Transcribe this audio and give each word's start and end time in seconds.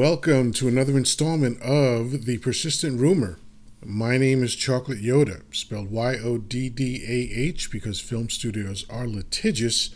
welcome 0.00 0.50
to 0.50 0.66
another 0.66 0.96
installment 0.96 1.60
of 1.60 2.24
The 2.24 2.38
Persistent 2.38 2.98
Rumor. 2.98 3.38
My 3.84 4.16
name 4.16 4.42
is 4.42 4.56
Chocolate 4.56 5.02
Yoddah, 5.02 5.42
spelled 5.54 5.90
Y 5.90 6.16
O 6.24 6.38
D 6.38 6.70
D 6.70 7.04
A 7.06 7.38
H 7.38 7.70
because 7.70 8.00
film 8.00 8.30
studios 8.30 8.86
are 8.88 9.06
litigious. 9.06 9.90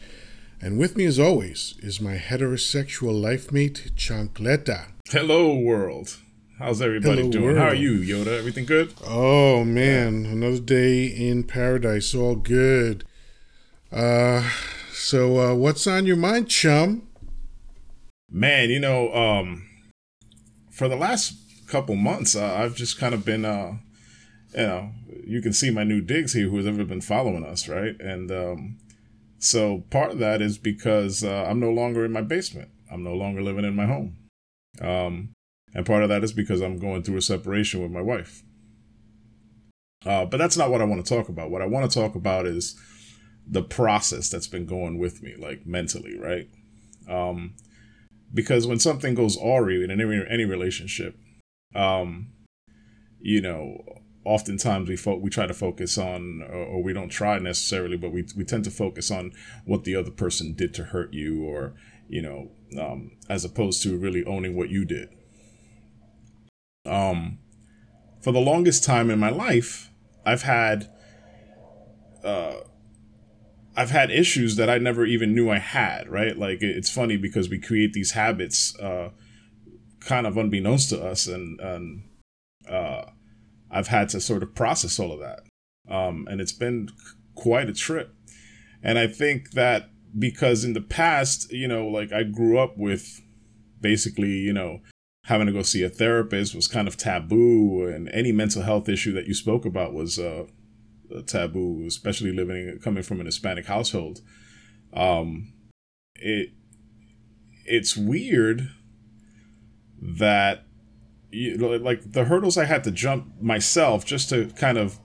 And 0.61 0.79
with 0.79 0.95
me, 0.95 1.07
as 1.07 1.19
always, 1.19 1.77
is 1.79 2.03
my 2.03 2.19
heterosexual 2.19 3.19
life 3.19 3.51
mate, 3.51 3.93
Chancleta. 3.97 4.89
Hello, 5.09 5.55
world. 5.55 6.19
How's 6.59 6.83
everybody 6.83 7.21
Hello, 7.21 7.33
doing? 7.33 7.45
world. 7.45 7.57
How 7.57 7.69
are 7.69 7.75
you, 7.75 7.93
Yoddah? 7.93 8.39
Everything 8.39 8.67
good? 8.67 8.93
Oh, 9.07 9.65
man, 9.65 10.27
another 10.27 10.61
day 10.61 11.07
in 11.07 11.45
paradise, 11.45 12.15
all 12.15 12.37
good. 12.37 13.05
Uh, 13.91 14.51
so, 14.93 15.41
uh, 15.41 15.55
what's 15.55 15.87
on 15.87 16.05
your 16.05 16.17
mind, 16.17 16.51
chum? 16.51 17.09
Man, 18.31 18.69
you 18.69 18.81
know, 18.81 19.11
um, 19.15 19.67
for 20.75 20.89
the 20.89 20.97
last 20.97 21.35
couple 21.69 21.95
months, 21.95 22.35
uh, 22.35 22.55
I've 22.55 22.75
just 22.75 22.99
kind 22.99 23.15
of 23.15 23.25
been, 23.25 23.45
uh, 23.45 23.77
you 24.55 24.67
know, 24.67 24.91
you 25.25 25.41
can 25.41 25.53
see 25.53 25.71
my 25.71 25.85
new 25.85 26.01
digs 26.01 26.33
here 26.33 26.49
who 26.49 26.57
has 26.57 26.67
ever 26.67 26.85
been 26.85 27.01
following 27.01 27.45
us, 27.45 27.69
right? 27.69 27.99
And 28.01 28.31
um, 28.33 28.79
so 29.39 29.85
part 29.91 30.11
of 30.11 30.19
that 30.19 30.43
is 30.43 30.59
because 30.59 31.23
uh, 31.23 31.47
I'm 31.49 31.61
no 31.61 31.71
longer 31.71 32.05
in 32.05 32.13
my 32.13 32.23
basement. 32.23 32.71
I'm 32.91 33.05
no 33.05 33.15
longer 33.15 33.41
living 33.41 33.65
in 33.65 33.77
my 33.77 33.87
home. 33.87 34.17
Um, 34.81 35.31
and 35.75 35.87
part 35.87 36.03
of 36.03 36.09
that 36.09 36.25
is 36.25 36.33
because 36.33 36.61
I'm 36.61 36.79
going 36.79 37.05
through 37.05 37.19
a 37.19 37.23
separation 37.23 37.81
with 37.81 37.93
my 37.93 38.03
wife. 38.03 38.43
Uh, 40.05 40.25
but 40.25 40.39
that's 40.39 40.57
not 40.57 40.71
what 40.71 40.81
I 40.81 40.85
want 40.85 41.05
to 41.05 41.15
talk 41.15 41.29
about. 41.29 41.51
What 41.51 41.63
I 41.63 41.67
want 41.67 41.91
to 41.91 41.99
talk 42.01 42.17
about 42.17 42.47
is 42.47 42.77
the 43.47 43.63
process 43.63 44.29
that's 44.29 44.49
been 44.49 44.67
going 44.67 44.99
with 44.99 45.23
me, 45.23 45.35
like 45.37 45.67
mentally, 45.67 46.19
right? 46.19 46.49
Um, 47.09 47.55
because 48.35 48.67
when 48.67 48.81
something 48.81 49.15
goes 49.15 49.39
awry 49.39 49.83
in 49.85 49.91
any 49.91 50.03
any 50.29 50.45
relationship, 50.45 51.17
um, 51.75 52.33
you 53.21 53.41
know, 53.41 53.83
oftentimes 54.25 54.89
we 54.89 54.97
fo- 54.97 55.17
we 55.17 55.31
try 55.31 55.47
to 55.47 55.55
focus 55.55 55.97
on, 55.97 56.43
or, 56.43 56.65
or 56.65 56.83
we 56.83 56.93
don't 56.93 57.11
try 57.11 57.39
necessarily, 57.39 57.97
but 57.97 58.11
we 58.13 58.27
we 58.37 58.45
tend 58.45 58.65
to 58.65 58.71
focus 58.71 59.11
on 59.11 59.33
what 59.65 59.85
the 59.85 59.95
other 59.95 60.11
person 60.11 60.53
did 60.53 60.75
to 60.75 60.85
hurt 60.85 61.15
you, 61.15 61.45
or 61.45 61.75
you 62.09 62.21
know, 62.21 62.51
um, 62.79 63.13
as 63.29 63.45
opposed 63.45 63.83
to 63.83 63.97
really 63.97 64.25
owning 64.25 64.57
what 64.57 64.69
you 64.69 64.85
did. 64.85 65.09
Um, 66.87 67.39
for 68.21 68.33
the 68.33 68.41
longest 68.41 68.85
time 68.85 69.11
in 69.11 69.19
my 69.19 69.31
life, 69.31 69.91
I've 70.27 70.43
had, 70.43 70.91
uh, 72.23 72.57
I've 73.77 73.91
had 73.91 74.11
issues 74.11 74.57
that 74.57 74.71
I 74.71 74.79
never 74.79 75.05
even 75.05 75.35
knew 75.35 75.51
I 75.51 75.59
had. 75.59 76.09
Right? 76.09 76.37
Like 76.37 76.63
it's 76.63 76.91
funny 76.91 77.17
because 77.17 77.49
we 77.49 77.59
create 77.59 77.93
these 77.93 78.13
habits, 78.13 78.79
uh, 78.79 79.11
kind 80.01 80.27
of 80.27 80.37
unbeknownst 80.37 80.91
to 80.91 81.03
us, 81.03 81.27
and 81.27 81.61
and 81.61 82.03
uh, 82.69 83.05
I've 83.71 83.89
had 83.89 84.09
to 84.11 84.21
sort 84.21 84.43
of 84.43 84.55
process 84.55 84.99
all 84.99 85.13
of 85.13 85.21
that, 85.21 85.41
um, 85.89 86.27
and 86.31 86.41
it's 86.41 86.53
been 86.53 86.89
quite 87.35 87.69
a 87.69 87.75
trip. 87.75 88.15
And 88.83 88.99
I 88.99 89.07
think 89.07 89.53
that 89.53 89.91
because 90.19 90.65
in 90.65 90.75
the 90.75 90.81
past, 90.81 91.51
you 91.53 91.67
know, 91.67 91.87
like 91.87 92.13
I 92.13 92.23
grew 92.23 92.59
up 92.59 92.77
with 92.77 93.21
basically, 93.81 94.31
you 94.31 94.53
know, 94.53 94.81
having 95.25 95.47
to 95.47 95.53
go 95.53 95.63
see 95.63 95.83
a 95.83 95.89
therapist 95.89 96.55
was 96.55 96.69
kind 96.69 96.87
of 96.87 96.97
taboo, 96.97 97.87
and 97.87 98.09
any 98.11 98.33
mental 98.33 98.63
health 98.63 98.89
issue 98.89 99.13
that 99.13 99.27
you 99.27 99.35
spoke 99.35 99.65
about 99.65 99.93
was 99.93 100.19
uh, 100.19 100.45
taboo, 101.27 101.85
especially 101.87 102.33
living 102.33 102.79
coming 102.83 103.03
from 103.03 103.21
an 103.21 103.27
Hispanic 103.27 103.67
household. 103.67 104.21
Um, 104.93 105.53
it 106.17 106.51
it's 107.67 107.97
weird 107.97 108.71
that 110.01 110.65
you 111.31 111.57
like 111.79 112.13
the 112.13 112.25
hurdles 112.25 112.57
I 112.57 112.65
had 112.65 112.85
to 112.85 112.91
jump 112.91 113.41
myself 113.41 114.05
just 114.05 114.29
to 114.31 114.47
kind 114.51 114.79
of 114.79 114.99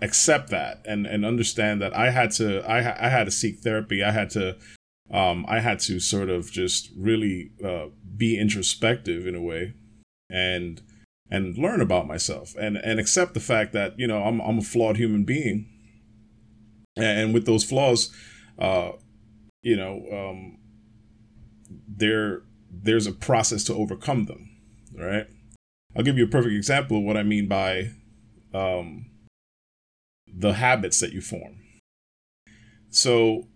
accept 0.00 0.50
that 0.50 0.82
and 0.84 1.06
and 1.06 1.24
understand 1.24 1.80
that 1.80 1.96
I 1.96 2.10
had 2.10 2.32
to 2.32 2.60
I 2.68 2.78
I 3.06 3.08
had 3.08 3.24
to 3.24 3.30
seek 3.30 3.60
therapy. 3.60 4.02
I 4.02 4.10
had 4.10 4.30
to 4.30 4.56
um 5.10 5.44
I 5.48 5.60
had 5.60 5.78
to 5.80 6.00
sort 6.00 6.30
of 6.30 6.50
just 6.50 6.90
really 6.96 7.52
uh, 7.64 7.86
be 8.16 8.38
introspective 8.38 9.26
in 9.26 9.34
a 9.34 9.42
way 9.42 9.74
and 10.28 10.82
and 11.32 11.56
learn 11.56 11.80
about 11.80 12.06
myself 12.06 12.54
and 12.60 12.76
and 12.76 13.00
accept 13.00 13.32
the 13.32 13.40
fact 13.40 13.72
that 13.72 13.98
you 13.98 14.06
know 14.06 14.22
I'm 14.22 14.40
I'm 14.40 14.58
a 14.58 14.62
flawed 14.62 14.98
human 14.98 15.24
being 15.24 15.66
and, 16.94 17.32
with 17.32 17.46
those 17.46 17.64
flaws 17.64 18.14
uh 18.58 18.90
you 19.62 19.74
know 19.74 20.04
um 20.12 20.58
there 21.88 22.42
there's 22.70 23.06
a 23.06 23.12
process 23.12 23.64
to 23.64 23.74
overcome 23.74 24.26
them 24.26 24.50
right 24.94 25.26
I'll 25.96 26.02
give 26.02 26.18
you 26.18 26.24
a 26.24 26.28
perfect 26.28 26.54
example 26.54 26.98
of 26.98 27.04
what 27.04 27.16
I 27.16 27.22
mean 27.22 27.48
by 27.48 27.92
um 28.52 29.06
the 30.26 30.54
habits 30.54 31.00
that 31.00 31.12
you 31.12 31.20
form. 31.20 31.60
So 32.90 33.48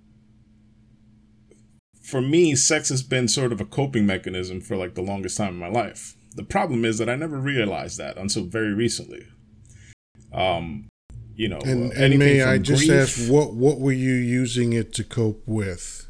for 2.02 2.20
me, 2.20 2.54
sex 2.54 2.88
has 2.90 3.02
been 3.02 3.28
sort 3.28 3.52
of 3.52 3.60
a 3.60 3.64
coping 3.64 4.06
mechanism 4.06 4.60
for 4.60 4.76
like 4.76 4.94
the 4.94 5.02
longest 5.02 5.36
time 5.36 5.54
in 5.54 5.58
my 5.58 5.68
life. 5.68 6.15
The 6.36 6.44
problem 6.44 6.84
is 6.84 6.98
that 6.98 7.08
I 7.08 7.16
never 7.16 7.38
realized 7.38 7.98
that 7.98 8.16
until 8.16 8.44
very 8.44 8.72
recently. 8.74 9.26
Um, 10.32 10.88
you 11.34 11.48
know, 11.48 11.58
And, 11.64 11.90
uh, 11.92 11.94
and 11.96 12.18
may 12.18 12.42
I 12.42 12.58
just 12.58 12.86
grief- 12.86 12.92
ask, 13.18 13.30
what, 13.30 13.54
what 13.54 13.80
were 13.80 13.92
you 13.92 14.14
using 14.14 14.72
it 14.72 14.92
to 14.94 15.04
cope 15.04 15.42
with? 15.46 16.06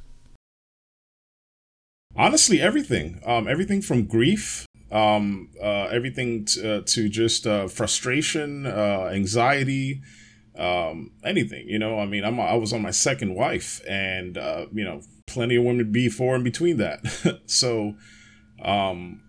honestly 2.19 2.61
everything 2.63 3.21
um 3.27 3.47
everything 3.47 3.83
from 3.83 4.05
grief 4.05 4.65
um 4.91 5.51
uh 5.63 5.85
everything 5.93 6.47
to, 6.47 6.77
uh, 6.79 6.83
to 6.87 7.09
just 7.11 7.47
uh 7.47 7.69
frustration 7.69 8.65
uh 8.65 9.11
anxiety 9.13 10.01
um 10.59 11.11
anything 11.25 11.69
you 11.69 11.79
know 11.79 11.99
i 11.99 12.07
mean 12.07 12.25
i'm 12.25 12.41
i 12.41 12.55
was 12.55 12.73
on 12.73 12.81
my 12.81 12.91
second 12.91 13.35
wife 13.35 13.83
and 13.87 14.39
uh 14.39 14.65
you 14.73 14.83
know 14.83 15.03
plenty 15.27 15.57
of 15.57 15.65
women 15.65 15.93
before 15.93 16.35
and 16.35 16.43
between 16.45 16.79
that 16.79 17.01
so 17.47 17.95
um 18.63 19.21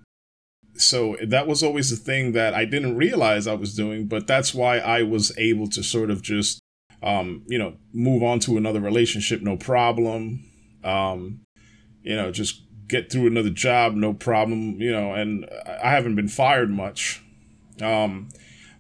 so 0.79 1.15
that 1.25 1.47
was 1.47 1.63
always 1.63 1.89
the 1.89 1.95
thing 1.95 2.31
that 2.33 2.53
i 2.53 2.65
didn't 2.65 2.95
realize 2.95 3.47
i 3.47 3.53
was 3.53 3.75
doing 3.75 4.07
but 4.07 4.27
that's 4.27 4.53
why 4.53 4.77
i 4.79 5.01
was 5.01 5.31
able 5.38 5.67
to 5.67 5.83
sort 5.83 6.09
of 6.09 6.21
just 6.21 6.59
um 7.03 7.43
you 7.47 7.57
know 7.57 7.75
move 7.93 8.23
on 8.23 8.39
to 8.39 8.57
another 8.57 8.79
relationship 8.79 9.41
no 9.41 9.57
problem 9.57 10.43
um 10.83 11.39
you 12.03 12.16
know 12.16 12.31
just 12.31 12.61
get 12.87 13.11
through 13.11 13.27
another 13.27 13.49
job 13.49 13.93
no 13.95 14.13
problem 14.13 14.79
you 14.81 14.91
know 14.91 15.13
and 15.13 15.45
i 15.83 15.89
haven't 15.91 16.16
been 16.16 16.27
fired 16.27 16.69
much 16.69 17.21
um 17.81 18.29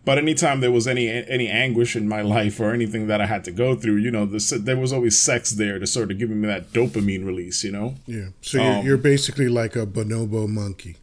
but 0.05 0.17
anytime 0.17 0.61
there 0.61 0.71
was 0.71 0.87
any 0.87 1.09
any 1.09 1.49
anguish 1.49 1.95
in 1.95 2.07
my 2.07 2.21
life 2.21 2.59
or 2.61 2.71
anything 2.73 3.07
that 3.07 3.19
i 3.19 3.25
had 3.25 3.43
to 3.43 3.51
go 3.51 3.75
through 3.75 3.97
you 3.97 4.09
know 4.09 4.25
the, 4.25 4.39
there 4.63 4.77
was 4.77 4.93
always 4.93 5.19
sex 5.19 5.51
there 5.51 5.77
to 5.79 5.85
sort 5.85 6.09
of 6.11 6.17
give 6.17 6.29
me 6.29 6.47
that 6.47 6.71
dopamine 6.71 7.25
release 7.25 7.63
you 7.63 7.71
know 7.71 7.95
Yeah. 8.05 8.29
So 8.41 8.57
you're, 8.57 8.71
Um, 8.73 8.85
you're 8.85 8.97
basically 8.97 9.49
like 9.49 9.75
a 9.75 9.85
bonobo 9.85 10.47
monkey. 10.47 10.95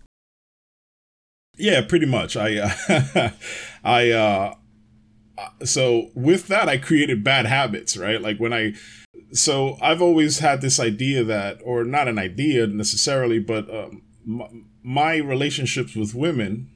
Yeah, 1.56 1.82
pretty 1.82 2.06
much. 2.06 2.36
I, 2.36 2.58
uh, 2.58 3.30
I, 3.84 4.10
uh, 4.10 4.54
so 5.64 6.10
with 6.14 6.48
that, 6.48 6.68
I 6.68 6.78
created 6.78 7.24
bad 7.24 7.46
habits, 7.46 7.96
right? 7.96 8.20
Like 8.20 8.38
when 8.38 8.52
I, 8.52 8.74
so 9.32 9.76
I've 9.80 10.02
always 10.02 10.40
had 10.40 10.60
this 10.60 10.78
idea 10.80 11.24
that, 11.24 11.58
or 11.64 11.84
not 11.84 12.08
an 12.08 12.18
idea 12.18 12.66
necessarily, 12.66 13.38
but 13.38 13.68
um, 13.72 14.02
m- 14.26 14.66
my 14.82 15.16
relationships 15.16 15.94
with 15.94 16.14
women 16.14 16.70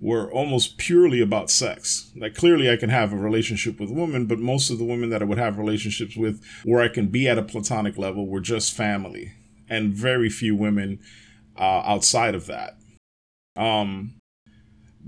were 0.00 0.30
almost 0.32 0.76
purely 0.76 1.20
about 1.20 1.50
sex. 1.50 2.12
Like 2.16 2.34
clearly 2.34 2.70
I 2.70 2.76
can 2.76 2.90
have 2.90 3.12
a 3.12 3.16
relationship 3.16 3.80
with 3.80 3.90
women, 3.90 4.26
but 4.26 4.38
most 4.38 4.70
of 4.70 4.78
the 4.78 4.84
women 4.84 5.10
that 5.10 5.22
I 5.22 5.24
would 5.24 5.38
have 5.38 5.56
relationships 5.56 6.16
with 6.16 6.42
where 6.64 6.82
I 6.82 6.88
can 6.88 7.08
be 7.08 7.28
at 7.28 7.38
a 7.38 7.42
platonic 7.42 7.96
level 7.96 8.28
were 8.28 8.40
just 8.40 8.74
family 8.74 9.32
and 9.68 9.94
very 9.94 10.28
few 10.28 10.54
women 10.54 11.00
uh, 11.56 11.82
outside 11.86 12.34
of 12.34 12.46
that. 12.46 12.76
Um, 13.56 14.20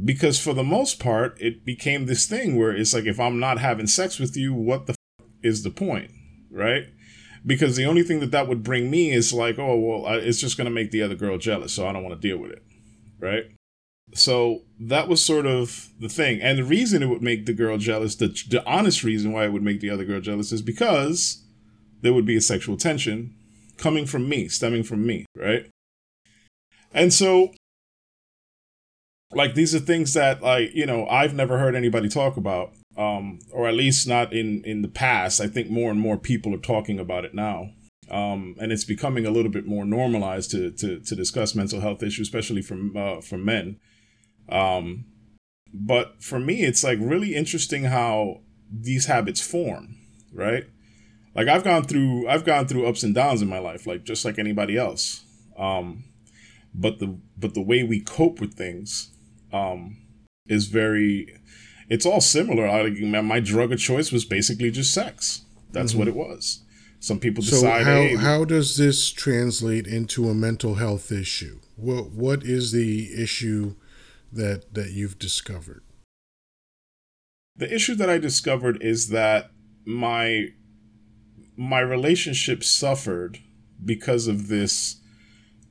because 0.04 0.38
for 0.38 0.52
the 0.52 0.64
most 0.64 1.00
part, 1.00 1.40
it 1.40 1.64
became 1.64 2.06
this 2.06 2.26
thing 2.26 2.56
where 2.56 2.72
it's 2.74 2.92
like, 2.92 3.06
if 3.06 3.18
I'm 3.18 3.38
not 3.38 3.58
having 3.58 3.86
sex 3.86 4.18
with 4.18 4.36
you, 4.36 4.52
what 4.52 4.86
the 4.86 4.92
f- 4.92 5.26
is 5.42 5.62
the 5.62 5.70
point, 5.70 6.10
right? 6.50 6.84
Because 7.44 7.76
the 7.76 7.86
only 7.86 8.02
thing 8.02 8.20
that 8.20 8.32
that 8.32 8.48
would 8.48 8.62
bring 8.62 8.90
me 8.90 9.10
is 9.12 9.32
like, 9.32 9.58
oh, 9.58 9.78
well, 9.78 10.06
I, 10.06 10.16
it's 10.16 10.40
just 10.40 10.56
going 10.56 10.66
to 10.66 10.70
make 10.70 10.90
the 10.90 11.02
other 11.02 11.14
girl 11.14 11.38
jealous, 11.38 11.72
so 11.72 11.86
I 11.86 11.92
don't 11.92 12.02
want 12.02 12.20
to 12.20 12.28
deal 12.28 12.38
with 12.38 12.50
it, 12.50 12.62
right? 13.18 13.44
So 14.14 14.62
that 14.78 15.08
was 15.08 15.24
sort 15.24 15.46
of 15.46 15.88
the 15.98 16.08
thing. 16.08 16.40
And 16.40 16.58
the 16.58 16.64
reason 16.64 17.02
it 17.02 17.08
would 17.08 17.22
make 17.22 17.46
the 17.46 17.52
girl 17.52 17.78
jealous, 17.78 18.16
the, 18.16 18.28
the 18.48 18.64
honest 18.66 19.02
reason 19.02 19.32
why 19.32 19.44
it 19.44 19.52
would 19.52 19.62
make 19.62 19.80
the 19.80 19.90
other 19.90 20.04
girl 20.04 20.20
jealous 20.20 20.52
is 20.52 20.62
because 20.62 21.42
there 22.02 22.12
would 22.12 22.26
be 22.26 22.36
a 22.36 22.40
sexual 22.40 22.76
tension 22.76 23.34
coming 23.78 24.06
from 24.06 24.28
me, 24.28 24.48
stemming 24.48 24.84
from 24.84 25.06
me, 25.06 25.26
right? 25.36 25.68
And 26.92 27.12
so 27.12 27.52
like 29.32 29.54
these 29.54 29.74
are 29.74 29.80
things 29.80 30.14
that 30.14 30.42
like 30.42 30.72
you 30.74 30.86
know 30.86 31.06
i've 31.08 31.34
never 31.34 31.58
heard 31.58 31.74
anybody 31.74 32.08
talk 32.08 32.36
about 32.36 32.72
um 32.96 33.38
or 33.52 33.66
at 33.66 33.74
least 33.74 34.06
not 34.06 34.32
in 34.32 34.62
in 34.64 34.82
the 34.82 34.88
past 34.88 35.40
i 35.40 35.46
think 35.46 35.68
more 35.68 35.90
and 35.90 36.00
more 36.00 36.16
people 36.16 36.54
are 36.54 36.58
talking 36.58 36.98
about 36.98 37.24
it 37.24 37.34
now 37.34 37.70
um, 38.10 38.54
and 38.60 38.70
it's 38.70 38.84
becoming 38.84 39.26
a 39.26 39.30
little 39.30 39.50
bit 39.50 39.66
more 39.66 39.84
normalized 39.84 40.50
to 40.52 40.70
to, 40.70 41.00
to 41.00 41.14
discuss 41.16 41.54
mental 41.54 41.80
health 41.80 42.02
issues, 42.02 42.28
especially 42.28 42.62
from 42.62 42.96
uh, 42.96 43.20
from 43.20 43.44
men. 43.44 43.80
Um, 44.48 45.06
but 45.72 46.22
for 46.22 46.38
me, 46.38 46.62
it's 46.62 46.84
like 46.84 46.98
really 47.00 47.34
interesting 47.34 47.84
how 47.84 48.42
these 48.70 49.06
habits 49.06 49.40
form, 49.40 49.96
right? 50.32 50.64
Like 51.34 51.48
I've 51.48 51.64
gone 51.64 51.84
through 51.84 52.28
I've 52.28 52.44
gone 52.44 52.68
through 52.68 52.86
ups 52.86 53.02
and 53.02 53.14
downs 53.14 53.42
in 53.42 53.48
my 53.48 53.58
life, 53.58 53.86
like 53.86 54.04
just 54.04 54.24
like 54.24 54.38
anybody 54.38 54.76
else. 54.76 55.24
Um, 55.58 56.04
but 56.72 57.00
the 57.00 57.18
but 57.36 57.54
the 57.54 57.62
way 57.62 57.82
we 57.82 58.00
cope 58.00 58.40
with 58.40 58.54
things 58.54 59.10
um, 59.56 59.96
is 60.48 60.66
very 60.66 61.38
it's 61.88 62.06
all 62.06 62.20
similar. 62.20 62.66
I, 62.66 62.90
my 62.90 63.40
drug 63.40 63.72
of 63.72 63.78
choice 63.78 64.10
was 64.10 64.24
basically 64.24 64.70
just 64.70 64.92
sex. 64.92 65.42
That's 65.70 65.92
mm-hmm. 65.92 65.98
what 66.00 66.08
it 66.08 66.16
was. 66.16 66.62
Some 66.98 67.20
people 67.20 67.42
decide. 67.42 67.60
So 67.60 67.84
how 67.84 68.02
hey, 68.02 68.16
how 68.16 68.44
does 68.44 68.76
this 68.76 69.10
translate 69.10 69.86
into 69.86 70.28
a 70.28 70.34
mental 70.34 70.76
health 70.76 71.12
issue? 71.12 71.60
What 71.76 72.10
what 72.10 72.42
is 72.42 72.72
the 72.72 73.12
issue 73.12 73.76
that 74.32 74.74
that 74.74 74.90
you've 74.92 75.18
discovered? 75.18 75.82
The 77.54 77.72
issue 77.72 77.94
that 77.96 78.10
I 78.10 78.18
discovered 78.18 78.82
is 78.82 79.08
that 79.10 79.50
my 79.84 80.48
my 81.56 81.80
relationship 81.80 82.64
suffered 82.64 83.38
because 83.84 84.26
of 84.26 84.48
this 84.48 84.96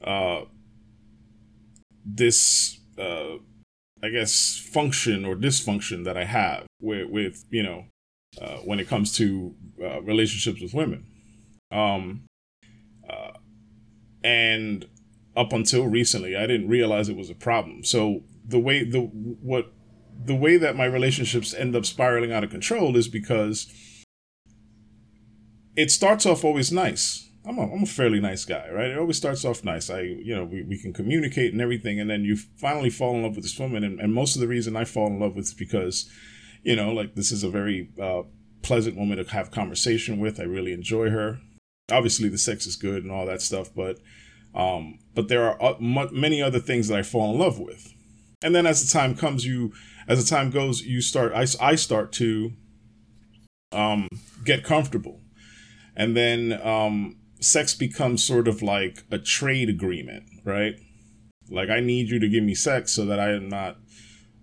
uh 0.04 0.42
this 2.06 2.80
uh 2.98 3.38
I 4.06 4.10
guess 4.10 4.58
function 4.58 5.26
or 5.26 5.36
dysfunction 5.36 6.06
that 6.06 6.16
I 6.16 6.26
have 6.26 6.68
with 6.80 7.10
with 7.10 7.44
you 7.50 7.64
know 7.64 7.86
uh, 8.40 8.58
when 8.58 8.80
it 8.80 8.88
comes 8.88 9.16
to 9.18 9.56
uh, 9.84 10.02
relationships 10.02 10.62
with 10.62 10.74
women. 10.74 11.06
Um, 11.72 12.26
uh, 13.10 13.32
and 14.24 14.86
up 15.36 15.54
until 15.54 15.88
recently, 15.88 16.36
I 16.36 16.46
didn't 16.46 16.70
realize 16.70 17.10
it 17.10 17.18
was 17.18 17.30
a 17.30 17.36
problem. 17.36 17.84
So 17.84 18.22
the 18.48 18.60
way 18.60 18.84
the 18.84 19.02
what 19.02 19.74
the 20.24 20.36
way 20.36 20.58
that 20.58 20.76
my 20.76 20.86
relationships 20.86 21.54
end 21.54 21.76
up 21.76 21.86
spiraling 21.86 22.32
out 22.32 22.44
of 22.44 22.50
control 22.52 22.96
is 22.96 23.08
because 23.08 23.72
it 25.76 25.92
starts 25.92 26.26
off 26.26 26.44
always 26.44 26.72
nice. 26.72 27.30
I'm 27.48 27.58
a, 27.58 27.74
I'm 27.74 27.84
a 27.84 27.88
fairly 27.88 28.20
nice 28.20 28.46
guy, 28.46 28.70
right? 28.72 28.90
It 28.90 28.98
always 28.98 29.18
starts 29.18 29.46
off 29.46 29.64
nice. 29.64 29.90
I, 29.90 30.02
you 30.02 30.36
know, 30.36 30.46
we, 30.46 30.64
we 30.64 30.78
can 30.78 30.94
communicate 30.94 31.52
and 31.54 31.62
everything. 31.62 32.00
And 32.00 32.10
then 32.10 32.24
you 32.24 32.38
finally 32.38 32.90
fall 32.90 33.16
in 33.16 33.24
love 33.24 33.36
with 33.36 33.44
this 33.44 33.60
woman. 33.60 33.84
And, 33.84 34.00
and 34.00 34.14
most 34.14 34.36
of 34.36 34.42
the 34.42 34.48
reason 34.48 34.76
I 34.76 34.86
fall 34.86 35.08
in 35.08 35.20
love 35.20 35.36
with 35.36 35.46
is 35.46 35.54
because, 35.54 36.10
you 36.64 36.76
know, 36.76 36.92
like 36.92 37.16
this 37.16 37.32
is 37.32 37.44
a 37.44 37.50
very 37.50 37.90
uh, 38.02 38.24
pleasant 38.64 38.98
woman 38.98 39.24
to 39.24 39.32
have 39.32 39.52
conversation 39.52 40.20
with. 40.20 40.40
I 40.40 40.44
really 40.44 40.74
enjoy 40.74 41.10
her 41.12 41.40
obviously 41.92 42.30
the 42.30 42.38
sex 42.38 42.66
is 42.66 42.76
good 42.76 43.04
and 43.04 43.12
all 43.12 43.26
that 43.26 43.42
stuff, 43.42 43.70
but 43.76 44.00
um, 44.54 45.00
but 45.14 45.28
there 45.28 45.62
are 45.62 45.78
many 45.80 46.42
other 46.42 46.60
things 46.60 46.88
that 46.88 46.98
I 46.98 47.04
fall 47.04 47.34
in 47.34 47.40
love 47.40 47.60
with. 47.60 47.94
And 48.42 48.56
then 48.56 48.66
as 48.66 48.86
the 48.86 48.92
time 48.92 49.16
comes, 49.16 49.46
you 49.46 49.74
as 50.08 50.24
the 50.24 50.36
time 50.36 50.50
goes, 50.50 50.82
you 50.82 51.02
start 51.02 51.34
I, 51.34 51.46
I 51.60 51.76
start 51.76 52.12
to 52.14 52.54
um, 53.72 54.08
get 54.44 54.64
comfortable, 54.64 55.22
and 55.96 56.16
then 56.16 56.54
um, 56.64 57.18
sex 57.46 57.74
becomes 57.74 58.24
sort 58.24 58.48
of 58.48 58.62
like 58.62 59.04
a 59.12 59.18
trade 59.18 59.70
agreement, 59.70 60.24
right? 60.44 60.80
Like 61.50 61.70
I 61.70 61.80
need 61.80 62.10
you 62.10 62.20
to 62.20 62.28
give 62.28 62.44
me 62.44 62.56
sex 62.56 62.92
so 62.92 63.06
that 63.06 63.20
I 63.20 63.32
am 63.32 63.50
not 63.50 63.78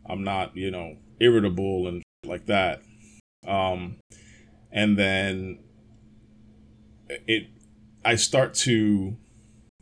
I'm 0.08 0.22
not 0.22 0.56
you 0.56 0.70
know 0.70 0.96
irritable 1.20 1.88
and 1.88 2.02
like 2.24 2.46
that. 2.46 2.82
Um, 3.46 3.96
and 4.70 4.96
then 4.96 5.58
it 7.08 7.48
I 8.04 8.14
start 8.14 8.54
to 8.66 9.16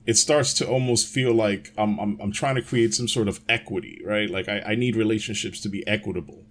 it 0.06 0.17
starts 0.17 0.55
to 0.55 0.67
almost 0.67 1.06
feel 1.06 1.34
like 1.34 1.72
I'm, 1.76 1.99
I'm, 2.00 2.19
I'm 2.20 2.32
trying 2.32 2.55
to 2.55 2.62
create 2.62 2.94
some 2.94 3.06
sort 3.06 3.28
of 3.28 3.40
equity, 3.50 4.00
right? 4.05 4.31
Like 4.31 4.49
I, 4.49 4.61
I 4.69 4.75
need 4.75 4.96
relationships 4.96 5.61
to 5.61 5.69
be 5.69 5.87
equitable. 5.87 6.46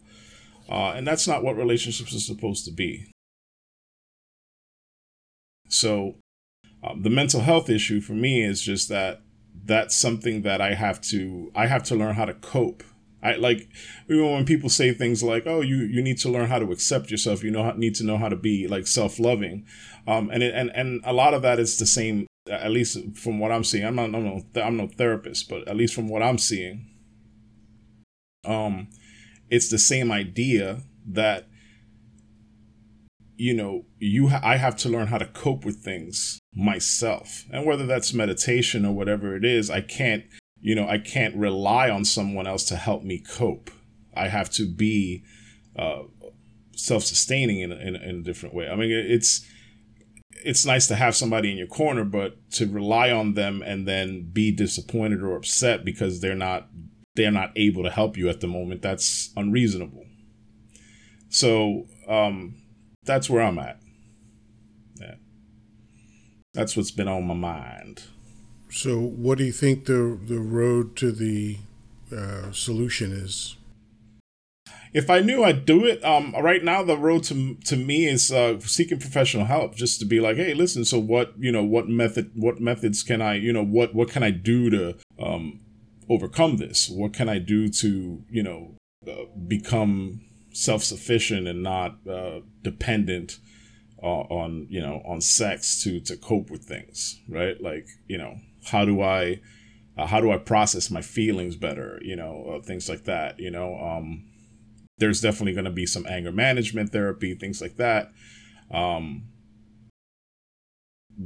Uh, 0.70 0.92
and 0.92 1.06
that's 1.06 1.28
not 1.28 1.44
what 1.44 1.58
relationships 1.58 2.16
are 2.16 2.20
supposed 2.20 2.64
to 2.66 2.72
be. 2.72 3.12
So 5.68 6.16
um, 6.84 7.04
the 7.04 7.10
mental 7.10 7.42
health 7.42 7.70
issue 7.70 8.02
for 8.02 8.14
me 8.14 8.44
is 8.44 8.62
just 8.62 8.90
that 8.90 9.22
that's 9.66 9.96
something 9.96 10.42
that 10.44 10.62
I 10.62 10.74
have 10.74 11.02
to 11.02 11.52
I 11.56 11.68
have 11.68 11.84
to 11.84 11.96
learn 11.96 12.16
how 12.16 12.26
to 12.26 12.34
cope 12.34 12.84
I 13.22 13.36
like 13.36 13.70
even 14.10 14.32
when 14.32 14.46
people 14.46 14.70
say 14.70 14.94
things 14.94 15.22
like, 15.22 15.44
"Oh, 15.46 15.62
you 15.62 15.78
you 15.78 16.02
need 16.02 16.18
to 16.20 16.30
learn 16.30 16.48
how 16.48 16.60
to 16.60 16.72
accept 16.72 17.12
yourself. 17.12 17.44
You 17.44 17.52
know 17.52 17.70
need 17.74 17.96
to 17.96 18.06
know 18.06 18.18
how 18.18 18.30
to 18.30 18.36
be 18.36 18.68
like 18.68 18.88
self 18.88 19.20
loving," 19.20 19.66
um, 20.08 20.30
and 20.30 20.42
it, 20.42 20.54
and 20.56 20.72
and 20.74 21.02
a 21.04 21.12
lot 21.12 21.34
of 21.34 21.42
that 21.42 21.60
is 21.60 21.78
the 21.78 21.86
same. 21.86 22.28
At 22.50 22.72
least 22.72 22.98
from 23.16 23.38
what 23.38 23.52
I'm 23.52 23.64
seeing, 23.64 23.86
I'm 23.86 23.96
not 23.96 24.06
I'm 24.06 24.24
no 24.24 24.42
I'm 24.56 24.78
no 24.78 24.88
therapist, 24.88 25.50
but 25.50 25.68
at 25.68 25.76
least 25.76 25.94
from 25.94 26.08
what 26.08 26.24
I'm 26.24 26.38
seeing, 26.38 26.88
um, 28.46 28.88
it's 29.50 29.70
the 29.70 29.78
same 29.78 30.12
idea 30.12 30.84
that 31.06 31.48
you 33.36 33.54
know 33.54 33.86
you 34.00 34.30
ha- 34.30 34.42
I 34.42 34.56
have 34.58 34.78
to 34.78 34.90
learn 34.90 35.08
how 35.08 35.18
to 35.18 35.26
cope 35.26 35.66
with 35.66 35.84
things 35.84 36.39
myself, 36.54 37.46
and 37.52 37.66
whether 37.66 37.86
that's 37.86 38.14
meditation 38.14 38.86
or 38.86 38.94
whatever 38.94 39.36
it 39.36 39.46
is, 39.46 39.70
I 39.70 39.82
can't 39.82 40.24
you 40.62 40.76
know, 40.76 40.88
I 40.88 40.98
can't 40.98 41.36
rely 41.36 41.90
on 41.90 42.06
someone 42.06 42.48
else 42.48 42.66
to 42.66 42.76
help 42.76 43.04
me 43.04 43.20
cope. 43.20 43.72
I 44.14 44.28
have 44.28 44.50
to 44.52 44.68
be 44.68 45.24
uh, 45.76 46.04
self-sustaining 46.76 47.62
in 47.62 47.72
in, 47.72 47.96
in 47.96 48.16
a 48.18 48.22
different 48.22 48.56
way. 48.56 48.68
I 48.68 48.76
mean, 48.76 48.92
it's 48.92 49.46
it's 50.44 50.66
nice 50.66 50.88
to 50.88 50.96
have 50.96 51.16
somebody 51.16 51.52
in 51.52 51.58
your 51.58 51.68
corner, 51.68 52.04
but 52.04 52.38
to 52.52 52.68
rely 52.68 53.12
on 53.12 53.34
them 53.34 53.62
and 53.62 53.88
then 53.88 54.30
be 54.32 54.52
disappointed 54.52 55.22
or 55.22 55.36
upset 55.36 55.86
because 55.86 56.22
they're 56.22 56.36
not 56.36 56.68
they're 57.16 57.32
not 57.32 57.52
able 57.56 57.84
to 57.84 57.90
help 57.90 58.18
you 58.18 58.30
at 58.30 58.40
the 58.40 58.48
moment, 58.48 58.82
that's 58.82 59.32
unreasonable. 59.36 60.06
So 61.30 61.88
um, 62.08 62.56
that's 63.04 63.30
where 63.30 63.44
I'm 63.44 63.60
at. 63.60 63.80
That's 66.60 66.76
what's 66.76 66.92
been 66.92 67.08
on 67.08 67.26
my 67.26 67.36
mind. 67.36 68.04
So, 68.70 69.00
what 69.00 69.38
do 69.38 69.46
you 69.46 69.54
think 69.54 69.86
the 69.86 70.20
the 70.22 70.42
road 70.42 70.98
to 70.98 71.14
the 71.14 71.60
uh, 72.14 72.52
solution 72.52 73.14
is? 73.14 73.56
If 74.92 75.10
I 75.10 75.22
knew 75.22 75.46
I'd 75.46 75.66
do 75.66 75.86
it, 75.86 76.04
um, 76.04 76.36
right 76.38 76.62
now 76.62 76.84
the 76.84 76.98
road 76.98 77.24
to 77.26 77.56
to 77.64 77.78
me 77.78 78.08
is 78.08 78.30
uh, 78.30 78.60
seeking 78.60 79.00
professional 79.00 79.46
help, 79.46 79.76
just 79.76 80.02
to 80.02 80.06
be 80.06 80.20
like, 80.20 80.36
hey, 80.36 80.54
listen. 80.54 80.84
So 80.84 81.00
what 81.00 81.34
you 81.40 81.54
know, 81.54 81.64
what 81.64 81.88
method, 81.88 82.32
what 82.36 82.60
methods 82.60 83.04
can 83.04 83.22
I, 83.22 83.36
you 83.36 83.54
know, 83.54 83.64
what 83.64 83.96
what 83.96 84.10
can 84.10 84.22
I 84.22 84.32
do 84.32 84.70
to 84.70 84.98
um, 85.18 85.62
overcome 86.10 86.58
this? 86.58 86.90
What 86.90 87.14
can 87.14 87.30
I 87.30 87.40
do 87.40 87.70
to 87.70 88.22
you 88.30 88.44
know 88.44 88.76
uh, 89.08 89.32
become 89.48 90.26
self 90.52 90.84
sufficient 90.84 91.48
and 91.48 91.64
not 91.64 92.06
uh, 92.06 92.42
dependent 92.64 93.40
on 94.08 94.68
you 94.70 94.82
know 94.82 95.02
on 95.06 95.22
sex 95.22 95.84
to 95.84 96.00
to 96.02 96.16
cope 96.18 96.50
with 96.50 96.64
things, 96.64 97.20
right? 97.28 97.62
Like 97.62 97.88
you 98.08 98.18
know 98.18 98.38
how 98.66 98.86
do 98.86 99.02
I 99.02 99.42
uh, 99.98 100.06
how 100.06 100.22
do 100.22 100.32
I 100.32 100.38
process 100.38 100.90
my 100.90 101.02
feelings 101.02 101.56
better? 101.56 102.00
You 102.02 102.16
know, 102.16 102.56
uh, 102.56 102.62
things 102.62 102.88
like 102.88 103.04
that. 103.06 103.40
You 103.40 103.52
know, 103.52 103.78
um, 103.78 104.26
there's 104.98 105.22
definitely 105.22 105.54
going 105.54 105.66
to 105.66 105.72
be 105.72 105.86
some 105.86 106.06
anger 106.08 106.32
management 106.32 106.92
therapy, 106.92 107.36
things 107.36 107.62
like 107.62 107.78
that. 107.78 108.12
Um, 108.72 109.24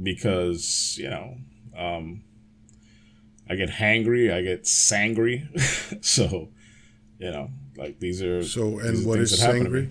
because 0.02 0.96
you 0.98 1.08
know, 1.08 1.36
um, 1.76 2.24
I 3.48 3.54
get 3.54 3.70
hangry, 3.70 4.32
I 4.32 4.42
get 4.42 4.64
sangry, 4.64 5.46
so 6.04 6.48
you 7.18 7.30
know, 7.30 7.50
like 7.76 8.00
these 8.00 8.22
are 8.22 8.42
so. 8.42 8.78
And 8.80 9.06
what 9.06 9.20
is 9.20 9.40
sangry? 9.40 9.90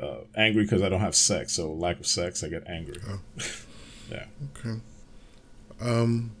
Uh, 0.00 0.16
angry 0.36 0.64
because 0.64 0.82
I 0.82 0.88
don't 0.88 1.00
have 1.00 1.14
sex, 1.14 1.52
so 1.52 1.72
lack 1.72 2.00
of 2.00 2.06
sex, 2.06 2.42
I 2.42 2.48
get 2.48 2.66
angry. 2.68 3.00
Oh. 3.08 3.20
yeah. 4.10 4.24
Okay. 4.58 4.80
Um, 5.80 6.32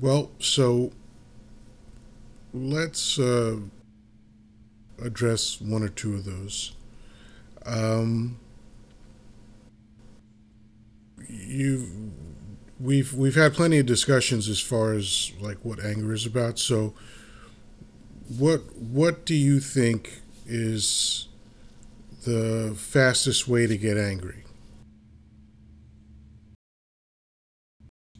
well, 0.00 0.30
so 0.38 0.92
let's 2.52 3.18
uh, 3.18 3.58
address 5.00 5.60
one 5.60 5.82
or 5.82 5.88
two 5.88 6.14
of 6.14 6.24
those. 6.24 6.72
Um, 7.64 8.38
you 11.28 12.12
we've 12.80 13.14
we've 13.14 13.36
had 13.36 13.54
plenty 13.54 13.78
of 13.78 13.86
discussions 13.86 14.48
as 14.48 14.60
far 14.60 14.92
as 14.92 15.32
like 15.40 15.58
what 15.64 15.82
anger 15.84 16.12
is 16.12 16.26
about. 16.26 16.58
So, 16.58 16.94
what 18.38 18.74
what 18.76 19.24
do 19.24 19.34
you 19.34 19.60
think 19.60 20.22
is 20.46 21.28
the 22.24 22.74
fastest 22.76 23.48
way 23.48 23.66
to 23.66 23.76
get 23.76 23.96
angry? 23.96 24.44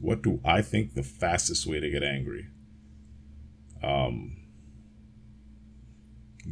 what 0.02 0.21
do 0.21 0.40
I 0.44 0.62
think 0.62 0.94
the 0.94 1.04
fastest 1.04 1.64
way 1.66 1.78
to 1.78 1.88
get 1.88 2.02
angry? 2.02 2.49
Um, 3.82 4.37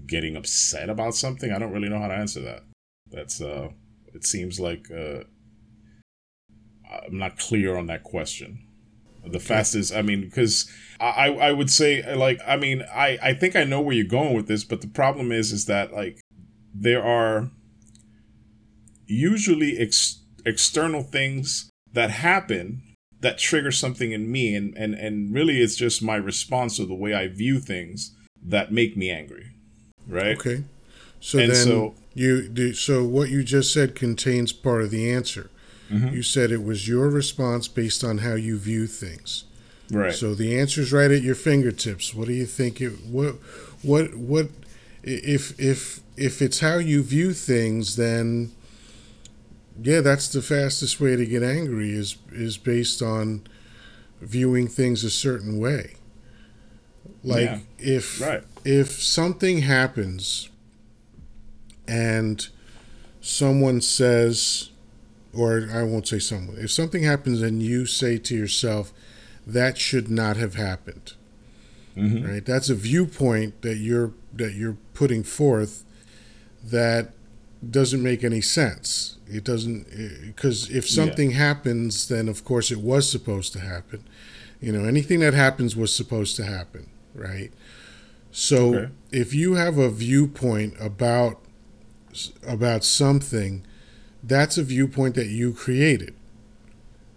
getting 0.06 0.36
upset 0.36 0.88
about 0.88 1.16
something. 1.16 1.52
I 1.52 1.58
don't 1.58 1.72
really 1.72 1.88
know 1.88 1.98
how 1.98 2.08
to 2.08 2.14
answer 2.14 2.40
that. 2.42 2.62
That's 3.10 3.42
uh, 3.42 3.70
it 4.14 4.24
seems 4.24 4.60
like 4.60 4.88
uh, 4.90 5.24
I'm 7.06 7.18
not 7.18 7.38
clear 7.38 7.76
on 7.76 7.86
that 7.86 8.04
question. 8.04 8.66
The 9.26 9.40
fastest, 9.40 9.94
I 9.94 10.02
mean, 10.02 10.22
because 10.22 10.70
I 11.00 11.30
I 11.30 11.52
would 11.52 11.70
say 11.70 12.14
like 12.14 12.40
I 12.46 12.56
mean 12.56 12.84
I 12.94 13.18
I 13.20 13.34
think 13.34 13.56
I 13.56 13.64
know 13.64 13.80
where 13.80 13.94
you're 13.94 14.04
going 14.06 14.34
with 14.34 14.46
this, 14.46 14.62
but 14.62 14.80
the 14.80 14.86
problem 14.86 15.32
is 15.32 15.50
is 15.50 15.66
that 15.66 15.92
like 15.92 16.20
there 16.80 17.04
are 17.04 17.50
usually 19.06 19.78
ex- 19.78 20.20
external 20.46 21.02
things 21.02 21.70
that 21.92 22.10
happen 22.10 22.82
that 23.20 23.38
trigger 23.38 23.70
something 23.70 24.12
in 24.12 24.32
me 24.32 24.54
and, 24.54 24.74
and 24.76 24.94
and 24.94 25.34
really 25.34 25.60
it's 25.60 25.76
just 25.76 26.02
my 26.02 26.16
response 26.16 26.76
to 26.76 26.86
the 26.86 26.94
way 26.94 27.12
I 27.12 27.28
view 27.28 27.58
things 27.60 28.14
that 28.42 28.72
make 28.72 28.96
me 28.96 29.10
angry. 29.10 29.50
Right? 30.08 30.38
Okay. 30.38 30.64
So 31.20 31.38
And 31.38 31.50
then 31.52 31.66
so- 31.66 31.94
you 32.14 32.48
do 32.48 32.72
so 32.72 33.04
what 33.04 33.28
you 33.28 33.44
just 33.44 33.72
said 33.72 33.94
contains 33.94 34.52
part 34.52 34.82
of 34.82 34.90
the 34.90 35.10
answer. 35.12 35.50
Mm-hmm. 35.90 36.14
You 36.14 36.22
said 36.22 36.50
it 36.50 36.64
was 36.64 36.88
your 36.88 37.08
response 37.08 37.68
based 37.68 38.02
on 38.02 38.18
how 38.18 38.34
you 38.34 38.56
view 38.56 38.86
things. 38.86 39.44
Right. 39.90 40.14
So 40.14 40.34
the 40.34 40.58
answer's 40.58 40.92
right 40.92 41.10
at 41.10 41.22
your 41.22 41.34
fingertips. 41.34 42.14
What 42.14 42.28
do 42.28 42.32
you 42.32 42.46
think 42.46 42.80
it 42.80 42.92
what 43.04 43.34
what 43.82 44.14
what 44.16 44.48
if 45.02 45.58
if 45.60 46.00
if 46.20 46.42
it's 46.42 46.60
how 46.60 46.76
you 46.76 47.02
view 47.02 47.32
things 47.32 47.96
then 47.96 48.52
yeah, 49.82 50.00
that's 50.02 50.28
the 50.28 50.42
fastest 50.42 51.00
way 51.00 51.16
to 51.16 51.24
get 51.24 51.42
angry 51.42 51.92
is 51.92 52.16
is 52.32 52.58
based 52.58 53.00
on 53.00 53.42
viewing 54.20 54.68
things 54.68 55.02
a 55.04 55.10
certain 55.10 55.58
way. 55.58 55.94
Like 57.24 57.44
Yeah. 57.44 57.58
if 57.78 58.20
Right. 58.20 58.42
if 58.64 59.00
something 59.02 59.62
happens 59.62 60.50
and 61.88 62.46
someone 63.22 63.80
says 63.80 64.68
or 65.32 65.68
I 65.72 65.84
won't 65.84 66.08
say 66.08 66.18
someone. 66.18 66.56
If 66.58 66.70
something 66.72 67.04
happens 67.04 67.40
and 67.40 67.62
you 67.62 67.86
say 67.86 68.18
to 68.18 68.34
yourself 68.36 68.92
that 69.46 69.78
should 69.78 70.10
not 70.10 70.36
have 70.36 70.54
happened. 70.56 71.14
Mhm. 71.96 72.28
Right? 72.28 72.44
That's 72.44 72.68
a 72.68 72.74
viewpoint 72.74 73.62
that 73.62 73.76
you're 73.78 74.12
that 74.36 74.54
you're 74.54 74.76
putting 74.94 75.22
forth 75.22 75.84
that 76.64 77.12
doesn't 77.68 78.02
make 78.02 78.24
any 78.24 78.40
sense. 78.40 79.18
It 79.28 79.44
doesn't 79.44 79.86
eh, 79.92 80.26
because 80.26 80.70
if 80.70 80.88
something 80.88 81.32
happens, 81.32 82.08
then 82.08 82.28
of 82.28 82.44
course 82.44 82.70
it 82.70 82.80
was 82.80 83.10
supposed 83.10 83.52
to 83.54 83.60
happen. 83.60 84.04
You 84.60 84.72
know, 84.72 84.84
anything 84.84 85.20
that 85.20 85.34
happens 85.34 85.76
was 85.76 85.94
supposed 85.94 86.36
to 86.36 86.44
happen, 86.44 86.88
right? 87.14 87.50
So 88.32 88.74
Okay. 88.74 88.92
if 89.10 89.34
you 89.34 89.54
have 89.54 89.78
a 89.78 89.90
viewpoint 89.90 90.74
about 90.80 91.38
about 92.46 92.84
something, 92.84 93.64
that's 94.22 94.58
a 94.58 94.62
viewpoint 94.62 95.14
that 95.14 95.28
you 95.28 95.52
created, 95.52 96.14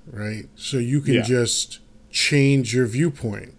right? 0.07 0.47
So 0.55 0.77
you 0.77 1.01
can 1.01 1.15
Yeah. 1.15 1.21
just 1.23 1.79
change 2.11 2.73
your 2.75 2.85
viewpoint. 2.85 3.53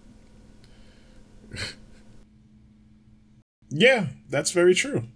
Yeah, 3.70 4.08
that's 4.30 4.52
very 4.52 4.74
true. 4.74 5.08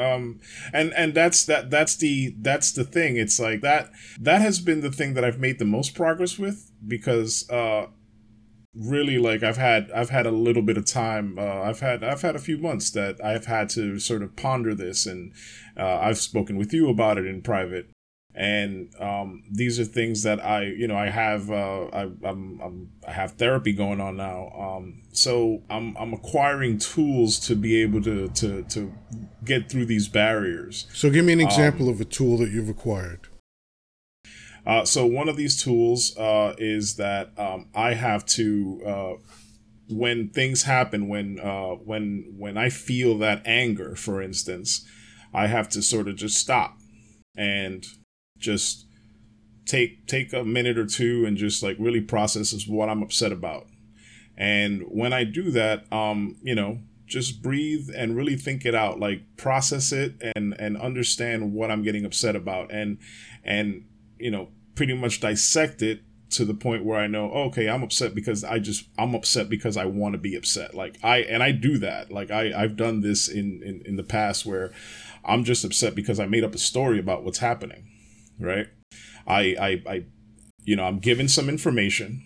Um, 0.00 0.40
and 0.72 0.92
and 0.94 1.14
that's 1.14 1.44
that 1.46 1.70
that's 1.70 1.96
the 1.96 2.34
that's 2.40 2.72
the 2.72 2.84
thing. 2.84 3.16
It's 3.16 3.38
like 3.38 3.60
that 3.60 3.90
that 4.20 4.40
has 4.40 4.60
been 4.60 4.80
the 4.80 4.90
thing 4.90 5.14
that 5.14 5.24
I've 5.24 5.38
made 5.38 5.58
the 5.58 5.64
most 5.64 5.94
progress 5.94 6.38
with 6.38 6.70
because 6.86 7.48
uh, 7.50 7.86
really 8.74 9.18
like 9.18 9.42
I've 9.42 9.56
had 9.56 9.90
I've 9.92 10.10
had 10.10 10.26
a 10.26 10.30
little 10.30 10.62
bit 10.62 10.76
of 10.76 10.84
time. 10.84 11.38
Uh, 11.38 11.62
I've 11.62 11.80
had 11.80 12.02
I've 12.04 12.22
had 12.22 12.36
a 12.36 12.40
few 12.40 12.58
months 12.58 12.90
that 12.92 13.22
I've 13.24 13.46
had 13.46 13.68
to 13.70 13.98
sort 13.98 14.22
of 14.22 14.36
ponder 14.36 14.74
this, 14.74 15.06
and 15.06 15.32
uh, 15.76 15.98
I've 15.98 16.18
spoken 16.18 16.56
with 16.56 16.72
you 16.72 16.88
about 16.88 17.18
it 17.18 17.26
in 17.26 17.42
private. 17.42 17.90
And 18.40 18.88
um, 18.98 19.42
these 19.50 19.78
are 19.78 19.84
things 19.84 20.22
that 20.22 20.42
I, 20.42 20.62
you 20.62 20.88
know, 20.88 20.96
I 20.96 21.10
have, 21.10 21.50
uh, 21.50 21.88
I, 21.92 22.02
I'm, 22.24 22.58
I'm, 22.64 22.90
I 23.06 23.12
have 23.12 23.32
therapy 23.32 23.74
going 23.74 24.00
on 24.00 24.16
now. 24.16 24.48
Um, 24.58 25.02
so 25.12 25.62
I'm, 25.68 25.94
I'm 25.98 26.14
acquiring 26.14 26.78
tools 26.78 27.38
to 27.40 27.54
be 27.54 27.82
able 27.82 28.00
to, 28.00 28.28
to, 28.28 28.62
to 28.62 28.94
get 29.44 29.68
through 29.68 29.84
these 29.84 30.08
barriers. 30.08 30.86
So 30.94 31.10
give 31.10 31.26
me 31.26 31.34
an 31.34 31.40
example 31.40 31.90
of 31.90 32.00
a 32.00 32.06
tool 32.06 32.38
that 32.38 32.48
you've 32.50 32.70
acquired. 32.70 33.28
Uh, 34.64 34.86
so 34.86 35.04
one 35.04 35.28
of 35.28 35.36
these 35.36 35.62
tools 35.62 36.16
uh, 36.16 36.54
is 36.56 36.96
that 36.96 37.38
um, 37.38 37.68
I 37.74 37.92
have 37.92 38.24
to 38.26 38.82
uh, 38.86 39.12
when 39.90 40.30
things 40.30 40.62
happen 40.62 41.08
when 41.08 41.40
uh, 41.40 41.72
when 41.72 42.34
when 42.38 42.56
I 42.56 42.70
feel 42.70 43.18
that 43.18 43.42
anger, 43.44 43.96
for 43.96 44.22
instance, 44.22 44.86
I 45.34 45.46
have 45.48 45.68
to 45.70 45.82
sort 45.82 46.08
of 46.08 46.16
just 46.16 46.38
stop 46.38 46.78
and 47.36 47.86
just 48.40 48.86
take 49.66 50.06
take 50.06 50.32
a 50.32 50.44
minute 50.44 50.78
or 50.78 50.86
two 50.86 51.24
and 51.24 51.36
just 51.36 51.62
like 51.62 51.76
really 51.78 52.00
process 52.00 52.52
is 52.52 52.66
what 52.66 52.88
I'm 52.88 53.02
upset 53.02 53.32
about. 53.32 53.66
And 54.36 54.82
when 54.88 55.12
I 55.12 55.24
do 55.24 55.50
that, 55.50 55.90
um, 55.92 56.36
you 56.42 56.54
know, 56.54 56.80
just 57.06 57.42
breathe 57.42 57.90
and 57.94 58.16
really 58.16 58.36
think 58.36 58.64
it 58.64 58.74
out, 58.74 58.98
like 58.98 59.22
process 59.36 59.92
it 59.92 60.14
and 60.34 60.54
and 60.58 60.76
understand 60.76 61.52
what 61.52 61.70
I'm 61.70 61.82
getting 61.82 62.04
upset 62.04 62.34
about 62.34 62.72
and 62.72 62.98
and 63.44 63.84
you 64.18 64.30
know, 64.30 64.48
pretty 64.74 64.94
much 64.94 65.20
dissect 65.20 65.82
it 65.82 66.02
to 66.30 66.44
the 66.44 66.54
point 66.54 66.84
where 66.84 66.98
I 66.98 67.06
know, 67.06 67.30
okay, 67.32 67.68
I'm 67.68 67.82
upset 67.82 68.14
because 68.14 68.44
I 68.44 68.58
just 68.60 68.86
I'm 68.98 69.14
upset 69.14 69.48
because 69.48 69.76
I 69.76 69.84
want 69.84 70.14
to 70.14 70.18
be 70.18 70.36
upset. 70.36 70.74
Like 70.74 70.98
I 71.02 71.18
and 71.18 71.42
I 71.42 71.52
do 71.52 71.78
that. 71.78 72.10
Like 72.10 72.30
I 72.30 72.52
I've 72.56 72.76
done 72.76 73.00
this 73.00 73.28
in 73.28 73.62
in 73.62 73.82
in 73.84 73.96
the 73.96 74.04
past 74.04 74.46
where 74.46 74.72
I'm 75.24 75.44
just 75.44 75.64
upset 75.64 75.94
because 75.94 76.18
I 76.18 76.26
made 76.26 76.44
up 76.44 76.54
a 76.54 76.58
story 76.58 76.98
about 76.98 77.24
what's 77.24 77.38
happening, 77.38 77.89
right? 78.40 78.66
I 79.26 79.40
I 79.60 79.82
I 79.94 80.04
you 80.64 80.76
know, 80.76 80.84
I'm 80.84 80.98
given 80.98 81.28
some 81.28 81.48
information 81.48 82.22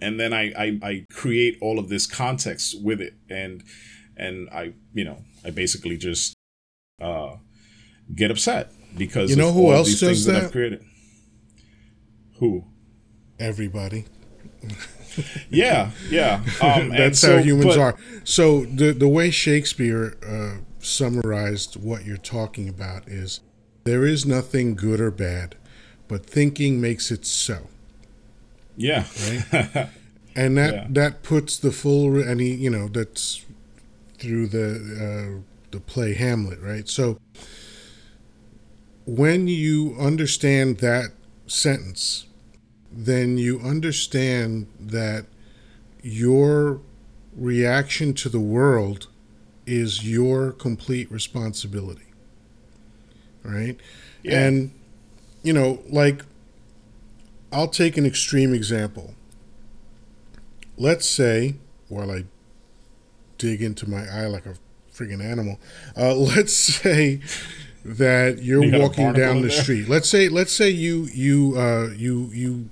and 0.00 0.18
then 0.20 0.32
I 0.32 0.52
I 0.56 0.78
I 0.82 1.04
create 1.12 1.58
all 1.60 1.78
of 1.78 1.88
this 1.88 2.06
context 2.06 2.82
with 2.82 3.00
it 3.00 3.14
and 3.30 3.62
and 4.16 4.48
I 4.50 4.74
you 4.92 5.04
know, 5.04 5.22
I 5.44 5.50
basically 5.50 5.96
just 5.96 6.34
uh 7.00 7.36
get 8.14 8.30
upset 8.30 8.72
because 8.96 9.30
You 9.30 9.36
know 9.36 9.52
who 9.52 9.72
else 9.72 9.88
does 9.90 10.00
things 10.00 10.24
that 10.26 10.32
that? 10.32 10.44
I've 10.44 10.52
created. 10.52 10.84
Who? 12.38 12.64
Everybody. 13.38 14.06
Yeah, 15.50 15.90
yeah. 16.10 16.44
Um, 16.62 16.90
That's 16.96 17.18
so- 17.18 17.38
how 17.38 17.42
humans 17.42 17.74
but- 17.74 17.78
are. 17.78 17.96
So 18.22 18.64
the 18.66 18.92
the 18.92 19.08
way 19.08 19.30
Shakespeare 19.32 20.16
uh, 20.24 20.62
summarized 20.78 21.74
what 21.74 22.04
you're 22.04 22.16
talking 22.16 22.68
about 22.68 23.08
is 23.08 23.40
there 23.88 24.04
is 24.06 24.26
nothing 24.26 24.74
good 24.74 25.00
or 25.00 25.10
bad, 25.10 25.56
but 26.08 26.26
thinking 26.26 26.80
makes 26.80 27.10
it 27.10 27.24
so. 27.26 27.68
Yeah, 28.76 29.04
Right. 29.20 29.88
And 30.36 30.56
that 30.56 30.72
Yeah. 30.74 30.86
that 30.90 31.22
puts 31.24 31.58
the 31.58 31.72
full 31.72 32.10
re- 32.10 32.22
and 32.30 32.40
he 32.40 32.54
you 32.54 32.70
know 32.70 32.86
that's 32.88 33.44
through 34.18 34.48
the 34.48 34.68
uh, 35.06 35.42
the 35.72 35.80
play 35.80 36.14
Hamlet, 36.14 36.60
right? 36.60 36.88
So 36.88 37.18
when 39.06 39.48
you 39.48 39.96
understand 39.98 40.78
that 40.78 41.12
sentence, 41.46 42.26
then 42.92 43.38
you 43.38 43.60
understand 43.60 44.66
that 44.80 45.26
your 46.02 46.80
reaction 47.36 48.14
to 48.14 48.28
the 48.28 48.40
world 48.40 49.08
is 49.66 50.08
your 50.08 50.52
complete 50.52 51.10
responsibility. 51.12 52.07
Right? 53.48 53.76
Yeah. 54.22 54.46
And 54.46 54.70
you 55.42 55.52
know, 55.52 55.80
like 55.88 56.22
I'll 57.52 57.68
take 57.68 57.96
an 57.96 58.04
extreme 58.06 58.52
example. 58.52 59.14
Let's 60.76 61.08
say, 61.08 61.56
while 61.88 62.10
I 62.10 62.24
dig 63.38 63.62
into 63.62 63.88
my 63.88 64.06
eye 64.06 64.26
like 64.26 64.46
a 64.46 64.54
freaking 64.92 65.22
animal, 65.24 65.58
uh, 65.96 66.14
let's 66.14 66.52
say 66.52 67.20
that 67.84 68.42
you're 68.42 68.64
You 68.64 68.78
walking 68.80 69.12
down 69.12 69.36
the 69.42 69.48
there? 69.48 69.62
street. 69.62 69.88
Let's 69.88 70.08
say, 70.08 70.28
let's 70.28 70.52
say 70.52 70.68
you 70.70 71.08
you 71.12 71.54
uh, 71.56 71.90
you 71.96 72.30
you 72.32 72.68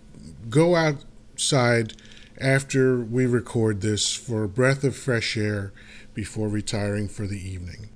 go 0.51 0.75
outside 0.77 1.95
after 2.39 3.01
we 3.01 3.25
record 3.25 3.81
this 3.81 4.13
for 4.13 4.45
a 4.45 4.49
breath 4.49 4.85
of 4.85 4.95
fresh 4.95 5.37
air 5.37 5.73
before 6.13 6.49
retiring 6.49 7.09
for 7.09 7.27
the 7.27 7.39
evening, 7.39 7.89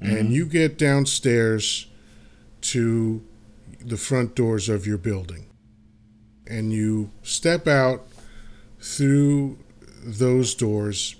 and 0.00 0.32
you 0.32 0.44
get 0.46 0.76
downstairs 0.78 1.86
to 2.62 3.22
the 3.80 3.96
front 3.96 4.34
doors 4.34 4.68
of 4.68 4.86
your 4.86 4.98
building 4.98 5.50
and 6.50 6.72
you 6.72 7.10
step 7.22 7.66
out 7.68 8.06
through 8.80 9.58
those 10.04 10.54
doors 10.54 11.16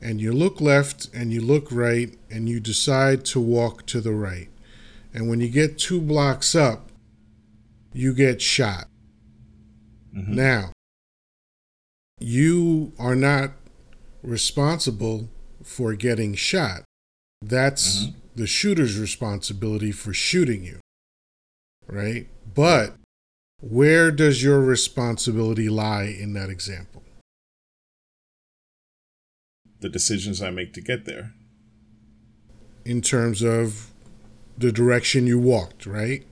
and 0.00 0.20
you 0.20 0.32
look 0.32 0.60
left 0.60 1.08
and 1.14 1.32
you 1.32 1.40
look 1.40 1.70
right 1.70 2.16
and 2.30 2.48
you 2.48 2.58
decide 2.58 3.24
to 3.24 3.40
walk 3.40 3.86
to 3.86 4.00
the 4.00 4.12
right. 4.12 4.48
And 5.12 5.28
when 5.28 5.40
you 5.40 5.48
get 5.48 5.78
two 5.78 6.00
blocks 6.00 6.54
up, 6.54 6.90
you 7.92 8.12
get 8.14 8.42
shot. 8.42 8.88
Mm-hmm. 10.14 10.34
Now, 10.34 10.72
you 12.18 12.92
are 12.98 13.16
not 13.16 13.52
responsible 14.22 15.28
for 15.62 15.94
getting 15.94 16.34
shot. 16.34 16.82
That's 17.42 18.06
mm-hmm. 18.06 18.18
The 18.36 18.46
shooter's 18.46 18.98
responsibility 18.98 19.90
for 19.92 20.12
shooting 20.12 20.62
you. 20.62 20.80
Right? 21.88 22.28
But 22.54 22.94
Where 23.60 24.10
does 24.10 24.42
your 24.42 24.60
responsibility 24.60 25.68
lie 25.68 26.04
in 26.04 26.34
that 26.34 26.50
example? 26.50 27.02
The 29.80 29.88
decisions 29.88 30.42
I 30.42 30.50
make 30.50 30.72
to 30.74 30.80
get 30.80 31.04
there. 31.06 31.32
In 32.84 33.00
terms 33.00 33.42
of 33.42 33.90
the 34.58 34.70
direction 34.70 35.26
you 35.26 35.38
walked, 35.38 35.86
right? 35.86 36.24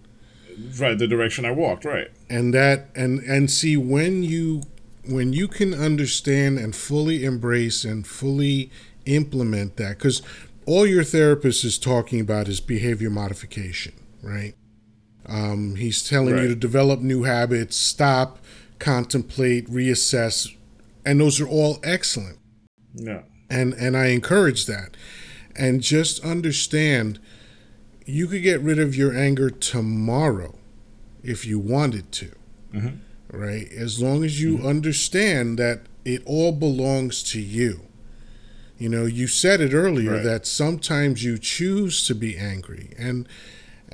Right, 0.79 0.97
the 0.97 1.09
direction 1.09 1.45
I 1.45 1.51
walked, 1.51 1.85
right. 1.85 2.11
And 2.31 2.55
that 2.55 2.89
and 2.95 3.21
and 3.21 3.51
see 3.51 3.77
when 3.77 4.23
you 4.23 4.63
when 5.07 5.33
you 5.33 5.49
can 5.49 5.75
understand 5.75 6.59
and 6.59 6.77
fully 6.77 7.25
embrace 7.25 7.85
and 7.85 8.07
fully 8.07 8.71
implement 9.05 9.77
that 9.77 9.99
cuz 9.99 10.23
all 10.67 10.87
your 10.87 11.05
therapist 11.05 11.65
is 11.65 11.79
talking 11.79 12.21
about 12.21 12.49
is 12.49 12.61
behavior 12.61 13.11
modification, 13.11 13.95
right? 14.23 14.55
Um, 15.27 15.77
he's 15.77 16.07
telling 16.07 16.35
right. 16.35 16.43
you 16.43 16.49
to 16.49 16.55
develop 16.55 17.01
new 17.01 17.23
habits, 17.23 17.77
stop, 17.77 18.39
contemplate, 18.79 19.69
reassess, 19.69 20.55
and 21.05 21.21
those 21.21 21.41
are 21.41 21.49
all 21.49 21.79
excellent. 21.83 22.39
Yeah. 22.95 23.23
And 23.51 23.75
and 23.75 23.97
I 23.97 24.07
encourage 24.07 24.67
that. 24.67 24.97
And 25.57 25.81
just 25.81 26.25
understand 26.25 27.21
you 28.05 28.27
could 28.27 28.43
get 28.43 28.61
rid 28.61 28.79
of 28.79 28.97
your 28.97 29.17
anger 29.17 29.51
tomorrow 29.51 30.59
if 31.23 31.47
you 31.47 31.59
wanted 31.59 32.13
to. 32.13 32.33
Mm-hmm. 32.73 33.37
Right? 33.37 33.71
As 33.73 34.03
long 34.03 34.25
as 34.25 34.41
you 34.43 34.59
mm-hmm. 34.59 34.67
understand 34.67 35.59
that 35.59 35.83
it 36.05 36.23
all 36.27 36.53
belongs 36.53 37.23
to 37.25 37.41
you. 37.41 37.89
You 38.79 38.89
know, 38.89 39.05
you 39.07 39.29
said 39.29 39.61
it 39.61 39.73
earlier 39.73 40.15
right. 40.15 40.25
that 40.25 40.47
sometimes 40.47 41.23
you 41.23 41.39
choose 41.39 42.07
to 42.07 42.15
be 42.15 42.37
angry 42.37 42.93
and 42.99 43.29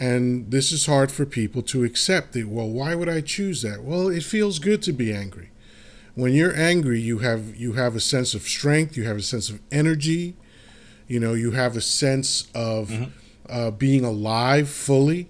and 0.00 0.50
this 0.50 0.72
is 0.72 0.86
hard 0.86 1.12
for 1.12 1.26
people 1.26 1.60
to 1.62 1.84
accept. 1.84 2.34
It. 2.34 2.44
Well, 2.44 2.68
why 2.68 2.94
would 2.94 3.08
I 3.08 3.20
choose 3.20 3.60
that? 3.62 3.84
Well, 3.84 4.08
it 4.08 4.22
feels 4.22 4.58
good 4.58 4.80
to 4.82 4.92
be 4.92 5.12
angry. 5.12 5.50
When 6.14 6.32
you're 6.32 6.56
angry, 6.56 7.00
you 7.00 7.18
have 7.18 7.54
you 7.54 7.74
have 7.74 7.94
a 7.94 8.00
sense 8.00 8.34
of 8.34 8.42
strength, 8.42 8.96
you 8.96 9.04
have 9.04 9.18
a 9.18 9.22
sense 9.22 9.50
of 9.50 9.60
energy, 9.70 10.36
you 11.06 11.20
know, 11.20 11.34
you 11.34 11.52
have 11.52 11.76
a 11.76 11.80
sense 11.80 12.48
of 12.54 12.88
mm-hmm. 12.88 13.10
uh, 13.48 13.70
being 13.72 14.04
alive 14.04 14.70
fully, 14.70 15.28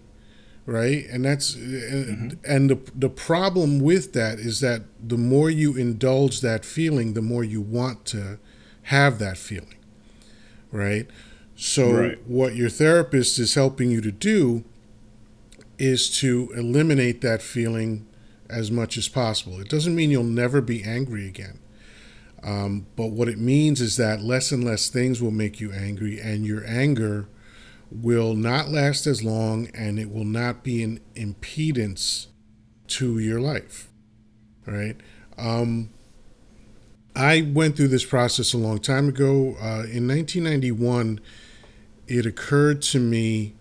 right? 0.67 1.05
And 1.11 1.25
that's 1.25 1.57
mm-hmm. 1.57 2.37
and 2.45 2.71
the 2.71 2.79
the 2.95 3.11
problem 3.11 3.81
with 3.81 4.13
that 4.13 4.39
is 4.39 4.61
that 4.61 4.83
the 5.03 5.19
more 5.19 5.51
you 5.51 5.77
indulge 5.77 6.41
that 6.43 6.65
feeling, 6.65 7.15
the 7.15 7.23
more 7.23 7.43
you 7.43 7.61
want 7.61 8.05
to 8.07 8.39
have 8.91 9.21
that 9.21 9.39
feeling, 9.39 9.77
right? 10.73 11.07
So, 11.55 11.93
right. 11.93 12.19
what 12.27 12.57
your 12.57 12.69
therapist 12.69 13.39
is 13.39 13.55
helping 13.55 13.89
you 13.89 14.01
to 14.01 14.11
do 14.11 14.65
is 15.79 16.11
to 16.19 16.51
eliminate 16.57 17.21
that 17.21 17.41
feeling 17.41 18.05
as 18.49 18.69
much 18.73 18.97
as 18.97 19.07
possible. 19.07 19.61
It 19.61 19.69
doesn't 19.69 19.95
mean 19.95 20.11
you'll 20.11 20.25
never 20.25 20.61
be 20.61 20.83
angry 20.83 21.29
again. 21.29 21.61
Um, 22.43 22.87
but 22.97 23.13
what 23.13 23.29
it 23.29 23.39
means 23.39 23.81
is 23.81 23.97
that 23.97 24.23
less 24.23 24.51
and 24.51 24.65
less 24.65 24.89
things 24.89 25.23
will 25.23 25.31
make 25.31 25.61
you 25.61 25.71
angry, 25.71 26.19
and 26.19 26.45
your 26.45 26.67
anger 26.67 27.29
will 27.93 28.35
not 28.35 28.71
last 28.71 29.07
as 29.07 29.23
long 29.23 29.69
and 29.73 30.01
it 30.01 30.13
will 30.13 30.25
not 30.25 30.65
be 30.65 30.83
an 30.83 30.99
impedance 31.15 32.27
to 32.89 33.21
your 33.21 33.41
life. 33.41 33.89
Right? 34.67 34.97
Um, 35.39 35.91
I 37.15 37.43
went 37.43 37.77
through 37.77 37.89
this 37.89 38.05
process 38.05 38.53
a 38.53 38.59
long 38.59 38.79
time 38.79 39.09
ago. 39.09 39.57
Uh, 39.61 39.85
in 39.91 40.07
1991, 40.07 41.21
it 42.07 42.27
occurred 42.27 42.83
to 42.83 43.01
me 43.01 43.55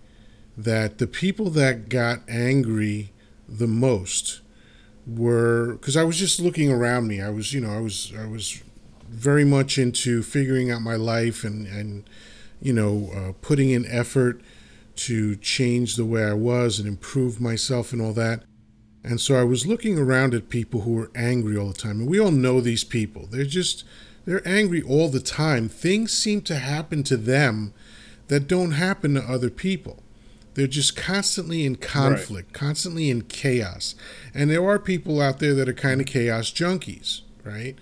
that 0.58 0.98
the 0.98 1.08
people 1.08 1.50
that 1.52 1.90
got 1.90 2.20
angry 2.28 3.12
the 3.48 3.68
most 3.68 4.42
were 5.08 5.74
because 5.74 5.98
I 5.98 6.04
was 6.04 6.18
just 6.18 6.40
looking 6.40 6.72
around 6.72 7.08
me. 7.08 7.22
I 7.22 7.30
was, 7.30 7.54
you 7.54 7.62
know, 7.62 7.72
I 7.72 7.80
was 7.80 8.14
I 8.18 8.28
was 8.28 8.62
very 9.08 9.46
much 9.46 9.78
into 9.78 10.22
figuring 10.22 10.70
out 10.72 10.82
my 10.82 10.96
life 10.96 11.44
and 11.44 11.66
and 11.66 12.10
you 12.62 12.74
know 12.74 13.10
uh, 13.16 13.32
putting 13.42 13.72
in 13.72 13.86
effort 13.86 14.42
to 14.96 15.36
change 15.38 15.96
the 15.96 16.06
way 16.06 16.26
I 16.26 16.34
was 16.34 16.78
and 16.78 16.88
improve 16.88 17.40
myself 17.40 17.94
and 17.94 18.02
all 18.02 18.14
that. 18.14 18.44
And 19.10 19.20
so 19.20 19.36
I 19.36 19.44
was 19.44 19.66
looking 19.66 19.98
around 19.98 20.36
at 20.36 20.50
people 20.50 20.82
who 20.82 20.94
were 20.94 21.10
angry 21.16 21.58
all 21.58 21.70
the 21.70 21.74
time. 21.74 22.02
And 22.02 22.08
we 22.08 22.20
all 22.20 22.30
know 22.30 22.62
these 22.62 22.84
people. 22.84 23.26
They're 23.26 23.44
just 23.44 23.84
they're 24.26 24.48
angry 24.48 24.84
all 24.84 25.10
the 25.10 25.20
time. 25.20 25.68
Things 25.68 26.16
seem 26.16 26.42
to 26.42 26.58
happen 26.58 27.02
to 27.04 27.18
them 27.18 27.74
that 28.28 28.48
don't 28.48 28.74
happen 28.74 29.16
to 29.16 29.22
other 29.24 29.50
people. 29.50 30.04
They're 30.54 30.68
just 30.68 30.96
constantly 30.96 31.66
in 31.66 31.78
conflict, 31.78 32.50
right. 32.50 32.54
constantly 32.54 33.10
in 33.10 33.24
chaos. 33.24 33.96
And 34.36 34.52
there 34.52 34.64
are 34.64 34.78
people 34.78 35.20
out 35.20 35.40
there 35.40 35.56
that 35.56 35.68
are 35.68 35.74
kind 35.74 36.00
of 36.02 36.06
chaos 36.06 36.52
junkies, 36.52 37.22
right? 37.44 37.78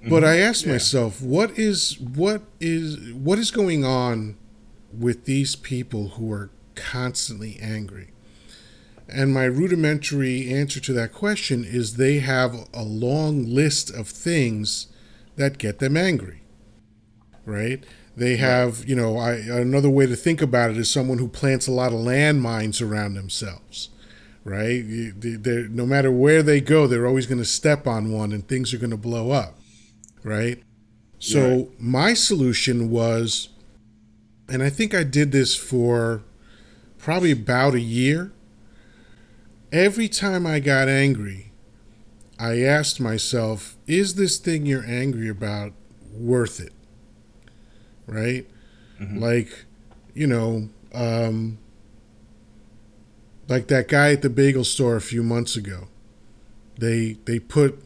Mm-hmm. 0.00 0.10
But 0.10 0.22
I 0.22 0.38
asked 0.38 0.64
yeah. 0.64 0.74
myself, 0.74 1.20
what 1.20 1.58
is 1.58 1.98
what 1.98 2.42
is 2.60 3.12
what 3.14 3.40
is 3.40 3.50
going 3.50 3.84
on 3.84 4.36
with 4.96 5.24
these 5.24 5.56
people 5.56 6.10
who 6.10 6.30
are 6.30 6.50
constantly 6.76 7.58
angry? 7.60 8.13
And 9.08 9.34
my 9.34 9.44
rudimentary 9.44 10.52
answer 10.52 10.80
to 10.80 10.92
that 10.94 11.12
question 11.12 11.64
is 11.64 11.96
they 11.96 12.20
have 12.20 12.68
a 12.72 12.82
long 12.82 13.44
list 13.46 13.90
of 13.90 14.08
things 14.08 14.86
that 15.36 15.58
get 15.58 15.78
them 15.78 15.96
angry. 15.96 16.42
Right? 17.44 17.84
They 18.16 18.36
have, 18.36 18.88
you 18.88 18.94
know, 18.94 19.18
I, 19.18 19.32
another 19.34 19.90
way 19.90 20.06
to 20.06 20.16
think 20.16 20.40
about 20.40 20.70
it 20.70 20.76
is 20.76 20.88
someone 20.88 21.18
who 21.18 21.28
plants 21.28 21.66
a 21.66 21.72
lot 21.72 21.92
of 21.92 21.98
landmines 21.98 22.80
around 22.80 23.14
themselves, 23.14 23.90
right? 24.44 24.82
They're, 24.86 25.68
no 25.68 25.84
matter 25.84 26.12
where 26.12 26.42
they 26.42 26.60
go, 26.60 26.86
they're 26.86 27.06
always 27.06 27.26
going 27.26 27.38
to 27.38 27.44
step 27.44 27.86
on 27.88 28.12
one 28.12 28.32
and 28.32 28.46
things 28.46 28.72
are 28.72 28.78
going 28.78 28.90
to 28.90 28.96
blow 28.96 29.32
up, 29.32 29.58
right? 30.22 30.62
So 31.18 31.72
my 31.78 32.14
solution 32.14 32.90
was, 32.90 33.48
and 34.48 34.62
I 34.62 34.70
think 34.70 34.94
I 34.94 35.02
did 35.02 35.32
this 35.32 35.56
for 35.56 36.22
probably 36.98 37.32
about 37.32 37.74
a 37.74 37.80
year. 37.80 38.30
Every 39.74 40.08
time 40.08 40.46
I 40.46 40.60
got 40.60 40.88
angry, 40.88 41.50
I 42.38 42.60
asked 42.62 43.00
myself, 43.00 43.76
is 43.86 44.14
this 44.14 44.38
thing 44.38 44.66
you're 44.66 44.86
angry 44.86 45.28
about 45.28 45.72
worth 46.12 46.60
it? 46.60 46.72
right? 48.06 48.46
Mm-hmm. 49.00 49.18
Like, 49.18 49.64
you 50.14 50.26
know, 50.26 50.68
um, 50.92 51.58
like 53.48 53.68
that 53.68 53.88
guy 53.88 54.12
at 54.12 54.22
the 54.22 54.30
bagel 54.30 54.64
store 54.64 54.96
a 54.96 55.00
few 55.00 55.22
months 55.22 55.56
ago. 55.56 55.88
They 56.78 57.18
they 57.24 57.38
put 57.38 57.82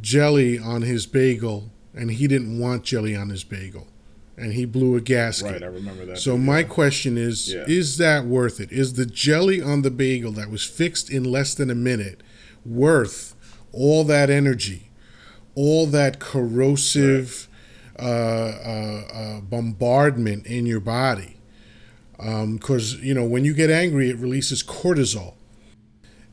jelly 0.00 0.58
on 0.58 0.82
his 0.82 1.06
bagel, 1.06 1.70
and 1.94 2.10
he 2.10 2.26
didn't 2.26 2.58
want 2.58 2.84
jelly 2.84 3.16
on 3.16 3.28
his 3.30 3.44
bagel, 3.44 3.88
and 4.36 4.52
he 4.52 4.64
blew 4.64 4.96
a 4.96 5.00
gasket. 5.00 5.52
Right, 5.52 5.62
I 5.62 5.66
remember 5.66 6.04
that. 6.06 6.18
So 6.18 6.36
my 6.36 6.62
question 6.62 7.16
is: 7.16 7.52
yeah. 7.52 7.64
Is 7.66 7.98
that 7.98 8.24
worth 8.24 8.60
it? 8.60 8.70
Is 8.72 8.94
the 8.94 9.06
jelly 9.06 9.62
on 9.62 9.82
the 9.82 9.90
bagel 9.90 10.32
that 10.32 10.50
was 10.50 10.64
fixed 10.64 11.10
in 11.10 11.24
less 11.24 11.54
than 11.54 11.70
a 11.70 11.74
minute 11.74 12.22
worth 12.64 13.34
all 13.72 14.04
that 14.04 14.30
energy, 14.30 14.90
all 15.54 15.86
that 15.86 16.18
corrosive? 16.18 17.46
Right 17.48 17.52
uh, 17.98 18.02
uh, 18.02 19.02
uh, 19.14 19.40
bombardment 19.40 20.46
in 20.46 20.66
your 20.66 20.80
body. 20.80 21.38
Because, 22.18 22.94
um, 22.94 23.00
you 23.02 23.14
know, 23.14 23.24
when 23.24 23.44
you 23.44 23.54
get 23.54 23.70
angry, 23.70 24.10
it 24.10 24.18
releases 24.18 24.62
cortisol. 24.62 25.34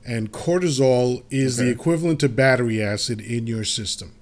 And 0.05 0.33
cortisol 0.33 1.23
is 1.29 1.57
okay. 1.57 1.67
the 1.67 1.71
equivalent 1.71 2.19
to 2.19 2.27
battery 2.27 2.83
acid 2.83 3.21
in 3.21 3.47
your 3.47 3.63
system. 3.63 4.13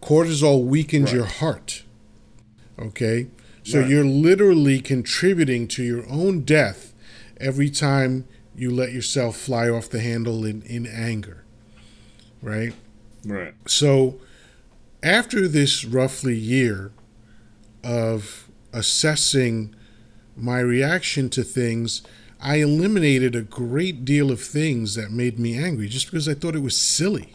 Cortisol 0.00 0.64
weakens 0.64 1.10
right. 1.10 1.14
your 1.14 1.26
heart. 1.26 1.82
Okay? 2.78 3.28
So 3.64 3.80
right. 3.80 3.88
you're 3.88 4.04
literally 4.04 4.80
contributing 4.80 5.68
to 5.68 5.82
your 5.82 6.08
own 6.08 6.40
death 6.40 6.92
every 7.38 7.70
time 7.70 8.26
you 8.54 8.70
let 8.70 8.92
yourself 8.92 9.36
fly 9.36 9.68
off 9.68 9.88
the 9.88 10.00
handle 10.00 10.44
in, 10.44 10.62
in 10.62 10.86
anger. 10.86 11.44
Right? 12.42 12.74
Right. 13.24 13.54
So 13.66 14.20
after 15.02 15.48
this 15.48 15.84
roughly 15.84 16.36
year 16.36 16.92
of 17.84 18.48
assessing 18.72 19.74
my 20.36 20.60
reaction 20.60 21.28
to 21.30 21.44
things, 21.44 22.02
I 22.40 22.56
eliminated 22.56 23.36
a 23.36 23.42
great 23.42 24.04
deal 24.04 24.30
of 24.30 24.40
things 24.40 24.94
that 24.96 25.10
made 25.10 25.38
me 25.38 25.56
angry 25.56 25.88
just 25.88 26.06
because 26.06 26.28
I 26.28 26.34
thought 26.34 26.56
it 26.56 26.62
was 26.62 26.76
silly. 26.76 27.34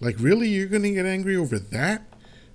Like, 0.00 0.16
really, 0.20 0.48
you're 0.48 0.68
gonna 0.68 0.92
get 0.92 1.06
angry 1.06 1.34
over 1.34 1.58
that? 1.58 2.02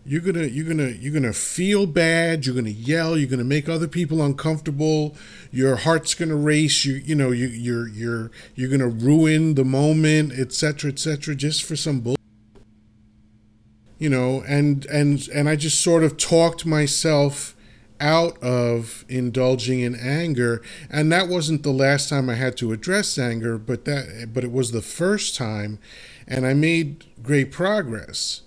You're 0.05 0.21
gonna 0.21 0.43
you're 0.43 0.65
gonna 0.65 0.89
you're 0.89 1.13
gonna 1.13 1.33
feel 1.33 1.85
bad. 1.85 2.45
You're 2.45 2.55
gonna 2.55 2.69
yell. 2.69 3.17
You're 3.17 3.29
gonna 3.29 3.43
make 3.43 3.69
other 3.69 3.87
people 3.87 4.21
uncomfortable. 4.21 5.15
Your 5.51 5.77
heart's 5.77 6.13
gonna 6.13 6.35
race. 6.35 6.83
You 6.83 6.95
you 6.95 7.15
know 7.15 7.31
you 7.31 7.47
you're 7.47 7.87
you're 7.87 8.31
you're 8.55 8.69
gonna 8.69 8.89
ruin 8.89 9.55
the 9.55 9.63
moment, 9.63 10.33
etc. 10.33 10.91
etc. 10.91 11.35
Just 11.35 11.63
for 11.63 11.75
some 11.75 12.01
bull 12.01 12.15
you 13.99 14.09
know 14.09 14.43
and 14.47 14.85
and 14.87 15.29
and 15.29 15.47
i 15.47 15.55
just 15.55 15.81
sort 15.81 16.03
of 16.03 16.17
talked 16.17 16.65
myself 16.65 17.55
out 18.01 18.41
of 18.43 19.05
indulging 19.07 19.79
in 19.79 19.95
anger 19.95 20.61
and 20.89 21.09
that 21.09 21.29
wasn't 21.29 21.63
the 21.63 21.71
last 21.71 22.09
time 22.09 22.29
I 22.29 22.35
had 22.35 22.57
to 22.57 22.73
address 22.73 23.17
anger 23.17 23.57
but 23.57 23.85
that 23.85 24.31
but 24.33 24.43
it 24.43 24.51
was 24.51 24.71
the 24.71 24.81
first 24.81 25.35
time 25.35 25.79
and 26.27 26.45
I 26.45 26.53
made 26.53 27.05
great 27.23 27.49
progress 27.49 28.41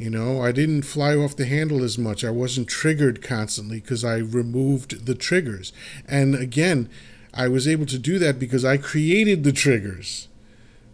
you 0.00 0.10
know 0.10 0.42
I 0.42 0.52
didn't 0.52 0.82
fly 0.82 1.14
off 1.14 1.36
the 1.36 1.46
handle 1.46 1.82
as 1.84 1.98
much 1.98 2.24
I 2.24 2.30
wasn't 2.30 2.68
triggered 2.68 3.22
constantly 3.22 3.80
cuz 3.80 4.04
I 4.04 4.16
removed 4.16 5.06
the 5.06 5.14
triggers 5.14 5.72
and 6.06 6.34
again 6.34 6.88
I 7.32 7.48
was 7.48 7.68
able 7.68 7.86
to 7.86 7.98
do 7.98 8.18
that 8.18 8.38
because 8.38 8.64
I 8.64 8.76
created 8.76 9.44
the 9.44 9.52
triggers 9.52 10.28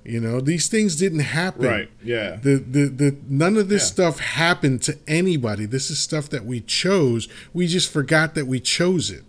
you 0.06 0.20
know, 0.20 0.40
these 0.40 0.68
things 0.68 0.94
didn't 0.94 1.20
happen. 1.20 1.66
Right. 1.66 1.90
Yeah. 2.02 2.36
The 2.36 2.58
the 2.58 2.86
the 2.86 3.16
none 3.28 3.56
of 3.56 3.68
this 3.68 3.82
yeah. 3.82 3.92
stuff 3.92 4.20
happened 4.20 4.82
to 4.82 4.96
anybody. 5.08 5.66
This 5.66 5.90
is 5.90 5.98
stuff 5.98 6.28
that 6.28 6.44
we 6.44 6.60
chose. 6.60 7.28
We 7.52 7.66
just 7.66 7.92
forgot 7.92 8.36
that 8.36 8.46
we 8.46 8.60
chose 8.60 9.10
it. 9.10 9.24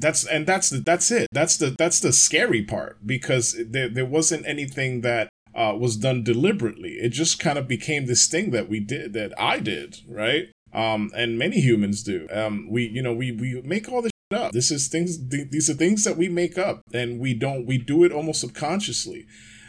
That's 0.00 0.26
and 0.26 0.48
that's 0.48 0.70
the, 0.70 0.78
that's 0.78 1.12
it. 1.12 1.28
That's 1.30 1.56
the 1.56 1.76
that's 1.78 2.00
the 2.00 2.12
scary 2.12 2.62
part 2.62 2.98
because 3.06 3.56
there 3.56 3.88
there 3.88 4.04
wasn't 4.04 4.44
anything 4.46 5.02
that 5.02 5.28
uh, 5.56 5.74
was 5.76 5.96
done 5.96 6.22
deliberately. 6.22 6.92
It 6.92 7.08
just 7.08 7.38
kind 7.38 7.58
of 7.58 7.66
became 7.66 8.06
this 8.06 8.26
thing 8.26 8.50
that 8.50 8.68
we 8.68 8.78
did 8.78 9.14
that 9.14 9.32
I 9.40 9.58
did, 9.58 10.00
right? 10.06 10.50
Um, 10.72 11.10
and 11.16 11.38
many 11.38 11.60
humans 11.60 12.02
do. 12.02 12.28
Um, 12.30 12.68
we 12.70 12.86
you 12.86 13.02
know 13.02 13.14
we 13.14 13.32
we 13.32 13.60
make 13.62 13.88
all 13.88 14.02
this 14.02 14.12
up. 14.34 14.52
This 14.52 14.70
is 14.70 14.88
things. 14.88 15.16
Th- 15.16 15.48
these 15.50 15.70
are 15.70 15.74
things 15.74 16.04
that 16.04 16.16
we 16.16 16.28
make 16.28 16.58
up, 16.58 16.82
and 16.92 17.18
we 17.18 17.34
don't. 17.34 17.66
We 17.66 17.78
do 17.78 18.04
it 18.04 18.12
almost 18.12 18.40
subconsciously. 18.40 19.26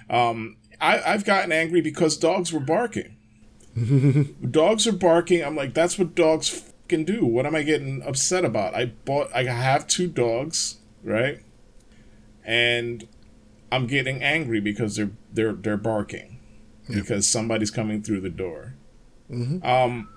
Um, 0.10 0.58
I, 0.82 1.02
I've 1.02 1.26
gotten 1.26 1.52
angry 1.52 1.82
because 1.82 2.18
dogs 2.18 2.52
were 2.52 2.60
barking. 2.60 3.16
dogs 4.52 4.88
are 4.88 4.92
barking. 4.92 5.44
I'm 5.44 5.56
like, 5.56 5.74
that's 5.74 5.98
what 5.98 6.16
dogs 6.16 6.74
can 6.88 7.04
do. 7.04 7.26
What 7.26 7.46
am 7.46 7.56
I 7.56 7.64
getting 7.64 8.02
upset 8.04 8.44
about? 8.44 8.76
I 8.76 8.86
bought. 8.86 9.30
I 9.34 9.44
have 9.44 9.88
two 9.88 10.08
dogs, 10.08 10.78
right? 11.04 11.40
And 12.44 13.08
I'm 13.72 13.88
getting 13.88 14.24
angry 14.24 14.60
because 14.60 14.96
they're 14.96 15.12
they're 15.32 15.54
they're 15.54 15.78
barking 15.78 16.40
yeah. 16.88 16.96
because 16.96 17.28
somebody's 17.28 17.72
coming 17.72 18.02
through 18.02 18.22
the 18.22 18.30
door. 18.30 18.76
Mm-hmm. 19.30 19.66
Um, 19.66 20.10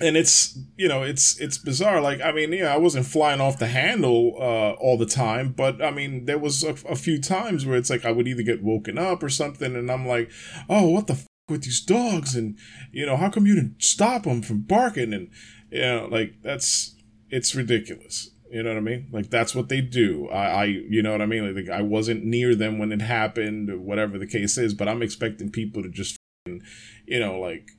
and 0.00 0.16
it's 0.16 0.58
you 0.76 0.88
know 0.88 1.02
it's 1.02 1.38
it's 1.38 1.58
bizarre 1.58 2.00
like 2.00 2.20
i 2.22 2.32
mean 2.32 2.52
yeah 2.52 2.72
i 2.72 2.76
wasn't 2.76 3.06
flying 3.06 3.40
off 3.40 3.58
the 3.58 3.66
handle 3.66 4.34
uh, 4.38 4.72
all 4.72 4.96
the 4.96 5.06
time 5.06 5.52
but 5.52 5.82
i 5.82 5.90
mean 5.90 6.24
there 6.24 6.38
was 6.38 6.64
a, 6.64 6.74
a, 6.88 6.96
few 6.96 7.20
times 7.20 7.66
where 7.66 7.76
it's 7.76 7.90
like 7.90 8.04
i 8.04 8.10
would 8.10 8.26
either 8.26 8.42
get 8.42 8.62
woken 8.62 8.98
up 8.98 9.22
or 9.22 9.28
something 9.28 9.76
and 9.76 9.90
i'm 9.90 10.06
like 10.06 10.30
oh 10.68 10.88
what 10.88 11.06
the 11.06 11.12
f- 11.12 11.26
with 11.48 11.62
these 11.62 11.80
dogs 11.80 12.34
and 12.34 12.58
you 12.90 13.04
know 13.04 13.16
how 13.16 13.28
come 13.28 13.46
you 13.46 13.54
didn't 13.54 13.82
stop 13.82 14.22
them 14.22 14.40
from 14.42 14.62
barking 14.62 15.12
and 15.12 15.30
you 15.70 15.80
know 15.80 16.08
like 16.10 16.34
that's 16.42 16.96
it's 17.28 17.54
ridiculous 17.54 18.30
you 18.52 18.62
know 18.62 18.70
what 18.70 18.76
i 18.76 18.80
mean 18.80 19.08
like 19.12 19.30
that's 19.30 19.54
what 19.54 19.68
they 19.68 19.80
do 19.80 20.28
i, 20.28 20.46
I 20.46 20.64
you 20.64 21.02
know 21.02 21.12
what 21.12 21.22
i 21.22 21.26
mean 21.26 21.54
like, 21.54 21.70
i 21.70 21.82
wasn't 21.82 22.24
near 22.24 22.54
them 22.54 22.78
when 22.78 22.92
it 22.92 23.00
happened 23.00 23.84
whatever 23.84 24.18
the 24.18 24.26
case 24.26 24.58
is 24.58 24.74
but 24.74 24.88
i'm 24.88 25.02
expecting 25.02 25.50
people 25.50 25.82
to 25.82 25.88
just 25.88 26.16
you 26.46 27.20
know 27.20 27.38
like 27.38 27.70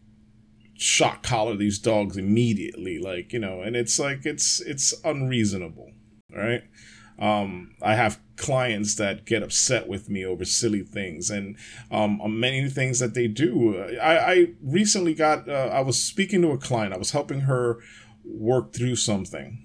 shock 0.76 1.22
collar 1.22 1.56
these 1.56 1.80
dogs 1.80 2.18
immediately 2.18 2.98
like 2.98 3.32
you 3.32 3.40
know 3.40 3.62
and 3.62 3.76
it's 3.76 4.00
like 4.00 4.26
it's 4.26 4.60
it's 4.62 4.94
unreasonable 5.06 5.92
right 6.36 6.64
um, 7.20 7.76
I 7.82 7.96
have 7.96 8.20
clients 8.36 8.96
that 8.96 9.26
get 9.26 9.44
upset 9.44 9.88
with 9.88 10.10
me 10.10 10.26
over 10.26 10.46
silly 10.46 10.82
things 10.82 11.30
and 11.30 11.56
um, 11.92 12.20
many 12.40 12.68
things 12.70 13.00
that 13.00 13.14
they 13.14 13.28
do. 13.28 13.78
I, 14.02 14.32
I 14.32 14.48
recently 14.62 15.14
got, 15.14 15.48
uh, 15.48 15.70
I 15.72 15.82
was 15.82 16.04
speaking 16.04 16.42
to 16.42 16.52
a 16.52 16.58
client, 16.58 16.94
I 16.94 16.98
was 16.98 17.12
helping 17.12 17.42
her 17.42 17.80
work 18.26 18.74
through 18.74 18.96
something. 18.96 19.63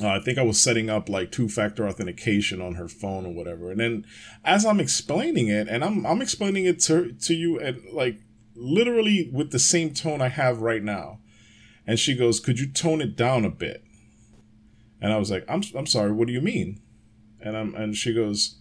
Uh, 0.00 0.10
I 0.10 0.20
think 0.20 0.38
I 0.38 0.42
was 0.42 0.60
setting 0.60 0.88
up 0.88 1.08
like 1.08 1.32
two 1.32 1.48
factor 1.48 1.84
authentication 1.88 2.62
on 2.62 2.76
her 2.76 2.86
phone 2.86 3.26
or 3.26 3.32
whatever. 3.34 3.72
And 3.72 3.80
then 3.80 4.06
as 4.44 4.64
I'm 4.64 4.78
explaining 4.78 5.48
it, 5.48 5.66
and 5.66 5.82
I'm, 5.82 6.06
I'm 6.06 6.22
explaining 6.22 6.66
it 6.66 6.78
to, 6.82 7.14
to 7.14 7.34
you 7.34 7.58
and 7.58 7.82
like 7.92 8.20
literally 8.54 9.28
with 9.32 9.50
the 9.50 9.58
same 9.58 9.92
tone 9.92 10.22
I 10.22 10.28
have 10.28 10.60
right 10.60 10.84
now. 10.84 11.18
And 11.84 11.98
she 11.98 12.14
goes, 12.14 12.38
Could 12.38 12.60
you 12.60 12.68
tone 12.68 13.00
it 13.00 13.16
down 13.16 13.44
a 13.44 13.50
bit? 13.50 13.82
And 15.00 15.12
I 15.12 15.16
was 15.16 15.32
like, 15.32 15.44
I'm, 15.48 15.64
I'm 15.74 15.86
sorry, 15.86 16.12
what 16.12 16.28
do 16.28 16.32
you 16.32 16.42
mean? 16.42 16.80
And 17.40 17.56
I'm, 17.56 17.74
and 17.74 17.96
she 17.96 18.14
goes, 18.14 18.54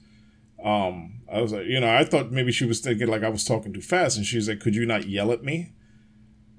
um, 0.63 1.21
I 1.31 1.41
was 1.41 1.53
like, 1.53 1.65
you 1.65 1.79
know, 1.79 1.95
I 1.95 2.03
thought 2.03 2.31
maybe 2.31 2.51
she 2.51 2.65
was 2.65 2.79
thinking 2.79 3.07
like 3.07 3.23
I 3.23 3.29
was 3.29 3.43
talking 3.43 3.73
too 3.73 3.81
fast. 3.81 4.17
And 4.17 4.25
she's 4.25 4.49
like, 4.49 4.59
Could 4.59 4.73
you 4.73 4.87
not 4.87 5.07
yell 5.07 5.31
at 5.31 5.43
me? 5.43 5.73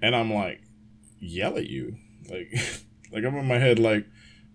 And 0.01 0.15
I'm 0.15 0.33
like, 0.33 0.61
Yell 1.19 1.59
at 1.59 1.67
you? 1.67 1.97
Like, 2.31 2.53
like 3.13 3.25
I'm 3.25 3.35
in 3.35 3.49
my 3.49 3.59
head, 3.59 3.81
like, 3.81 4.07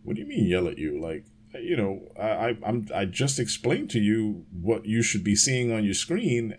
what 0.03 0.15
do 0.15 0.21
you 0.21 0.27
mean 0.27 0.47
yell 0.47 0.67
at 0.67 0.77
you? 0.77 1.01
Like, 1.01 1.25
you 1.53 1.77
know, 1.77 2.11
I, 2.19 2.57
I'm 2.65 2.87
I 2.93 3.05
just 3.05 3.39
explained 3.39 3.89
to 3.91 3.99
you 3.99 4.45
what 4.51 4.85
you 4.85 5.01
should 5.01 5.23
be 5.23 5.35
seeing 5.35 5.71
on 5.71 5.83
your 5.83 5.93
screen 5.93 6.55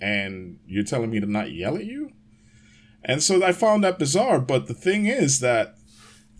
and 0.00 0.58
you're 0.66 0.84
telling 0.84 1.10
me 1.10 1.20
to 1.20 1.26
not 1.26 1.52
yell 1.52 1.76
at 1.76 1.84
you? 1.84 2.12
And 3.04 3.22
so 3.22 3.44
I 3.44 3.52
found 3.52 3.84
that 3.84 3.98
bizarre. 3.98 4.40
But 4.40 4.66
the 4.66 4.74
thing 4.74 5.06
is 5.06 5.40
that 5.40 5.76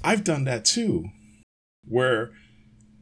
I've 0.03 0.25
done 0.25 0.45
that 0.45 0.65
too, 0.65 1.07
where 1.85 2.33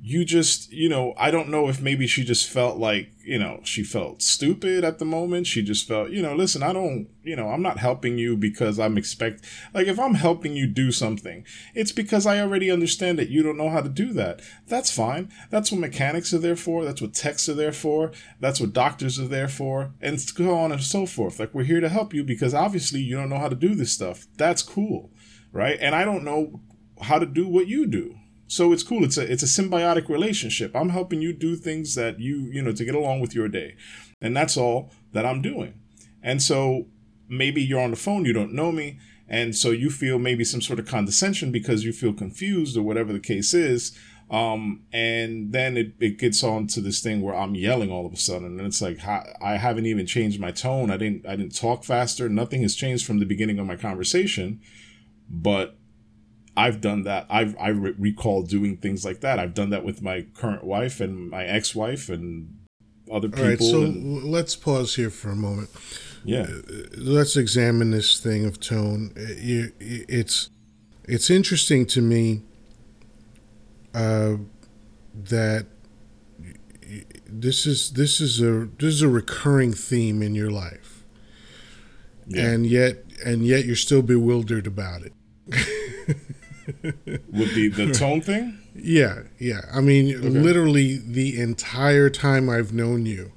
you 0.03 0.25
just, 0.25 0.71
you 0.73 0.89
know, 0.89 1.15
I 1.17 1.31
don't 1.31 1.49
know 1.49 1.69
if 1.69 1.81
maybe 1.81 2.07
she 2.07 2.23
just 2.23 2.49
felt 2.49 2.77
like, 2.77 3.11
you 3.25 3.39
know, 3.39 3.61
she 3.65 3.83
felt 3.83 4.23
stupid 4.23 4.85
at 4.85 4.99
the 4.99 5.05
moment. 5.05 5.47
She 5.47 5.63
just 5.63 5.89
felt, 5.89 6.11
you 6.11 6.21
know, 6.21 6.35
listen, 6.35 6.63
I 6.63 6.73
don't, 6.73 7.09
you 7.23 7.35
know, 7.35 7.49
I'm 7.49 7.63
not 7.63 7.79
helping 7.79 8.19
you 8.19 8.37
because 8.37 8.79
I'm 8.79 8.99
expect 8.99 9.45
like 9.75 9.87
if 9.87 9.99
I'm 9.99 10.15
helping 10.15 10.55
you 10.55 10.67
do 10.67 10.93
something, 10.93 11.45
it's 11.75 11.93
because 11.93 12.27
I 12.27 12.41
already 12.41 12.71
understand 12.71 13.19
that 13.19 13.31
you 13.31 13.43
don't 13.43 13.57
know 13.57 13.71
how 13.71 13.81
to 13.81 13.89
do 13.89 14.13
that. 14.13 14.43
That's 14.67 14.91
fine. 14.91 15.33
That's 15.51 15.73
what 15.73 15.81
mechanics 15.81 16.33
are 16.35 16.39
there 16.39 16.57
for. 16.57 16.85
That's 16.85 17.01
what 17.01 17.15
techs 17.15 17.49
are 17.49 17.55
there 17.55 17.73
for. 17.73 18.13
That's 18.39 18.61
what 18.61 18.75
doctors 18.75 19.19
are 19.19 19.29
there 19.29 19.49
for. 19.49 19.93
And 20.01 20.21
so 20.21 20.55
on 20.55 20.73
and 20.73 20.83
so 20.83 21.07
forth. 21.07 21.41
Like 21.41 21.55
we're 21.55 21.65
here 21.65 21.81
to 21.81 21.89
help 21.89 22.13
you 22.13 22.23
because 22.23 22.55
obviously 22.55 23.01
you 23.01 23.17
don't 23.17 23.31
know 23.31 23.39
how 23.39 23.49
to 23.49 23.57
do 23.57 23.75
this 23.75 23.93
stuff. 23.93 24.27
That's 24.37 24.63
cool. 24.63 25.11
Right? 25.53 25.79
And 25.81 25.95
I 25.95 26.05
don't 26.05 26.25
know 26.25 26.61
how 27.01 27.19
to 27.19 27.27
do 27.27 27.49
what 27.49 27.67
you 27.67 27.87
do 27.87 28.17
so 28.49 28.73
it's 28.73 28.83
cool. 28.83 29.05
It's 29.05 29.19
a 29.19 29.31
it's 29.31 29.43
a 29.43 29.47
symbiotic 29.63 30.09
relationship. 30.09 30.75
I'm 30.75 30.91
helping 30.91 31.21
you 31.21 31.33
do 31.33 31.57
things 31.57 31.95
that 31.97 32.21
you 32.21 32.49
you 32.53 32.63
know 32.63 32.73
to 32.73 32.85
get 32.85 32.95
along 32.95 33.21
with 33.21 33.35
your 33.35 33.49
day, 33.49 33.77
and 34.21 34.37
that's 34.37 34.57
all 34.57 34.93
that 35.13 35.27
I'm 35.27 35.43
doing. 35.43 35.81
And 36.23 36.43
so 36.43 36.87
maybe 37.29 37.63
you're 37.63 37.81
on 37.81 37.91
the 37.91 37.97
phone, 37.97 38.25
you 38.25 38.33
don't 38.33 38.53
know 38.53 38.73
me, 38.73 38.99
and 39.29 39.55
so 39.57 39.71
you 39.71 39.91
feel 39.91 40.19
maybe 40.19 40.45
some 40.45 40.63
sort 40.63 40.79
of 40.79 40.87
condescension 40.87 41.51
because 41.51 41.85
you 41.85 41.93
feel 41.93 42.13
confused 42.13 42.77
or 42.77 42.83
whatever 42.83 43.13
the 43.13 43.21
case 43.21 43.55
is. 43.55 43.97
Um, 44.29 44.83
and 44.93 45.53
then 45.53 45.77
it, 45.77 45.93
it 46.01 46.19
gets 46.19 46.43
on 46.43 46.67
to 46.69 46.81
this 46.81 47.01
thing 47.01 47.23
where 47.23 47.37
I'm 47.37 47.55
yelling 47.55 47.93
all 47.93 48.07
of 48.07 48.13
a 48.13 48.17
sudden, 48.17 48.59
and 48.59 48.67
it's 48.67 48.83
like 48.83 48.99
I 49.05 49.57
haven't 49.57 49.87
even 49.87 50.07
changed 50.07 50.41
my 50.41 50.51
tone. 50.51 50.91
I 50.91 50.97
didn't 50.97 51.27
I 51.27 51.37
didn't 51.37 51.57
talk 51.57 51.85
faster. 51.85 52.29
Nothing 52.29 52.63
has 52.63 52.75
changed 52.75 53.07
from 53.07 53.19
the 53.19 53.27
beginning 53.27 53.59
of 53.59 53.67
my 53.67 53.77
conversation, 53.77 54.61
but 55.29 55.77
I've 56.57 56.81
done 56.81 57.03
that. 57.03 57.27
I've 57.29 57.57
I 57.59 57.69
re- 57.69 57.95
recall 57.99 58.43
doing 58.43 58.79
things 58.79 59.05
like 59.05 59.21
that. 59.21 59.39
I've 59.39 59.55
done 59.55 59.71
that 59.71 59.85
with 59.85 60.03
my 60.03 60.27
current 60.35 60.65
wife 60.65 61.01
and 61.01 61.31
my 61.31 61.45
ex-wife 61.45 62.09
and 62.09 62.59
other 63.13 63.29
people. 63.29 63.45
All 63.45 63.51
right, 63.51 63.61
so 63.61 63.83
and, 63.83 64.25
let's 64.25 64.57
pause 64.57 64.97
here 64.97 65.11
for 65.11 65.31
a 65.31 65.37
moment. 65.37 65.69
Yeah, 66.25 66.43
uh, 66.43 66.89
let's 66.97 67.37
examine 67.37 67.91
this 67.91 68.19
thing 68.19 68.47
of 68.47 68.59
tone. 68.59 69.13
Uh, 69.17 69.77
it's 69.79 70.51
it's 71.05 71.31
interesting 71.31 71.87
to 71.87 72.01
me 72.01 72.43
uh, 73.95 74.37
that 75.15 75.67
this 77.27 77.67
is 77.67 77.93
this 77.93 78.21
is 78.21 78.41
a 78.41 78.69
this 78.79 78.95
is 78.95 79.03
a 79.03 79.09
recurring 79.09 79.73
theme 79.73 80.23
in 80.23 80.35
your 80.35 80.51
life, 80.51 81.05
yeah. 82.27 82.47
and 82.47 82.67
yet 82.67 83.05
and 83.25 83.47
yet 83.47 83.67
you're 83.67 83.77
still 83.77 84.03
bewildered 84.03 84.67
about 84.67 85.03
it. 85.03 85.13
with 86.67 87.55
the 87.55 87.69
the 87.69 87.93
tone 87.93 88.21
thing. 88.21 88.59
Yeah, 88.75 89.23
yeah. 89.39 89.63
I 89.73 89.81
mean, 89.81 90.15
okay. 90.15 90.29
literally 90.29 90.99
the 90.99 91.41
entire 91.41 92.11
time 92.11 92.49
I've 92.49 92.73
known 92.73 93.07
you, 93.07 93.33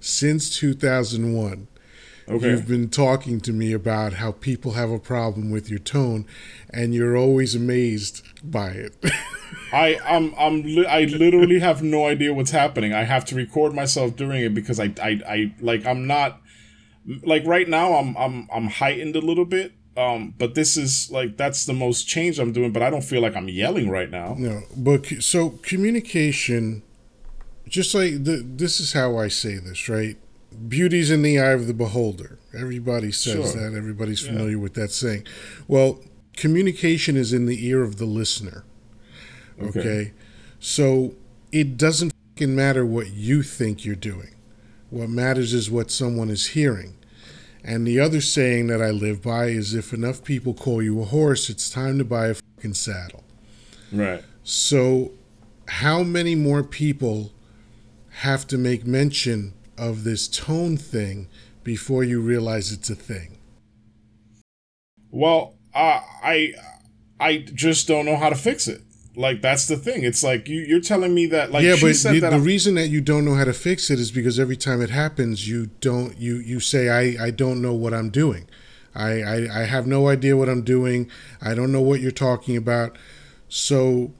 since 0.00 0.56
two 0.56 0.74
thousand 0.74 1.34
one. 1.34 1.68
Okay. 2.26 2.50
You've 2.50 2.66
been 2.66 2.88
talking 2.88 3.38
to 3.42 3.52
me 3.52 3.74
about 3.74 4.14
how 4.14 4.32
people 4.32 4.72
have 4.72 4.90
a 4.90 4.98
problem 4.98 5.50
with 5.50 5.68
your 5.68 5.78
tone, 5.78 6.26
and 6.70 6.94
you're 6.94 7.16
always 7.16 7.54
amazed 7.54 8.22
by 8.42 8.70
it. 8.70 8.96
I 9.72 9.98
I'm 10.04 10.34
I'm 10.38 10.62
li- 10.62 10.86
I 10.86 11.04
literally 11.04 11.58
have 11.58 11.82
no 11.82 12.06
idea 12.06 12.32
what's 12.32 12.50
happening. 12.50 12.94
I 12.94 13.04
have 13.04 13.24
to 13.26 13.34
record 13.34 13.74
myself 13.74 14.16
doing 14.16 14.42
it 14.42 14.54
because 14.54 14.80
I 14.80 14.94
I, 15.02 15.20
I 15.28 15.54
like 15.60 15.84
I'm 15.84 16.06
not 16.06 16.40
like 17.22 17.44
right 17.46 17.68
now 17.68 17.94
I'm 17.94 18.16
I'm 18.16 18.48
I'm 18.52 18.68
heightened 18.68 19.16
a 19.16 19.20
little 19.20 19.44
bit 19.44 19.72
um, 19.96 20.34
but 20.38 20.54
this 20.54 20.76
is 20.76 21.10
like 21.10 21.36
that's 21.36 21.66
the 21.66 21.72
most 21.72 22.08
change 22.08 22.38
I'm 22.38 22.52
doing, 22.52 22.72
but 22.72 22.82
I 22.82 22.90
don't 22.90 23.04
feel 23.04 23.22
like 23.22 23.36
I'm 23.36 23.48
yelling 23.48 23.90
right 23.90 24.10
now. 24.10 24.34
No, 24.38 24.62
but 24.76 25.06
so 25.22 25.50
communication, 25.62 26.82
just 27.68 27.94
like 27.94 28.24
the, 28.24 28.44
this 28.44 28.80
is 28.80 28.92
how 28.92 29.16
I 29.18 29.28
say 29.28 29.56
this, 29.56 29.88
right? 29.88 30.16
Beauty's 30.68 31.10
in 31.10 31.22
the 31.22 31.38
eye 31.38 31.52
of 31.52 31.66
the 31.66 31.74
beholder. 31.74 32.38
Everybody 32.56 33.12
says 33.12 33.52
sure. 33.52 33.70
that. 33.70 33.76
Everybody's 33.76 34.20
familiar 34.20 34.52
yeah. 34.52 34.62
with 34.62 34.74
that 34.74 34.90
saying. 34.90 35.26
Well, 35.66 36.00
communication 36.36 37.16
is 37.16 37.32
in 37.32 37.46
the 37.46 37.66
ear 37.66 37.82
of 37.82 37.96
the 37.96 38.04
listener. 38.04 38.64
Okay. 39.60 39.80
okay? 39.80 40.12
So 40.60 41.14
it 41.52 41.76
doesn't 41.76 42.12
matter 42.40 42.84
what 42.86 43.10
you 43.10 43.42
think 43.42 43.84
you're 43.84 43.94
doing. 43.94 44.34
What 44.90 45.08
matters 45.08 45.52
is 45.52 45.70
what 45.70 45.90
someone 45.90 46.30
is 46.30 46.48
hearing. 46.48 46.96
And 47.64 47.86
the 47.86 47.98
other 47.98 48.20
saying 48.20 48.66
that 48.66 48.82
I 48.82 48.90
live 48.90 49.22
by 49.22 49.46
is 49.46 49.74
if 49.74 49.94
enough 49.94 50.22
people 50.22 50.52
call 50.52 50.82
you 50.82 51.00
a 51.00 51.06
horse, 51.06 51.48
it's 51.48 51.70
time 51.70 51.96
to 51.96 52.04
buy 52.04 52.26
a 52.26 52.34
fucking 52.34 52.74
saddle. 52.74 53.24
Right. 53.90 54.22
So, 54.42 55.12
how 55.66 56.02
many 56.02 56.34
more 56.34 56.62
people 56.62 57.32
have 58.18 58.46
to 58.48 58.58
make 58.58 58.86
mention 58.86 59.54
of 59.78 60.04
this 60.04 60.28
tone 60.28 60.76
thing 60.76 61.28
before 61.62 62.04
you 62.04 62.20
realize 62.20 62.70
it's 62.70 62.90
a 62.90 62.94
thing? 62.94 63.38
Well, 65.10 65.54
uh, 65.74 66.00
I 66.22 66.52
I 67.18 67.38
just 67.38 67.88
don't 67.88 68.04
know 68.04 68.16
how 68.16 68.28
to 68.28 68.36
fix 68.36 68.68
it. 68.68 68.82
Like 69.16 69.42
that's 69.42 69.66
the 69.66 69.76
thing. 69.76 70.02
It's 70.02 70.24
like 70.24 70.48
you, 70.48 70.60
you're 70.60 70.80
telling 70.80 71.14
me 71.14 71.26
that 71.26 71.52
like 71.52 71.62
yeah, 71.62 71.76
but 71.80 71.94
the, 71.94 72.20
the 72.30 72.40
reason 72.40 72.74
that 72.74 72.88
you 72.88 73.00
don't 73.00 73.24
know 73.24 73.34
how 73.34 73.44
to 73.44 73.52
fix 73.52 73.90
it 73.90 73.98
is 74.00 74.10
because 74.10 74.40
every 74.40 74.56
time 74.56 74.82
it 74.82 74.90
happens, 74.90 75.48
you 75.48 75.66
don't 75.80 76.18
you 76.18 76.36
you 76.36 76.58
say 76.60 76.88
I 76.88 77.26
I 77.26 77.30
don't 77.30 77.62
know 77.62 77.72
what 77.72 77.94
I'm 77.94 78.10
doing. 78.10 78.48
I, 78.96 79.22
I, 79.22 79.62
I 79.62 79.64
have 79.64 79.88
no 79.88 80.08
idea 80.08 80.36
what 80.36 80.48
I'm 80.48 80.62
doing. 80.62 81.10
I 81.42 81.54
don't 81.54 81.72
know 81.72 81.80
what 81.80 82.00
you're 82.00 82.12
talking 82.12 82.56
about. 82.56 82.96
So 83.48 84.12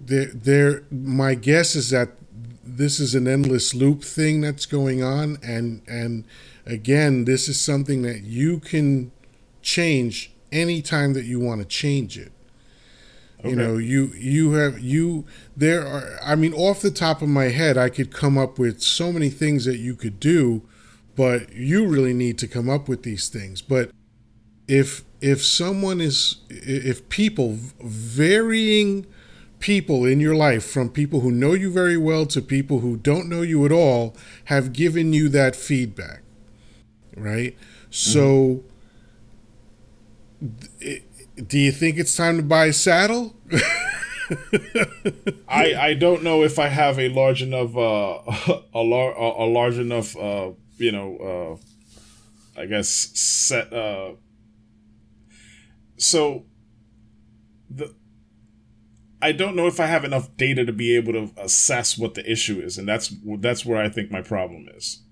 there 0.00 0.26
there 0.26 0.84
my 0.90 1.34
guess 1.34 1.74
is 1.74 1.90
that 1.90 2.10
this 2.64 3.00
is 3.00 3.14
an 3.14 3.26
endless 3.26 3.74
loop 3.74 4.02
thing 4.02 4.40
that's 4.40 4.66
going 4.66 5.02
on 5.02 5.38
and 5.42 5.82
and 5.86 6.24
again 6.64 7.24
this 7.24 7.48
is 7.48 7.60
something 7.60 8.02
that 8.02 8.22
you 8.22 8.60
can 8.60 9.10
change 9.60 10.32
anytime 10.52 11.12
that 11.12 11.24
you 11.24 11.40
want 11.40 11.60
to 11.60 11.66
change 11.66 12.16
it 12.16 12.32
Okay. 13.40 13.50
You 13.50 13.56
know, 13.56 13.78
you 13.78 14.06
you 14.14 14.52
have 14.52 14.80
you 14.80 15.24
there 15.56 15.86
are 15.86 16.18
I 16.22 16.34
mean 16.34 16.52
off 16.52 16.80
the 16.80 16.90
top 16.90 17.22
of 17.22 17.28
my 17.28 17.46
head 17.46 17.78
I 17.78 17.88
could 17.88 18.12
come 18.12 18.36
up 18.36 18.58
with 18.58 18.82
so 18.82 19.12
many 19.12 19.30
things 19.30 19.64
that 19.64 19.78
you 19.78 19.94
could 19.94 20.20
do, 20.20 20.62
but 21.16 21.52
you 21.54 21.86
really 21.86 22.12
need 22.12 22.38
to 22.38 22.46
come 22.46 22.68
up 22.68 22.86
with 22.88 23.02
these 23.02 23.28
things. 23.28 23.62
But 23.62 23.90
if 24.68 25.04
if 25.22 25.42
someone 25.42 26.00
is 26.00 26.36
if 26.48 27.08
people 27.08 27.58
varying 27.82 29.06
people 29.58 30.04
in 30.04 30.20
your 30.20 30.34
life 30.34 30.64
from 30.64 30.88
people 30.88 31.20
who 31.20 31.30
know 31.30 31.52
you 31.52 31.70
very 31.70 31.96
well 31.96 32.26
to 32.26 32.40
people 32.42 32.80
who 32.80 32.96
don't 32.96 33.28
know 33.28 33.42
you 33.42 33.64
at 33.64 33.72
all 33.72 34.16
have 34.46 34.72
given 34.72 35.12
you 35.12 35.28
that 35.28 35.54
feedback, 35.54 36.22
right? 37.16 37.54
Mm-hmm. 37.54 37.90
So 37.90 38.64
do 41.46 41.58
you 41.58 41.72
think 41.72 41.98
it's 41.98 42.16
time 42.16 42.36
to 42.36 42.42
buy 42.42 42.66
a 42.66 42.72
saddle? 42.72 43.36
I 45.48 45.74
I 45.74 45.94
don't 45.94 46.22
know 46.22 46.42
if 46.44 46.58
I 46.58 46.68
have 46.68 46.98
a 46.98 47.08
large 47.08 47.42
enough 47.42 47.76
uh 47.76 48.20
a 48.74 48.80
lar- 48.80 49.16
a, 49.16 49.44
large 49.46 49.78
enough 49.78 50.16
uh 50.16 50.50
you 50.76 50.92
know 50.92 51.58
uh 52.56 52.60
I 52.60 52.66
guess 52.66 52.88
set 52.88 53.72
uh 53.72 54.12
so 55.96 56.44
the 57.68 57.94
I 59.22 59.32
don't 59.32 59.56
know 59.56 59.66
if 59.66 59.80
I 59.80 59.86
have 59.86 60.04
enough 60.04 60.34
data 60.36 60.64
to 60.64 60.72
be 60.72 60.96
able 60.96 61.12
to 61.12 61.30
assess 61.36 61.98
what 61.98 62.14
the 62.14 62.30
issue 62.30 62.60
is 62.60 62.78
and 62.78 62.88
that's 62.88 63.12
that's 63.38 63.66
where 63.66 63.82
I 63.82 63.88
think 63.88 64.10
my 64.10 64.22
problem 64.22 64.68
is. 64.76 65.02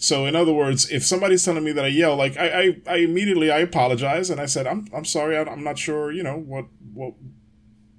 So 0.00 0.24
in 0.24 0.34
other 0.34 0.52
words, 0.54 0.90
if 0.90 1.04
somebody's 1.04 1.44
telling 1.44 1.62
me 1.62 1.72
that 1.72 1.84
I 1.84 1.88
yell, 1.88 2.16
like 2.16 2.38
I, 2.38 2.48
I, 2.48 2.76
I 2.86 2.96
immediately 2.96 3.50
I 3.50 3.58
apologize 3.58 4.30
and 4.30 4.40
I 4.40 4.46
said 4.46 4.66
I'm 4.66 4.86
I'm 4.94 5.04
sorry 5.04 5.36
I, 5.36 5.42
am 5.42 5.62
not 5.62 5.78
sure 5.78 6.10
you 6.10 6.22
know 6.22 6.38
what 6.38 6.64
what 6.94 7.12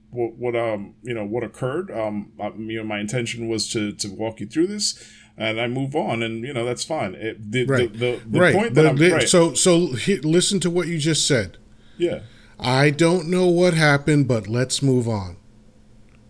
what 0.10 0.34
what 0.34 0.56
um 0.56 0.96
you 1.04 1.14
know 1.14 1.24
what 1.24 1.44
occurred. 1.44 1.92
Um, 1.92 2.32
I, 2.42 2.52
you 2.58 2.80
know 2.80 2.84
my 2.84 3.00
intention 3.00 3.48
was 3.48 3.70
to 3.74 3.92
to 3.94 4.10
walk 4.10 4.40
you 4.40 4.48
through 4.48 4.66
this, 4.66 5.00
and 5.38 5.62
I 5.62 5.68
move 5.68 5.96
on, 5.96 6.24
and 6.24 6.44
you 6.44 6.54
know 6.54 6.66
that's 6.66 6.84
fine. 6.84 7.14
It, 7.14 7.52
the, 7.52 7.66
right. 7.66 7.94
the, 7.94 8.00
the, 8.00 8.22
the 8.26 8.40
right. 8.40 8.56
point 8.56 8.74
that 8.74 8.88
I'm 8.88 8.96
right. 8.96 9.30
so 9.30 9.54
so 9.54 9.94
he, 9.94 10.18
listen 10.18 10.60
to 10.62 10.72
what 10.72 10.88
you 10.88 10.98
just 10.98 11.28
said. 11.28 11.58
Yeah. 12.00 12.22
I 12.60 12.90
don't 12.90 13.28
know 13.28 13.48
what 13.48 13.76
happened, 13.76 14.28
but 14.28 14.48
let's 14.48 14.82
move 14.82 15.08
on. 15.08 15.30
Right. 15.30 15.38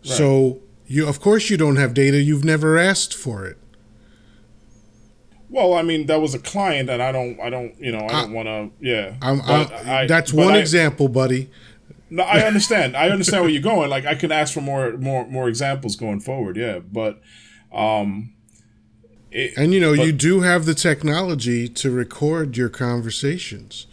So 0.03 0.59
you 0.85 1.07
of 1.07 1.21
course 1.21 1.49
you 1.49 1.55
don't 1.55 1.77
have 1.77 1.93
data. 1.93 2.21
You've 2.21 2.43
never 2.43 2.77
asked 2.77 3.13
for 3.13 3.45
it. 3.45 3.57
Well, 5.51 5.73
I 5.73 5.81
mean, 5.81 6.05
that 6.05 6.21
was 6.21 6.33
a 6.33 6.39
client, 6.39 6.89
and 6.89 7.03
I 7.03 7.11
don't, 7.11 7.37
I 7.41 7.49
don't, 7.49 7.77
you 7.77 7.91
know, 7.91 8.05
I 8.05 8.21
don't 8.21 8.31
want 8.31 8.47
to, 8.47 8.71
yeah. 8.79 9.17
I'm, 9.21 9.41
I'm, 9.41 9.67
I, 9.85 10.07
that's 10.07 10.31
one 10.31 10.53
I, 10.53 10.59
example, 10.59 11.09
buddy. 11.09 11.49
No, 12.09 12.23
I 12.23 12.39
understand. 12.39 12.95
I 12.95 13.09
understand 13.09 13.43
where 13.43 13.51
you're 13.51 13.61
going. 13.61 13.89
Like, 13.89 14.05
I 14.05 14.15
can 14.15 14.31
ask 14.31 14.53
for 14.53 14.61
more, 14.61 14.95
more, 14.95 15.27
more 15.27 15.49
examples 15.49 15.97
going 15.97 16.21
forward. 16.21 16.55
Yeah, 16.55 16.79
but, 16.79 17.21
um, 17.73 18.33
it, 19.29 19.51
and 19.57 19.73
you 19.73 19.81
know, 19.81 19.93
but, 19.93 20.05
you 20.05 20.13
do 20.13 20.39
have 20.39 20.63
the 20.63 20.73
technology 20.73 21.67
to 21.67 21.91
record 21.91 22.55
your 22.55 22.69
conversations, 22.69 23.87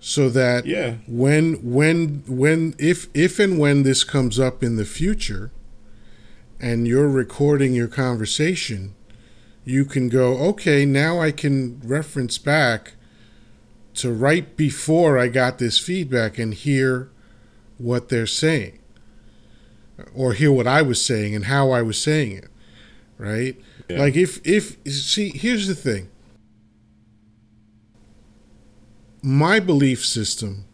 so 0.00 0.30
that 0.30 0.64
yeah, 0.64 0.94
when, 1.06 1.54
when, 1.62 2.22
when, 2.26 2.74
if, 2.78 3.08
if 3.12 3.38
and 3.38 3.58
when 3.58 3.82
this 3.82 4.04
comes 4.04 4.40
up 4.40 4.62
in 4.62 4.76
the 4.76 4.86
future, 4.86 5.52
and 6.58 6.88
you're 6.88 7.10
recording 7.10 7.74
your 7.74 7.88
conversation 7.88 8.94
you 9.68 9.84
can 9.84 10.08
go, 10.08 10.38
okay, 10.38 10.86
now 10.86 11.20
I 11.20 11.30
can 11.30 11.78
reference 11.84 12.38
back 12.38 12.94
to 13.94 14.10
right 14.10 14.56
before 14.56 15.18
I 15.18 15.28
got 15.28 15.58
this 15.58 15.78
feedback 15.78 16.38
and 16.38 16.54
hear 16.54 17.10
what 17.76 18.08
they're 18.08 18.26
saying 18.26 18.78
or 20.14 20.32
hear 20.32 20.50
what 20.50 20.66
I 20.66 20.80
was 20.80 21.04
saying 21.04 21.34
and 21.34 21.44
how 21.44 21.70
I 21.70 21.82
was 21.82 22.00
saying 22.00 22.32
it. 22.32 22.48
Right? 23.18 23.60
Yeah. 23.90 23.98
Like 23.98 24.16
if 24.16 24.40
if 24.46 24.78
see, 24.86 25.30
here's 25.30 25.66
the 25.66 25.74
thing. 25.74 26.08
My 29.20 29.60
belief 29.60 30.02
system 30.02 30.64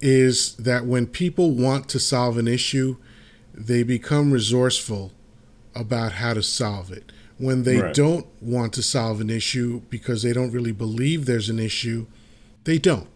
is 0.00 0.54
that 0.56 0.86
when 0.86 1.06
people 1.06 1.50
want 1.50 1.90
to 1.90 1.98
solve 1.98 2.38
an 2.38 2.48
issue, 2.48 2.96
they 3.52 3.82
become 3.82 4.32
resourceful 4.32 5.12
about 5.74 6.12
how 6.12 6.32
to 6.32 6.42
solve 6.42 6.90
it 6.90 7.11
when 7.42 7.64
they 7.64 7.78
right. 7.78 7.92
don't 7.92 8.24
want 8.40 8.72
to 8.72 8.82
solve 8.82 9.20
an 9.20 9.28
issue 9.28 9.82
because 9.90 10.22
they 10.22 10.32
don't 10.32 10.52
really 10.52 10.70
believe 10.70 11.26
there's 11.26 11.48
an 11.48 11.58
issue, 11.58 12.06
they 12.62 12.78
don't. 12.78 13.08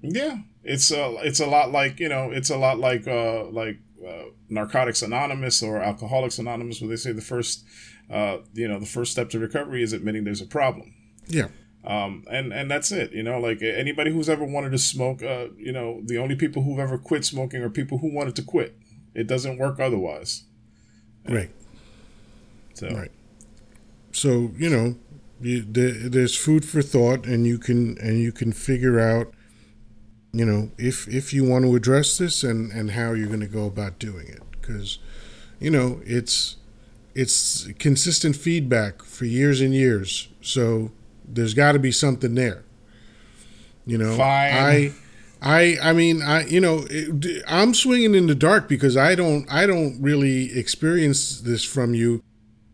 Yeah, 0.00 0.38
it's 0.64 0.90
a 0.90 1.16
it's 1.22 1.38
a 1.38 1.46
lot 1.46 1.70
like 1.70 2.00
you 2.00 2.08
know 2.08 2.30
it's 2.30 2.48
a 2.48 2.56
lot 2.56 2.78
like 2.78 3.06
uh, 3.06 3.44
like 3.44 3.76
uh, 4.06 4.30
Narcotics 4.48 5.02
Anonymous 5.02 5.62
or 5.62 5.82
Alcoholics 5.82 6.38
Anonymous, 6.38 6.80
where 6.80 6.88
they 6.88 6.96
say 6.96 7.12
the 7.12 7.20
first 7.20 7.62
uh, 8.10 8.38
you 8.54 8.66
know 8.66 8.80
the 8.80 8.86
first 8.86 9.12
step 9.12 9.28
to 9.30 9.38
recovery 9.38 9.82
is 9.82 9.92
admitting 9.92 10.24
there's 10.24 10.40
a 10.40 10.46
problem. 10.46 10.94
Yeah. 11.26 11.48
Um, 11.84 12.24
and 12.30 12.54
and 12.54 12.70
that's 12.70 12.90
it. 12.90 13.12
You 13.12 13.22
know, 13.22 13.38
like 13.38 13.60
anybody 13.60 14.12
who's 14.12 14.30
ever 14.30 14.46
wanted 14.46 14.70
to 14.72 14.78
smoke, 14.78 15.22
uh, 15.22 15.48
you 15.58 15.72
know, 15.72 16.00
the 16.06 16.16
only 16.16 16.36
people 16.36 16.62
who've 16.62 16.78
ever 16.78 16.96
quit 16.96 17.26
smoking 17.26 17.62
are 17.62 17.68
people 17.68 17.98
who 17.98 18.14
wanted 18.14 18.34
to 18.36 18.42
quit. 18.42 18.78
It 19.14 19.26
doesn't 19.26 19.58
work 19.58 19.78
otherwise. 19.78 20.44
Right. 21.28 21.50
So. 22.80 22.88
Right. 22.88 23.10
So 24.12 24.52
you 24.56 24.70
know, 24.70 24.94
you, 25.42 25.62
there, 25.68 25.92
there's 25.92 26.34
food 26.34 26.64
for 26.64 26.80
thought, 26.80 27.26
and 27.26 27.46
you 27.46 27.58
can 27.58 27.98
and 27.98 28.18
you 28.20 28.32
can 28.32 28.52
figure 28.52 28.98
out, 28.98 29.34
you 30.32 30.46
know, 30.46 30.70
if 30.78 31.06
if 31.06 31.34
you 31.34 31.44
want 31.44 31.66
to 31.66 31.76
address 31.76 32.16
this 32.16 32.42
and 32.42 32.72
and 32.72 32.92
how 32.92 33.12
you're 33.12 33.26
going 33.28 33.40
to 33.40 33.46
go 33.46 33.66
about 33.66 33.98
doing 33.98 34.28
it, 34.28 34.40
because, 34.52 34.98
you 35.58 35.70
know, 35.70 36.00
it's 36.06 36.56
it's 37.14 37.68
consistent 37.78 38.34
feedback 38.34 39.02
for 39.02 39.26
years 39.26 39.60
and 39.60 39.74
years. 39.74 40.28
So 40.40 40.90
there's 41.28 41.52
got 41.52 41.72
to 41.72 41.78
be 41.78 41.92
something 41.92 42.34
there. 42.34 42.64
You 43.84 43.98
know, 43.98 44.16
Fine. 44.16 44.52
I. 44.54 44.92
I 45.42 45.78
I 45.82 45.92
mean 45.94 46.20
I 46.20 46.44
you 46.44 46.60
know 46.60 46.86
it, 46.90 47.42
I'm 47.48 47.72
swinging 47.72 48.14
in 48.14 48.26
the 48.26 48.34
dark 48.34 48.68
because 48.68 48.94
I 48.94 49.14
don't 49.14 49.50
I 49.50 49.64
don't 49.64 49.98
really 49.98 50.52
experience 50.52 51.40
this 51.40 51.64
from 51.64 51.94
you 51.94 52.22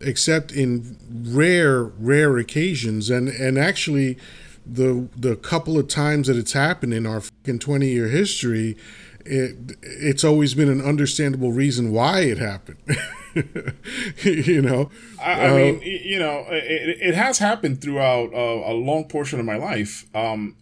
except 0.00 0.52
in 0.52 0.98
rare 1.10 1.84
rare 1.84 2.36
occasions. 2.38 3.10
And 3.10 3.28
and 3.28 3.58
actually 3.58 4.18
the 4.64 5.08
the 5.16 5.36
couple 5.36 5.78
of 5.78 5.88
times 5.88 6.28
that 6.28 6.36
it's 6.36 6.52
happened 6.52 6.92
in 6.92 7.06
our 7.06 7.20
fucking 7.20 7.60
20 7.60 7.86
year 7.86 8.08
history 8.08 8.76
it 9.24 9.56
it's 9.82 10.24
always 10.24 10.54
been 10.54 10.68
an 10.68 10.80
understandable 10.80 11.52
reason 11.52 11.92
why 11.92 12.20
it 12.20 12.38
happened. 12.38 12.78
You 14.22 14.62
know? 14.62 14.90
I, 15.22 15.32
I 15.32 15.50
uh, 15.50 15.54
mean 15.54 15.82
you 15.82 16.18
know 16.18 16.46
it, 16.48 16.96
it 17.02 17.14
has 17.14 17.38
happened 17.38 17.82
throughout 17.82 18.32
a, 18.32 18.70
a 18.70 18.72
long 18.72 19.08
portion 19.08 19.38
of 19.38 19.44
my 19.44 19.56
life. 19.56 20.06
Um 20.14 20.56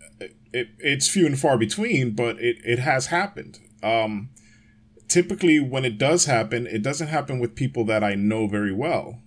it, 0.52 0.70
it's 0.80 1.06
few 1.08 1.24
and 1.24 1.38
far 1.38 1.56
between 1.56 2.16
but 2.16 2.40
it, 2.40 2.56
it 2.64 2.80
has 2.80 3.06
happened. 3.06 3.60
Um 3.84 4.30
typically 5.06 5.60
when 5.60 5.84
it 5.84 5.98
does 5.98 6.24
happen 6.24 6.66
it 6.66 6.82
doesn't 6.82 7.08
happen 7.08 7.38
with 7.38 7.54
people 7.54 7.84
that 7.84 8.02
i 8.02 8.14
know 8.14 8.48
very 8.48 8.72
well 8.72 9.20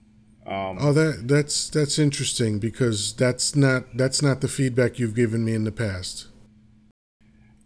um, 0.47 0.77
oh, 0.79 0.93
that 0.93 1.27
that's 1.27 1.69
that's 1.69 1.99
interesting 1.99 2.57
because 2.57 3.13
that's 3.13 3.53
not 3.53 3.97
that's 3.97 4.21
not 4.21 4.39
the 4.39 4.47
feedback 4.47 4.97
you've 4.97 5.15
given 5.15 5.43
me 5.43 5.53
in 5.53 5.65
the 5.65 5.73
past. 5.73 6.27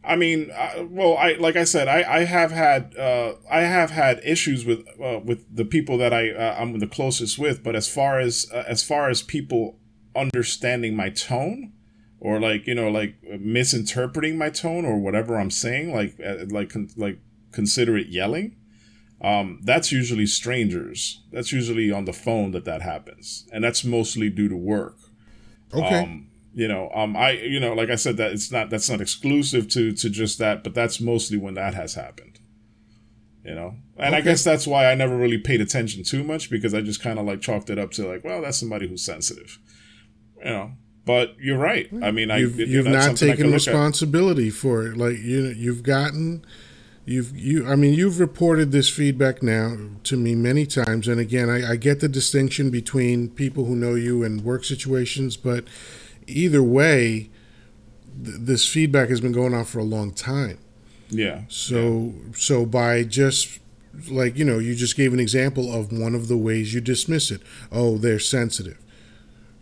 I 0.04 0.16
mean, 0.16 0.52
I, 0.52 0.88
well, 0.90 1.16
I 1.16 1.34
like 1.34 1.56
I 1.56 1.64
said, 1.64 1.88
I, 1.88 2.22
I 2.22 2.24
have 2.24 2.52
had 2.52 2.98
uh, 2.98 3.34
I 3.50 3.62
have 3.62 3.92
had 3.92 4.20
issues 4.24 4.66
with 4.66 4.80
uh, 5.00 5.20
with 5.24 5.56
the 5.56 5.64
people 5.64 6.00
that 6.00 6.12
I 6.12 6.32
uh, 6.32 6.56
I'm 6.58 6.80
the 6.80 6.88
closest 6.88 7.38
with. 7.38 7.64
But 7.64 7.76
as 7.76 7.88
far 7.88 8.20
as 8.20 8.48
uh, 8.52 8.64
as 8.68 8.84
far 8.84 9.10
as 9.10 9.22
people 9.22 9.78
understanding 10.16 10.96
my 10.96 11.12
tone, 11.12 11.74
or 12.20 12.40
like 12.40 12.66
you 12.66 12.74
know 12.74 12.90
like 12.90 13.16
misinterpreting 13.40 14.40
my 14.40 14.50
tone 14.50 14.86
or 14.86 14.98
whatever 14.98 15.40
I'm 15.40 15.52
saying, 15.52 15.94
like 15.94 16.20
uh, 16.20 16.46
like 16.50 16.74
like 16.98 17.20
consider 17.52 17.96
it 17.96 18.08
yelling. 18.08 18.56
Um, 19.24 19.60
that's 19.64 19.92
usually 19.92 20.26
strangers. 20.26 21.22
That's 21.32 21.52
usually 21.52 21.92
on 21.92 22.06
the 22.06 22.14
phone 22.14 22.52
that 22.52 22.66
that 22.66 22.82
happens, 22.82 23.48
and 23.52 23.64
that's 23.64 23.84
mostly 23.84 24.30
due 24.30 24.50
to 24.50 24.58
work. 24.58 24.98
Okay. 25.74 26.04
Um, 26.04 26.32
you 26.54 26.68
know 26.68 26.90
um 26.94 27.16
i 27.16 27.32
you 27.32 27.60
know 27.60 27.74
like 27.74 27.90
i 27.90 27.96
said 27.96 28.18
that 28.18 28.32
it's 28.32 28.52
not 28.52 28.70
that's 28.70 28.90
not 28.90 29.02
exclusive 29.02 29.68
to 29.68 29.92
to 29.94 30.10
just 30.10 30.38
that 30.38 30.64
but 30.64 30.74
that's 30.74 31.00
mostly 31.00 31.38
when 31.38 31.54
that 31.54 31.74
has 31.74 31.94
happened 31.94 32.40
you 33.46 33.56
know 33.56 33.76
and 33.98 34.14
okay. 34.14 34.18
i 34.18 34.22
guess 34.22 34.44
that's 34.44 34.68
why 34.68 34.86
i 34.86 34.96
never 34.96 35.16
really 35.16 35.38
paid 35.38 35.62
attention 35.62 36.04
too 36.04 36.24
much 36.24 36.50
because 36.50 36.74
i 36.74 36.82
just 36.82 37.02
kind 37.02 37.20
of 37.20 37.26
like 37.26 37.42
chalked 37.42 37.70
it 37.70 37.80
up 37.80 37.92
to 37.92 38.08
like 38.08 38.24
well 38.24 38.42
that's 38.42 38.58
somebody 38.58 38.88
who's 38.88 39.04
sensitive 39.04 39.60
you 40.40 40.52
know 40.52 40.72
but 41.06 41.36
you're 41.40 41.58
right 41.58 41.90
i 42.04 42.12
mean 42.12 42.30
you've, 42.30 42.60
I, 42.60 42.64
you've 42.64 42.86
not 42.86 43.16
taken 43.16 43.52
responsibility 43.52 44.50
for 44.50 44.86
it 44.88 44.98
like 44.98 45.18
you 45.20 45.48
you've 45.56 45.84
gotten 45.84 46.46
you've 47.04 47.36
you 47.36 47.68
i 47.68 47.76
mean 47.76 47.94
you've 47.94 48.20
reported 48.20 48.72
this 48.72 48.90
feedback 48.90 49.42
now 49.42 49.76
to 50.04 50.16
me 50.16 50.36
many 50.36 50.66
times 50.66 51.08
and 51.08 51.20
again 51.20 51.50
I, 51.50 51.72
I 51.72 51.76
get 51.76 52.00
the 52.00 52.08
distinction 52.08 52.70
between 52.70 53.30
people 53.30 53.66
who 53.66 53.76
know 53.76 53.96
you 53.96 54.24
and 54.24 54.44
work 54.44 54.64
situations 54.64 55.36
but 55.36 55.66
either 56.28 56.64
way, 56.64 57.30
th- 58.24 58.38
this 58.40 58.68
feedback 58.68 59.10
has 59.10 59.22
been 59.22 59.32
going 59.32 59.54
on 59.54 59.66
for 59.66 59.80
a 59.80 59.84
long 59.84 60.12
time. 60.14 60.58
Yeah. 61.10 61.42
So 61.50 62.14
yeah. 62.16 62.32
so 62.36 62.66
by 62.66 63.04
just 63.04 63.60
like 64.10 64.38
you 64.38 64.46
know, 64.46 64.60
you 64.60 64.76
just 64.76 64.96
gave 64.96 65.14
an 65.14 65.20
example 65.20 65.74
of 65.74 65.92
one 65.92 66.16
of 66.16 66.28
the 66.28 66.38
ways 66.38 66.74
you 66.74 66.82
dismiss 66.82 67.32
it. 67.32 67.42
Oh, 67.72 67.98
they're 67.98 68.20
sensitive. 68.20 68.78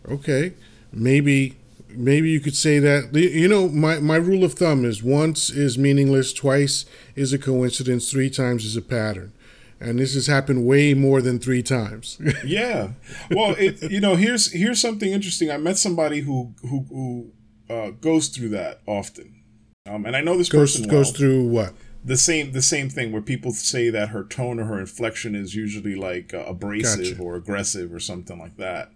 Okay, 0.08 0.54
maybe 0.92 1.56
maybe 1.94 2.30
you 2.30 2.40
could 2.40 2.56
say 2.56 2.78
that 2.78 3.14
you 3.14 3.48
know 3.48 3.68
my, 3.68 3.98
my 4.00 4.16
rule 4.16 4.44
of 4.44 4.54
thumb 4.54 4.84
is 4.84 5.02
once 5.02 5.50
is 5.50 5.78
meaningless 5.78 6.32
twice 6.32 6.84
is 7.14 7.32
a 7.32 7.38
coincidence 7.38 8.10
three 8.10 8.30
times 8.30 8.64
is 8.64 8.76
a 8.76 8.82
pattern 8.82 9.32
and 9.80 9.98
this 9.98 10.14
has 10.14 10.26
happened 10.26 10.66
way 10.66 10.92
more 10.92 11.22
than 11.22 11.38
three 11.38 11.62
times. 11.62 12.20
yeah, 12.44 12.90
well, 13.30 13.54
it, 13.58 13.90
you 13.90 14.00
know, 14.00 14.14
here's 14.14 14.52
here's 14.52 14.78
something 14.80 15.10
interesting. 15.10 15.50
I 15.50 15.56
met 15.56 15.78
somebody 15.78 16.20
who 16.20 16.54
who 16.60 16.84
who 16.90 17.32
uh, 17.74 17.90
goes 17.92 18.28
through 18.28 18.50
that 18.50 18.82
often, 18.86 19.42
um, 19.88 20.04
and 20.04 20.14
I 20.14 20.20
know 20.20 20.36
this 20.36 20.50
goes, 20.50 20.76
person 20.76 20.86
well. 20.86 21.00
goes 21.00 21.12
through 21.12 21.48
what 21.48 21.72
the 22.04 22.16
same 22.16 22.52
the 22.52 22.62
same 22.62 22.88
thing 22.88 23.12
where 23.12 23.22
people 23.22 23.52
say 23.52 23.90
that 23.90 24.10
her 24.10 24.24
tone 24.24 24.58
or 24.58 24.64
her 24.64 24.80
inflection 24.80 25.34
is 25.34 25.54
usually 25.54 25.94
like 25.94 26.32
uh, 26.32 26.44
abrasive 26.46 27.18
gotcha. 27.18 27.22
or 27.22 27.36
aggressive 27.36 27.92
or 27.92 28.00
something 28.00 28.38
like 28.38 28.56
that. 28.56 28.90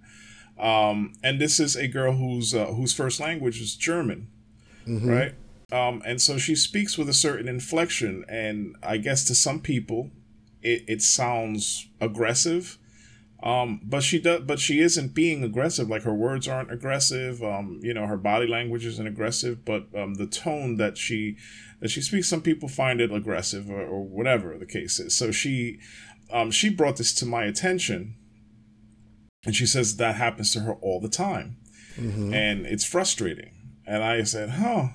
Um, 0.59 1.13
and 1.23 1.41
this 1.41 1.59
is 1.59 1.77
a 1.77 1.89
girl 1.89 2.13
whose 2.13 2.55
uh, 2.55 2.67
whose 2.67 2.93
first 2.93 3.21
language 3.21 3.61
is 3.61 3.75
German, 3.75 4.29
mm-hmm. 4.87 5.09
right? 5.09 5.35
Um, 5.73 6.03
and 6.07 6.21
so 6.21 6.39
she 6.39 6.55
speaks 6.55 6.97
with 6.97 7.09
a 7.09 7.15
certain 7.15 7.49
inflection, 7.49 8.25
and 8.29 8.77
I 8.83 8.99
guess 8.99 9.25
to 9.25 9.35
some 9.35 9.61
people, 9.61 10.11
it, 10.63 10.85
it 10.87 11.03
sounds 11.03 11.89
aggressive. 12.01 12.79
Um, 13.43 13.81
but 13.85 14.03
she 14.03 14.19
does, 14.21 14.43
but 14.47 14.59
she 14.59 14.81
isn't 14.81 15.15
being 15.15 15.45
aggressive. 15.45 15.91
Like 15.91 16.05
her 16.05 16.15
words 16.15 16.49
aren't 16.49 16.73
aggressive. 16.73 17.43
Um, 17.43 17.79
you 17.83 17.93
know, 17.93 18.07
her 18.07 18.17
body 18.17 18.47
language 18.47 18.87
isn't 18.87 19.07
aggressive, 19.07 19.65
but 19.65 19.87
um, 19.95 20.15
the 20.15 20.27
tone 20.27 20.77
that 20.77 20.97
she 20.97 21.37
that 21.81 21.91
she 21.91 22.01
speaks, 22.01 22.29
some 22.29 22.41
people 22.41 22.69
find 22.69 23.03
it 23.03 23.13
aggressive 23.13 23.71
or, 23.71 23.83
or 23.83 24.03
whatever 24.03 24.57
the 24.57 24.65
case 24.65 24.99
is. 24.99 25.15
So 25.15 25.31
she, 25.31 25.79
um, 26.33 26.51
she 26.51 26.71
brought 26.71 26.97
this 26.97 27.13
to 27.17 27.27
my 27.27 27.45
attention, 27.45 28.15
and 29.45 29.55
she 29.55 29.67
says 29.67 29.97
that 29.97 30.17
happens 30.17 30.53
to 30.53 30.61
her 30.61 30.75
all 30.75 31.01
the 31.01 31.09
time, 31.09 31.57
mm-hmm. 31.97 32.33
and 32.33 32.67
it's 32.67 32.85
frustrating. 32.85 33.51
And 33.87 34.03
I 34.03 34.23
said, 34.23 34.51
huh. 34.51 34.89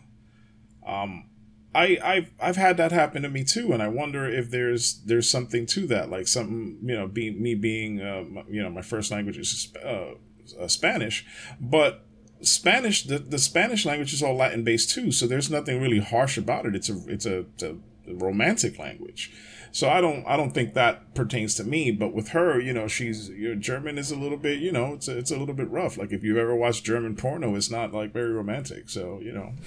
Um, 0.85 1.29
I, 1.73 1.99
I've 2.03 2.31
I've 2.39 2.55
had 2.55 2.77
that 2.77 2.91
happen 2.91 3.21
to 3.21 3.29
me 3.29 3.43
too, 3.43 3.73
and 3.73 3.83
I 3.83 3.87
wonder 3.89 4.27
if 4.27 4.49
there's 4.49 5.01
there's 5.05 5.29
something 5.29 5.67
to 5.67 5.85
that, 5.87 6.09
like 6.09 6.27
something 6.27 6.79
you 6.81 6.95
know, 6.95 7.07
being 7.07 7.41
me 7.41 7.53
being 7.53 8.01
uh, 8.01 8.23
you 8.49 8.63
know 8.63 8.71
my 8.71 8.81
first 8.81 9.11
language 9.11 9.37
is 9.37 9.71
uh, 9.83 10.13
uh, 10.59 10.67
Spanish, 10.67 11.25
but 11.61 12.05
Spanish 12.41 13.03
the, 13.03 13.19
the 13.19 13.37
Spanish 13.37 13.85
language 13.85 14.13
is 14.13 14.23
all 14.23 14.35
Latin 14.35 14.63
based 14.63 14.89
too, 14.89 15.11
so 15.11 15.27
there's 15.27 15.51
nothing 15.51 15.79
really 15.79 15.99
harsh 15.99 16.37
about 16.37 16.65
it. 16.65 16.75
It's 16.75 16.89
a 16.89 16.97
it's 17.07 17.27
a, 17.27 17.39
it's 17.53 17.63
a 17.63 17.75
romantic 18.07 18.79
language, 18.79 19.31
so 19.71 19.89
I 19.89 20.01
don't 20.01 20.25
I 20.25 20.37
don't 20.37 20.51
think 20.51 20.73
that 20.73 21.13
pertains 21.13 21.55
to 21.55 21.63
me. 21.63 21.91
But 21.91 22.13
with 22.13 22.29
her, 22.29 22.59
you 22.59 22.73
know, 22.73 22.87
she's 22.87 23.29
your 23.29 23.55
German 23.55 23.97
is 23.97 24.11
a 24.11 24.15
little 24.15 24.37
bit 24.37 24.59
you 24.59 24.71
know 24.71 24.93
it's 24.93 25.07
a, 25.07 25.17
it's 25.17 25.31
a 25.31 25.37
little 25.37 25.55
bit 25.55 25.69
rough. 25.69 25.97
Like 25.97 26.11
if 26.11 26.23
you've 26.23 26.37
ever 26.37 26.55
watched 26.55 26.83
German 26.83 27.15
porno, 27.15 27.55
it's 27.55 27.71
not 27.71 27.93
like 27.93 28.13
very 28.13 28.31
romantic. 28.31 28.89
So 28.89 29.19
you 29.21 29.31
know. 29.31 29.53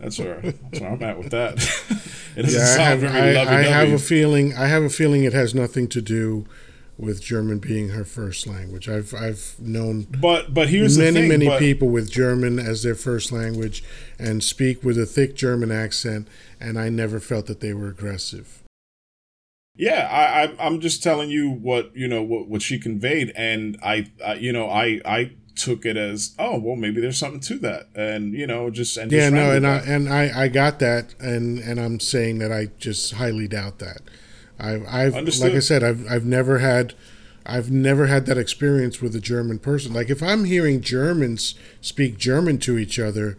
That's 0.00 0.18
where, 0.18 0.40
that's 0.42 0.80
where 0.80 0.90
I'm 0.90 1.02
at 1.04 1.16
with 1.16 1.30
that. 1.30 1.54
it 2.36 2.42
doesn't 2.42 2.60
yeah, 2.60 2.66
sound 2.66 3.00
have, 3.02 3.12
very 3.12 3.36
I, 3.38 3.60
I 3.60 3.62
have 3.62 3.92
a 3.92 3.98
feeling. 3.98 4.52
I 4.52 4.66
have 4.66 4.82
a 4.82 4.90
feeling 4.90 5.22
it 5.22 5.32
has 5.32 5.54
nothing 5.54 5.86
to 5.88 6.02
do 6.02 6.46
with 6.96 7.22
German 7.22 7.58
being 7.58 7.90
her 7.90 8.04
first 8.04 8.46
language. 8.46 8.88
I've 8.88 9.14
I've 9.14 9.56
known 9.58 10.06
but 10.10 10.54
but 10.54 10.68
here's 10.68 10.98
many 10.98 11.20
thing, 11.20 11.28
many 11.28 11.46
but, 11.46 11.58
people 11.58 11.88
with 11.88 12.10
German 12.10 12.58
as 12.58 12.82
their 12.82 12.94
first 12.94 13.32
language 13.32 13.82
and 14.18 14.42
speak 14.42 14.84
with 14.84 14.98
a 14.98 15.06
thick 15.06 15.34
German 15.34 15.70
accent, 15.70 16.28
and 16.60 16.78
I 16.78 16.88
never 16.88 17.20
felt 17.20 17.46
that 17.46 17.60
they 17.60 17.74
were 17.74 17.88
aggressive. 17.88 18.63
Yeah, 19.76 20.08
I, 20.10 20.44
I 20.44 20.66
I'm 20.66 20.80
just 20.80 21.02
telling 21.02 21.30
you 21.30 21.50
what 21.50 21.94
you 21.96 22.06
know 22.06 22.22
what 22.22 22.48
what 22.48 22.62
she 22.62 22.78
conveyed, 22.78 23.32
and 23.34 23.76
I, 23.82 24.10
I 24.24 24.34
you 24.34 24.52
know 24.52 24.70
I 24.70 25.00
I 25.04 25.32
took 25.56 25.86
it 25.86 25.96
as 25.96 26.34
oh 26.38 26.58
well 26.58 26.74
maybe 26.74 27.00
there's 27.00 27.18
something 27.18 27.40
to 27.40 27.56
that 27.58 27.88
and 27.94 28.34
you 28.34 28.46
know 28.46 28.70
just 28.70 28.96
and 28.96 29.12
yeah 29.12 29.30
just 29.30 29.34
no 29.34 29.52
and 29.52 29.64
I 29.64 29.76
and 29.78 30.08
I 30.08 30.42
I 30.44 30.48
got 30.48 30.80
that 30.80 31.14
and 31.20 31.60
and 31.60 31.80
I'm 31.80 32.00
saying 32.00 32.38
that 32.38 32.50
I 32.52 32.70
just 32.78 33.14
highly 33.14 33.48
doubt 33.48 33.78
that. 33.78 34.02
I've 34.58 34.86
I've 34.88 35.14
Understood. 35.14 35.48
like 35.48 35.56
I 35.56 35.60
said 35.60 35.82
I've 35.82 36.10
I've 36.10 36.24
never 36.24 36.58
had 36.58 36.94
I've 37.46 37.70
never 37.70 38.06
had 38.06 38.26
that 38.26 38.38
experience 38.38 39.00
with 39.00 39.14
a 39.14 39.20
German 39.20 39.58
person. 39.58 39.92
Like 39.92 40.10
if 40.10 40.22
I'm 40.22 40.44
hearing 40.44 40.80
Germans 40.80 41.54
speak 41.80 42.16
German 42.16 42.58
to 42.58 42.78
each 42.78 42.98
other 42.98 43.36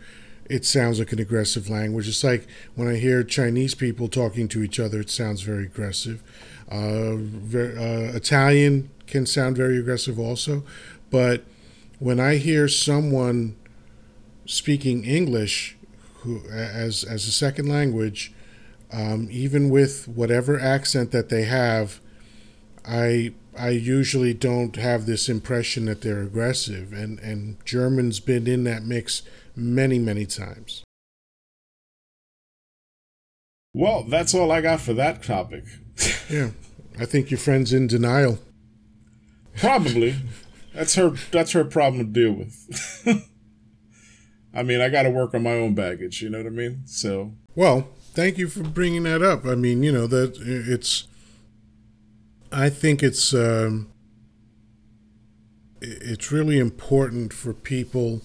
it 0.49 0.65
sounds 0.65 0.99
like 0.99 1.11
an 1.11 1.19
aggressive 1.19 1.69
language. 1.69 2.07
It's 2.07 2.23
like 2.23 2.47
when 2.75 2.87
I 2.87 2.95
hear 2.95 3.23
Chinese 3.23 3.75
people 3.75 4.07
talking 4.07 4.47
to 4.49 4.63
each 4.63 4.79
other 4.79 4.99
it 5.01 5.09
sounds 5.09 5.41
very 5.41 5.65
aggressive. 5.65 6.21
Uh, 6.69 7.15
very, 7.15 7.77
uh, 7.77 8.15
Italian 8.15 8.89
can 9.05 9.25
sound 9.25 9.55
very 9.55 9.77
aggressive 9.77 10.17
also 10.19 10.63
but 11.15 11.43
when 11.99 12.19
I 12.19 12.35
hear 12.35 12.67
someone 12.67 13.55
speaking 14.45 15.05
English 15.05 15.77
who 16.15 16.41
as 16.51 17.03
as 17.03 17.27
a 17.27 17.31
second 17.31 17.69
language, 17.69 18.33
um, 18.91 19.27
even 19.31 19.69
with 19.69 20.07
whatever 20.07 20.59
accent 20.59 21.11
that 21.11 21.29
they 21.29 21.43
have, 21.43 22.01
I 22.85 23.33
I 23.57 23.69
usually 23.69 24.33
don't 24.33 24.75
have 24.75 25.05
this 25.05 25.29
impression 25.29 25.85
that 25.85 26.01
they're 26.01 26.23
aggressive, 26.23 26.91
and 26.91 27.19
and 27.19 27.63
German's 27.65 28.19
been 28.19 28.47
in 28.47 28.63
that 28.65 28.83
mix 28.83 29.21
many 29.55 29.99
many 29.99 30.25
times. 30.25 30.83
Well, 33.73 34.03
that's 34.03 34.33
all 34.33 34.51
I 34.51 34.61
got 34.61 34.79
for 34.79 34.93
that 34.93 35.21
topic. 35.21 35.65
yeah, 36.29 36.51
I 36.97 37.05
think 37.05 37.29
your 37.29 37.37
friend's 37.37 37.73
in 37.73 37.87
denial. 37.87 38.39
Probably. 39.57 40.15
That's 40.73 40.95
her. 40.95 41.11
That's 41.31 41.51
her 41.51 41.65
problem 41.65 42.05
to 42.05 42.11
deal 42.11 42.31
with. 42.31 43.29
I 44.53 44.63
mean, 44.63 44.79
I 44.79 44.87
got 44.87 45.03
to 45.03 45.09
work 45.09 45.33
on 45.33 45.43
my 45.43 45.51
own 45.51 45.75
baggage. 45.75 46.21
You 46.21 46.29
know 46.29 46.37
what 46.37 46.47
I 46.47 46.51
mean? 46.51 46.83
So. 46.85 47.33
Well, 47.55 47.89
thank 48.13 48.37
you 48.37 48.47
for 48.47 48.63
bringing 48.63 49.03
that 49.03 49.21
up. 49.21 49.45
I 49.45 49.55
mean, 49.55 49.83
you 49.83 49.91
know 49.91 50.07
that 50.07 50.37
it's. 50.39 51.07
I 52.51 52.69
think 52.69 53.03
it's. 53.03 53.33
Um, 53.33 53.91
it's 55.81 56.31
really 56.31 56.57
important 56.57 57.31
for 57.31 57.53
people 57.53 58.21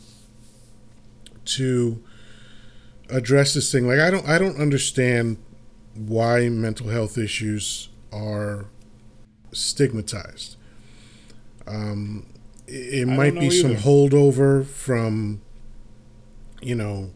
to 1.56 2.02
address 3.08 3.54
this 3.54 3.70
thing. 3.70 3.86
Like, 3.86 4.00
I 4.00 4.10
don't. 4.10 4.26
I 4.28 4.38
don't 4.38 4.60
understand 4.60 5.38
why 5.94 6.48
mental 6.48 6.88
health 6.88 7.18
issues 7.18 7.88
are 8.12 8.66
stigmatized. 9.52 10.56
Um, 11.66 12.26
it 12.66 13.08
might 13.08 13.34
be 13.34 13.50
some 13.50 13.74
holdover 13.74 14.64
from 14.64 15.40
you 16.62 16.74
know 16.74 17.10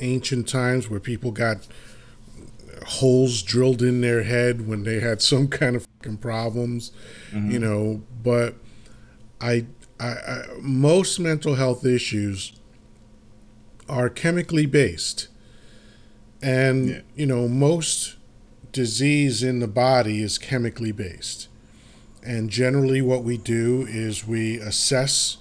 ancient 0.00 0.48
times 0.48 0.88
where 0.88 1.00
people 1.00 1.30
got 1.30 1.68
holes 2.86 3.42
drilled 3.42 3.82
in 3.82 4.00
their 4.00 4.22
head 4.22 4.66
when 4.66 4.82
they 4.82 5.00
had 5.00 5.22
some 5.32 5.48
kind 5.48 5.76
of 5.76 5.86
problems 6.20 6.92
mm-hmm. 7.30 7.50
you 7.50 7.58
know 7.58 8.02
but 8.22 8.54
I, 9.40 9.66
I, 9.98 10.06
I 10.06 10.42
most 10.60 11.20
mental 11.20 11.54
health 11.54 11.84
issues 11.84 12.52
are 13.90 14.08
chemically 14.08 14.66
based 14.66 15.28
And, 16.42 16.88
Yeah. 16.88 17.00
you 17.14 17.26
know, 17.26 17.48
most 17.48 18.16
disease 18.72 19.42
in 19.42 19.58
the 19.58 19.68
body 19.68 20.22
is 20.22 20.38
chemically 20.38 20.90
based. 20.90 21.48
And 22.22 22.48
generally, 22.48 23.02
what 23.02 23.24
we 23.24 23.36
do 23.36 23.86
is 23.86 24.26
we 24.26 24.56
assess 24.58 25.36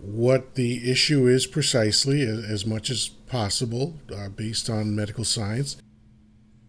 what 0.00 0.54
the 0.54 0.90
issue 0.90 1.26
is 1.26 1.46
precisely 1.46 2.22
as 2.22 2.64
much 2.64 2.88
as 2.88 3.08
possible 3.26 4.00
uh, 4.10 4.30
based 4.30 4.70
on 4.70 4.94
medical 4.96 5.24
science, 5.24 5.76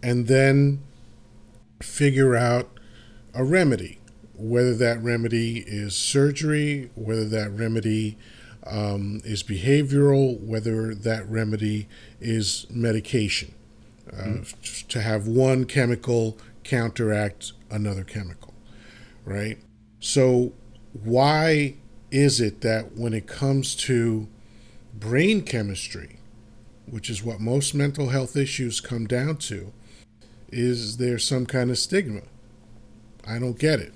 and 0.04 0.28
then 0.28 0.82
figure 1.82 2.36
out 2.36 2.78
a 3.34 3.46
remedy. 3.46 4.00
Whether 4.36 4.76
that 4.76 5.02
remedy 5.02 5.60
is 5.66 5.96
surgery, 5.96 6.90
whether 6.96 7.26
that 7.30 7.52
remedy 7.52 8.18
um, 8.66 9.22
is 9.24 9.44
behavioral, 9.44 10.40
whether 10.40 10.94
that 10.94 11.28
remedy 11.30 11.88
is 12.20 12.68
medication, 12.70 13.54
uh, 14.12 14.38
to 14.90 15.02
have 15.02 15.28
one 15.28 15.66
chemical 15.66 16.38
counteract 16.64 17.54
another 17.70 18.04
chemical, 18.04 18.54
right? 19.26 19.58
So, 20.00 20.54
why 21.04 21.76
is 22.12 22.42
it 22.42 22.62
that 22.62 22.98
when 22.98 23.14
it 23.14 23.28
comes 23.28 23.76
to 23.76 24.28
brain 24.94 25.42
chemistry, 25.44 26.20
which 26.86 27.10
is 27.10 27.24
what 27.24 27.40
most 27.40 27.74
mental 27.74 28.10
health 28.10 28.36
issues 28.36 28.82
come 28.82 29.08
down 29.08 29.38
to, 29.38 29.72
is 30.52 30.98
there 30.98 31.18
some 31.18 31.46
kind 31.46 31.72
of 31.72 31.78
stigma? 31.78 32.22
I 33.26 33.40
don't 33.40 33.58
get 33.58 33.80
it. 33.80 33.94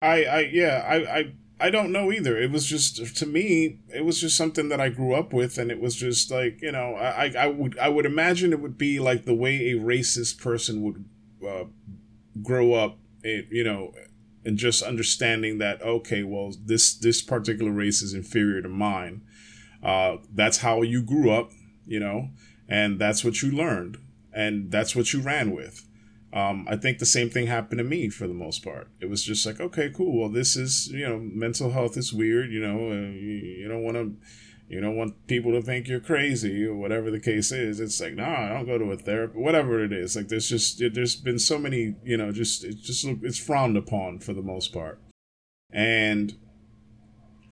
I, 0.00 0.24
I, 0.24 0.40
yeah, 0.52 0.84
I, 0.86 1.18
I, 1.18 1.32
I 1.60 1.70
don't 1.70 1.90
know 1.90 2.12
either. 2.12 2.36
It 2.38 2.52
was 2.52 2.66
just 2.66 3.16
to 3.16 3.26
me, 3.26 3.80
it 3.92 4.04
was 4.04 4.20
just 4.20 4.36
something 4.36 4.68
that 4.68 4.80
I 4.80 4.90
grew 4.90 5.14
up 5.14 5.32
with, 5.32 5.58
and 5.58 5.70
it 5.70 5.80
was 5.80 5.96
just 5.96 6.30
like 6.30 6.60
you 6.62 6.72
know, 6.72 6.94
I, 6.94 7.32
I, 7.36 7.46
would, 7.48 7.78
I 7.78 7.88
would 7.88 8.06
imagine 8.06 8.52
it 8.52 8.60
would 8.60 8.78
be 8.78 9.00
like 9.00 9.24
the 9.24 9.34
way 9.34 9.70
a 9.70 9.74
racist 9.74 10.40
person 10.40 10.82
would 10.82 11.04
uh, 11.46 11.64
grow 12.42 12.74
up, 12.74 12.98
eh, 13.24 13.42
you 13.50 13.64
know, 13.64 13.92
and 14.44 14.56
just 14.56 14.82
understanding 14.82 15.58
that 15.58 15.82
okay, 15.82 16.22
well, 16.22 16.52
this 16.64 16.94
this 16.94 17.22
particular 17.22 17.72
race 17.72 18.02
is 18.02 18.14
inferior 18.14 18.62
to 18.62 18.68
mine. 18.68 19.22
Uh, 19.82 20.18
that's 20.32 20.58
how 20.58 20.82
you 20.82 21.02
grew 21.02 21.30
up, 21.30 21.50
you 21.86 21.98
know, 21.98 22.30
and 22.68 23.00
that's 23.00 23.24
what 23.24 23.42
you 23.42 23.50
learned, 23.50 23.98
and 24.32 24.70
that's 24.70 24.94
what 24.94 25.12
you 25.12 25.20
ran 25.20 25.50
with. 25.50 25.87
Um, 26.32 26.66
I 26.68 26.76
think 26.76 26.98
the 26.98 27.06
same 27.06 27.30
thing 27.30 27.46
happened 27.46 27.78
to 27.78 27.84
me 27.84 28.10
for 28.10 28.26
the 28.26 28.34
most 28.34 28.62
part. 28.62 28.88
It 29.00 29.08
was 29.08 29.24
just 29.24 29.46
like, 29.46 29.60
okay, 29.60 29.90
cool. 29.94 30.20
Well, 30.20 30.28
this 30.28 30.56
is 30.56 30.88
you 30.88 31.08
know, 31.08 31.18
mental 31.18 31.70
health 31.70 31.96
is 31.96 32.12
weird. 32.12 32.50
You 32.50 32.60
know, 32.60 32.92
you, 32.92 33.56
you 33.60 33.68
don't 33.68 33.82
want 33.82 33.96
to, 33.96 34.14
you 34.68 34.80
don't 34.80 34.96
want 34.96 35.26
people 35.26 35.52
to 35.52 35.62
think 35.62 35.88
you're 35.88 36.00
crazy 36.00 36.66
or 36.66 36.74
whatever 36.74 37.10
the 37.10 37.20
case 37.20 37.50
is. 37.50 37.80
It's 37.80 37.98
like, 38.00 38.14
nah, 38.14 38.46
I 38.46 38.48
don't 38.50 38.66
go 38.66 38.76
to 38.76 38.92
a 38.92 38.96
therapist. 38.96 39.38
Whatever 39.38 39.82
it 39.82 39.92
is, 39.92 40.16
like 40.16 40.28
there's 40.28 40.48
just 40.48 40.82
there's 40.92 41.16
been 41.16 41.38
so 41.38 41.58
many, 41.58 41.94
you 42.04 42.18
know, 42.18 42.30
just 42.30 42.62
it's 42.62 42.82
just 42.82 43.06
it's 43.22 43.38
frowned 43.38 43.78
upon 43.78 44.18
for 44.18 44.34
the 44.34 44.42
most 44.42 44.72
part, 44.72 45.00
and 45.72 46.36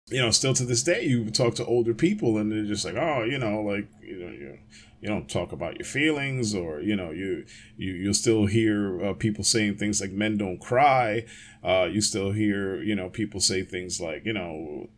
you 0.07 0.21
know, 0.21 0.31
still 0.31 0.53
to 0.53 0.65
this 0.65 0.83
day, 0.83 1.03
you 1.03 1.29
talk 1.29 1.55
to 1.55 1.65
older 1.65 1.93
people 1.93 2.37
and 2.37 2.51
they're 2.51 2.65
just 2.65 2.85
like, 2.85 2.95
oh, 2.95 3.23
you 3.23 3.37
know, 3.37 3.61
like 3.61 3.87
you 4.05 4.19
know, 4.19 4.31
you 4.31 4.57
you 5.01 5.09
don't 5.09 5.29
talk 5.29 5.51
about 5.51 5.77
your 5.77 5.85
feelings, 5.85 6.55
or 6.55 6.81
you 6.81 6.95
know, 6.95 7.11
you 7.11 7.45
you 7.77 7.93
you'll 7.93 8.13
still 8.13 8.45
hear 8.45 9.03
uh, 9.03 9.13
people 9.13 9.43
saying 9.43 9.77
things 9.77 10.01
like 10.01 10.11
men 10.11 10.37
don't 10.37 10.59
cry. 10.59 11.25
Uh, 11.63 11.87
you 11.91 12.01
still 12.01 12.31
hear 12.31 12.81
you 12.81 12.95
know 12.95 13.09
people 13.09 13.39
say 13.39 13.63
things 13.63 13.99
like 13.99 14.25
you 14.25 14.33
know 14.33 14.89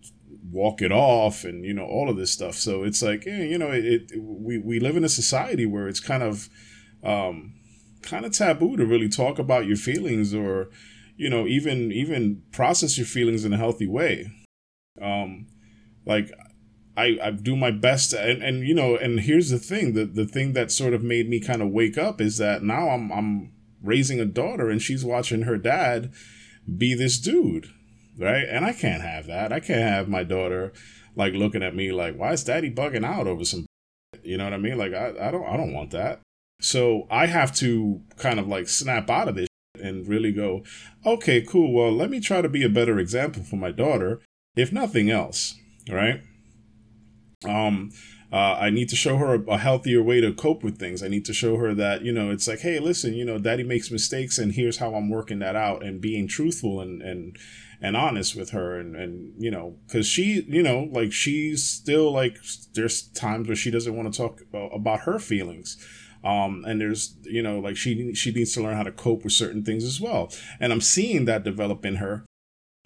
walk 0.51 0.81
it 0.81 0.91
off 0.91 1.43
and 1.43 1.65
you 1.65 1.73
know 1.73 1.85
all 1.85 2.09
of 2.09 2.17
this 2.17 2.31
stuff 2.31 2.55
so 2.55 2.83
it's 2.83 3.01
like 3.01 3.25
yeah, 3.25 3.41
you 3.41 3.57
know 3.57 3.71
it, 3.71 3.85
it 3.85 4.11
we, 4.21 4.57
we 4.57 4.79
live 4.79 4.95
in 4.95 5.03
a 5.03 5.09
society 5.09 5.65
where 5.65 5.87
it's 5.87 5.99
kind 5.99 6.21
of 6.21 6.49
um 7.03 7.53
kind 8.01 8.25
of 8.25 8.31
taboo 8.31 8.77
to 8.77 8.85
really 8.85 9.09
talk 9.09 9.39
about 9.39 9.65
your 9.65 9.77
feelings 9.77 10.33
or 10.33 10.69
you 11.17 11.29
know 11.29 11.47
even 11.47 11.91
even 11.91 12.43
process 12.51 12.97
your 12.97 13.07
feelings 13.07 13.43
in 13.43 13.53
a 13.53 13.57
healthy 13.57 13.87
way 13.87 14.31
um 15.01 15.47
like 16.05 16.31
I, 16.97 17.17
I 17.21 17.31
do 17.31 17.55
my 17.55 17.71
best 17.71 18.13
and, 18.13 18.41
and 18.41 18.65
you 18.65 18.73
know 18.73 18.95
and 18.95 19.19
here's 19.19 19.49
the 19.49 19.59
thing 19.59 19.93
the, 19.93 20.05
the 20.05 20.25
thing 20.25 20.53
that 20.53 20.71
sort 20.71 20.93
of 20.93 21.03
made 21.03 21.29
me 21.29 21.39
kind 21.39 21.61
of 21.61 21.69
wake 21.69 21.97
up 21.97 22.21
is 22.21 22.37
that 22.37 22.63
now 22.63 22.89
I'm 22.89 23.11
I'm 23.11 23.51
raising 23.83 24.19
a 24.19 24.25
daughter 24.25 24.69
and 24.69 24.81
she's 24.81 25.03
watching 25.03 25.43
her 25.43 25.57
dad 25.57 26.13
be 26.77 26.93
this 26.93 27.19
dude 27.19 27.69
right? 28.17 28.45
And 28.47 28.65
I 28.65 28.73
can't 28.73 29.01
have 29.01 29.27
that. 29.27 29.51
I 29.51 29.59
can't 29.59 29.81
have 29.81 30.07
my 30.07 30.23
daughter 30.23 30.73
like 31.15 31.33
looking 31.33 31.63
at 31.63 31.75
me 31.75 31.91
like 31.91 32.15
why 32.15 32.33
is 32.33 32.43
daddy 32.43 32.71
bugging 32.71 33.05
out 33.05 33.27
over 33.27 33.45
some 33.45 33.65
you 34.23 34.37
know 34.37 34.45
what 34.45 34.53
I 34.53 34.57
mean? 34.57 34.77
Like 34.77 34.93
I, 34.93 35.13
I 35.19 35.31
don't 35.31 35.45
I 35.45 35.57
don't 35.57 35.73
want 35.73 35.91
that. 35.91 36.21
So 36.61 37.07
I 37.11 37.27
have 37.27 37.53
to 37.55 38.01
kind 38.17 38.39
of 38.39 38.47
like 38.47 38.69
snap 38.69 39.09
out 39.09 39.27
of 39.27 39.35
this 39.35 39.47
and 39.79 40.07
really 40.07 40.31
go 40.31 40.63
okay 41.05 41.41
cool. 41.41 41.73
Well 41.73 41.91
let 41.91 42.09
me 42.09 42.19
try 42.19 42.41
to 42.41 42.49
be 42.49 42.63
a 42.63 42.69
better 42.69 42.99
example 42.99 43.43
for 43.43 43.57
my 43.57 43.71
daughter 43.71 44.21
if 44.55 44.71
nothing 44.71 45.09
else 45.09 45.55
right 45.89 46.21
um 47.43 47.91
uh, 48.35 48.57
I 48.59 48.69
need 48.69 48.89
to 48.89 48.95
show 48.97 49.17
her 49.17 49.35
a, 49.35 49.41
a, 49.43 49.57
healthier 49.57 50.03
way 50.03 50.19
to 50.19 50.33
cope 50.33 50.63
with 50.63 50.77
things. 50.77 51.01
I 51.01 51.07
need 51.07 51.23
to 51.25 51.33
show 51.33 51.57
her 51.57 51.73
that, 51.75 52.01
you 52.01 52.11
know, 52.11 52.31
it's 52.31 52.49
like, 52.49 52.59
hey, 52.59 52.79
listen, 52.79 53.13
you 53.13 53.23
know, 53.23 53.37
daddy 53.37 53.63
makes 53.63 53.91
mistakes 53.91 54.37
and 54.37 54.51
here's 54.51 54.77
how 54.77 54.93
I'm 54.93 55.09
working 55.09 55.39
that 55.39 55.55
out 55.55 55.85
and 55.85 56.01
being 56.01 56.27
truthful 56.27 56.81
and, 56.81 57.01
and, 57.01 57.37
and 57.81 57.95
honest 57.95 58.35
with 58.35 58.49
her. 58.49 58.77
And, 58.77 58.95
and, 58.95 59.33
you 59.37 59.51
know, 59.51 59.77
cause 59.89 60.07
she, 60.07 60.43
you 60.49 60.63
know, 60.63 60.89
like 60.91 61.13
she's 61.13 61.63
still 61.63 62.11
like, 62.11 62.37
there's 62.73 63.03
times 63.03 63.47
where 63.47 63.55
she 63.55 63.71
doesn't 63.71 63.95
want 63.95 64.11
to 64.11 64.17
talk 64.17 64.41
about 64.51 65.01
her 65.01 65.17
feelings. 65.17 65.77
Um, 66.23 66.65
and 66.67 66.81
there's, 66.81 67.15
you 67.23 67.43
know, 67.43 67.59
like 67.59 67.77
she, 67.77 68.13
she 68.15 68.31
needs 68.33 68.53
to 68.53 68.61
learn 68.63 68.75
how 68.75 68.83
to 68.83 68.91
cope 68.91 69.23
with 69.23 69.33
certain 69.33 69.63
things 69.63 69.83
as 69.83 70.01
well. 70.01 70.29
And 70.59 70.73
I'm 70.73 70.81
seeing 70.81 71.23
that 71.25 71.43
develop 71.43 71.85
in 71.85 71.97
her 71.97 72.25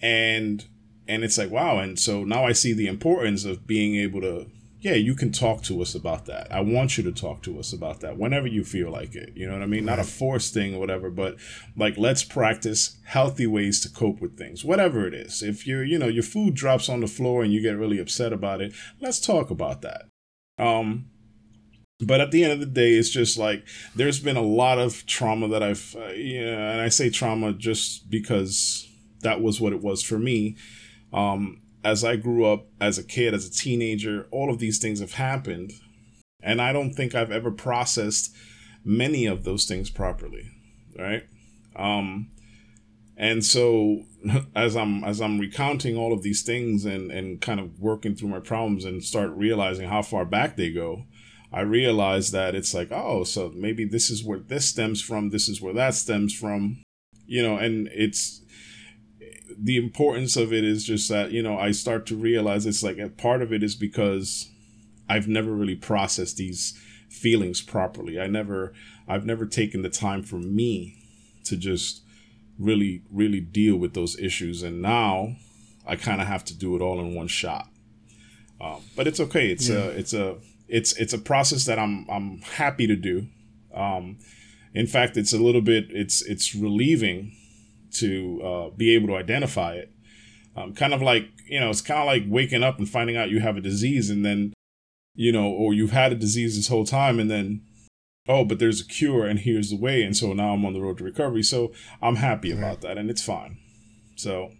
and, 0.00 0.64
and 1.10 1.24
it's 1.24 1.36
like, 1.36 1.50
wow. 1.50 1.78
And 1.78 1.98
so 1.98 2.22
now 2.22 2.46
I 2.46 2.52
see 2.52 2.72
the 2.72 2.86
importance 2.86 3.44
of 3.44 3.66
being 3.66 3.96
able 3.96 4.20
to, 4.20 4.46
yeah, 4.78 4.94
you 4.94 5.14
can 5.14 5.32
talk 5.32 5.62
to 5.64 5.82
us 5.82 5.94
about 5.94 6.26
that. 6.26 6.50
I 6.52 6.60
want 6.60 6.96
you 6.96 7.04
to 7.04 7.12
talk 7.12 7.42
to 7.42 7.58
us 7.58 7.72
about 7.72 8.00
that 8.00 8.16
whenever 8.16 8.46
you 8.46 8.64
feel 8.64 8.90
like 8.90 9.16
it. 9.16 9.32
You 9.34 9.46
know 9.46 9.54
what 9.54 9.62
I 9.62 9.66
mean? 9.66 9.84
Right. 9.86 9.96
Not 9.96 9.98
a 9.98 10.08
forced 10.08 10.54
thing 10.54 10.74
or 10.74 10.78
whatever, 10.78 11.10
but 11.10 11.36
like 11.76 11.98
let's 11.98 12.22
practice 12.22 12.96
healthy 13.04 13.46
ways 13.46 13.80
to 13.80 13.90
cope 13.90 14.20
with 14.20 14.38
things, 14.38 14.64
whatever 14.64 15.06
it 15.06 15.12
is. 15.12 15.42
If 15.42 15.66
you're, 15.66 15.84
you 15.84 15.98
know, 15.98 16.08
your 16.08 16.22
food 16.22 16.54
drops 16.54 16.88
on 16.88 17.00
the 17.00 17.08
floor 17.08 17.42
and 17.42 17.52
you 17.52 17.60
get 17.60 17.76
really 17.76 17.98
upset 17.98 18.32
about 18.32 18.60
it, 18.60 18.72
let's 19.00 19.20
talk 19.20 19.50
about 19.50 19.82
that. 19.82 20.06
Um, 20.58 21.06
but 22.00 22.20
at 22.20 22.30
the 22.30 22.44
end 22.44 22.52
of 22.52 22.60
the 22.60 22.66
day, 22.66 22.92
it's 22.92 23.10
just 23.10 23.36
like 23.36 23.66
there's 23.96 24.20
been 24.20 24.36
a 24.36 24.42
lot 24.42 24.78
of 24.78 25.04
trauma 25.06 25.48
that 25.48 25.62
I've, 25.62 25.96
uh, 25.98 26.12
yeah, 26.12 26.70
and 26.70 26.80
I 26.80 26.88
say 26.88 27.10
trauma 27.10 27.52
just 27.52 28.08
because 28.08 28.86
that 29.22 29.42
was 29.42 29.60
what 29.60 29.72
it 29.72 29.82
was 29.82 30.02
for 30.02 30.18
me. 30.18 30.56
Um, 31.12 31.60
as 31.82 32.04
I 32.04 32.16
grew 32.16 32.44
up 32.44 32.66
as 32.80 32.98
a 32.98 33.04
kid, 33.04 33.34
as 33.34 33.46
a 33.46 33.50
teenager, 33.50 34.26
all 34.30 34.50
of 34.50 34.58
these 34.58 34.78
things 34.78 35.00
have 35.00 35.14
happened. 35.14 35.72
And 36.42 36.60
I 36.60 36.72
don't 36.72 36.92
think 36.92 37.14
I've 37.14 37.32
ever 37.32 37.50
processed 37.50 38.34
many 38.84 39.26
of 39.26 39.44
those 39.44 39.64
things 39.64 39.90
properly. 39.90 40.50
Right. 40.98 41.24
Um, 41.76 42.30
and 43.16 43.44
so 43.44 44.02
as 44.54 44.76
I'm 44.76 45.04
as 45.04 45.20
I'm 45.20 45.38
recounting 45.38 45.96
all 45.96 46.12
of 46.12 46.22
these 46.22 46.42
things 46.42 46.84
and, 46.84 47.10
and 47.10 47.40
kind 47.40 47.60
of 47.60 47.78
working 47.78 48.14
through 48.14 48.28
my 48.28 48.40
problems 48.40 48.84
and 48.84 49.04
start 49.04 49.30
realizing 49.30 49.88
how 49.88 50.02
far 50.02 50.24
back 50.24 50.56
they 50.56 50.70
go, 50.70 51.04
I 51.52 51.60
realize 51.60 52.30
that 52.30 52.54
it's 52.54 52.74
like, 52.74 52.90
oh, 52.90 53.24
so 53.24 53.52
maybe 53.54 53.84
this 53.84 54.10
is 54.10 54.24
where 54.24 54.38
this 54.38 54.66
stems 54.66 55.00
from, 55.00 55.30
this 55.30 55.48
is 55.48 55.60
where 55.60 55.74
that 55.74 55.94
stems 55.94 56.34
from. 56.34 56.82
You 57.26 57.42
know, 57.42 57.56
and 57.56 57.88
it's 57.92 58.39
the 59.62 59.76
importance 59.76 60.36
of 60.36 60.52
it 60.52 60.64
is 60.64 60.84
just 60.84 61.08
that 61.10 61.32
you 61.32 61.42
know 61.42 61.58
I 61.58 61.72
start 61.72 62.06
to 62.06 62.16
realize 62.16 62.66
it's 62.66 62.82
like 62.82 62.98
a 62.98 63.08
part 63.08 63.42
of 63.42 63.52
it 63.52 63.62
is 63.62 63.74
because 63.74 64.50
I've 65.08 65.28
never 65.28 65.52
really 65.52 65.76
processed 65.76 66.36
these 66.36 66.78
feelings 67.08 67.60
properly. 67.60 68.18
I 68.18 68.26
never 68.26 68.72
I've 69.06 69.26
never 69.26 69.44
taken 69.44 69.82
the 69.82 69.90
time 69.90 70.22
for 70.22 70.36
me 70.36 70.96
to 71.44 71.56
just 71.56 72.02
really 72.58 73.02
really 73.10 73.40
deal 73.40 73.76
with 73.76 73.94
those 73.94 74.18
issues 74.18 74.62
and 74.62 74.80
now 74.80 75.36
I 75.86 75.96
kind 75.96 76.20
of 76.20 76.26
have 76.26 76.44
to 76.46 76.54
do 76.54 76.76
it 76.76 76.82
all 76.82 77.00
in 77.00 77.14
one 77.14 77.28
shot. 77.28 77.68
Um, 78.60 78.82
but 78.94 79.06
it's 79.06 79.20
okay. 79.20 79.50
It's 79.50 79.68
yeah. 79.68 79.76
a 79.76 79.88
it's 79.88 80.14
a 80.14 80.36
it's 80.68 80.92
it's 80.94 81.12
a 81.12 81.18
process 81.18 81.64
that 81.66 81.78
I'm 81.78 82.06
I'm 82.08 82.40
happy 82.42 82.86
to 82.86 82.96
do. 82.96 83.26
Um, 83.74 84.18
in 84.72 84.86
fact, 84.86 85.16
it's 85.16 85.32
a 85.32 85.38
little 85.38 85.62
bit 85.62 85.86
it's 85.90 86.22
it's 86.22 86.54
relieving 86.54 87.36
to 87.94 88.40
uh, 88.42 88.70
be 88.76 88.94
able 88.94 89.08
to 89.08 89.16
identify 89.16 89.74
it. 89.74 89.92
Um, 90.56 90.74
kind 90.74 90.92
of 90.92 91.02
like 91.02 91.28
you 91.48 91.60
know, 91.60 91.70
it's 91.70 91.80
kind 91.80 92.00
of 92.00 92.06
like 92.06 92.24
waking 92.26 92.62
up 92.62 92.78
and 92.78 92.88
finding 92.88 93.16
out 93.16 93.30
you 93.30 93.40
have 93.40 93.56
a 93.56 93.60
disease, 93.60 94.10
and 94.10 94.24
then 94.24 94.52
you 95.14 95.32
know, 95.32 95.48
or 95.48 95.72
you've 95.72 95.92
had 95.92 96.12
a 96.12 96.16
disease 96.16 96.56
this 96.56 96.68
whole 96.68 96.84
time, 96.84 97.18
and 97.20 97.30
then 97.30 97.62
oh, 98.28 98.44
but 98.44 98.58
there's 98.58 98.80
a 98.80 98.86
cure, 98.86 99.26
and 99.26 99.40
here's 99.40 99.70
the 99.70 99.76
way, 99.76 100.02
and 100.02 100.16
so 100.16 100.32
now 100.32 100.52
I'm 100.52 100.64
on 100.64 100.72
the 100.72 100.80
road 100.80 100.98
to 100.98 101.04
recovery. 101.04 101.42
So 101.42 101.72
I'm 102.00 102.16
happy 102.16 102.50
about 102.50 102.80
that, 102.82 102.98
and 102.98 103.10
it's 103.10 103.22
fine. 103.22 103.58
So 104.16 104.52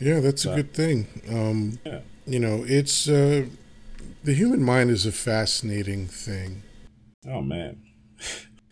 yeah, 0.00 0.20
that's 0.20 0.44
a 0.44 0.54
good 0.54 0.74
thing. 0.74 1.06
Um, 1.28 1.78
yeah. 1.84 2.00
You 2.26 2.40
know, 2.40 2.64
it's 2.66 3.08
uh, 3.08 3.46
the 4.22 4.34
human 4.34 4.62
mind 4.62 4.90
is 4.90 5.06
a 5.06 5.12
fascinating 5.12 6.06
thing. 6.06 6.62
Oh 7.26 7.40
man. 7.40 7.83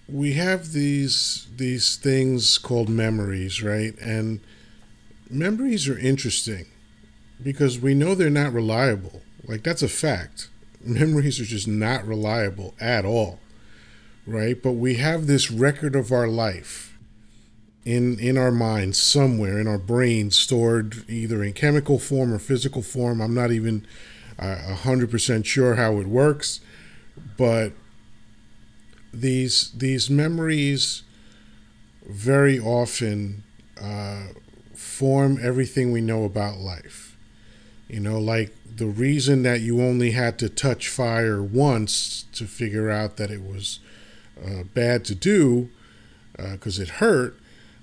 We 0.09 0.35
have 0.35 0.73
these 0.73 1.47
these 1.57 1.97
things 1.97 2.59
called 2.59 2.89
memories, 2.89 3.63
right? 3.63 3.95
And 4.01 4.41
memories 5.31 5.89
are 5.89 5.99
interesting 5.99 6.67
because 7.43 7.81
we 7.81 7.95
know 7.95 8.15
they're 8.15 8.31
not 8.31 8.53
reliable. 8.53 9.23
Like 9.45 9.63
that's 9.63 9.83
a 9.83 9.89
fact. 9.89 10.49
Memories 10.85 11.41
are 11.41 11.45
just 11.45 11.69
not 11.69 12.05
reliable 12.05 12.75
at 12.81 13.05
all. 13.05 13.39
Right? 14.27 14.61
But 14.61 14.73
we 14.73 14.97
have 14.97 15.27
this 15.27 15.51
record 15.51 15.95
of 15.95 16.11
our 16.13 16.27
life 16.27 16.97
in 17.85 18.19
in 18.19 18.39
our 18.39 18.53
minds 18.53 18.99
somewhere 18.99 19.59
in 19.59 19.67
our 19.67 19.79
brains 19.79 20.39
stored 20.39 21.09
either 21.09 21.43
in 21.43 21.53
chemical 21.53 21.99
form 21.99 22.33
or 22.33 22.39
physical 22.39 22.83
form. 22.83 23.21
I'm 23.21 23.35
not 23.35 23.51
even 23.51 23.87
uh, 24.39 24.59
a 24.69 24.75
hundred 24.75 25.11
percent 25.11 25.47
sure 25.47 25.75
how 25.75 25.99
it 25.99 26.07
works, 26.07 26.61
but 27.37 27.73
these 29.13 29.71
these 29.73 30.11
memories 30.11 31.03
very 32.09 32.59
often 32.59 33.43
uh, 33.81 34.25
form 34.75 35.39
everything 35.43 35.93
we 35.93 36.01
know 36.01 36.25
about 36.25 36.59
life. 36.59 37.17
You 37.89 38.01
know, 38.01 38.19
like 38.19 38.55
the 38.77 38.87
reason 38.87 39.43
that 39.43 39.61
you 39.61 39.83
only 39.83 40.13
had 40.13 40.39
to 40.39 40.49
touch 40.49 40.89
fire 40.89 41.43
once 41.43 42.25
to 42.33 42.47
figure 42.47 42.91
out 42.91 43.17
that 43.17 43.31
it 43.31 43.43
was 43.43 43.81
uh, 44.43 44.65
bad 44.75 45.05
to 45.07 45.15
do 45.15 45.69
because 46.37 46.79
uh, 46.79 46.83
it 46.83 46.89
hurt 46.89 47.39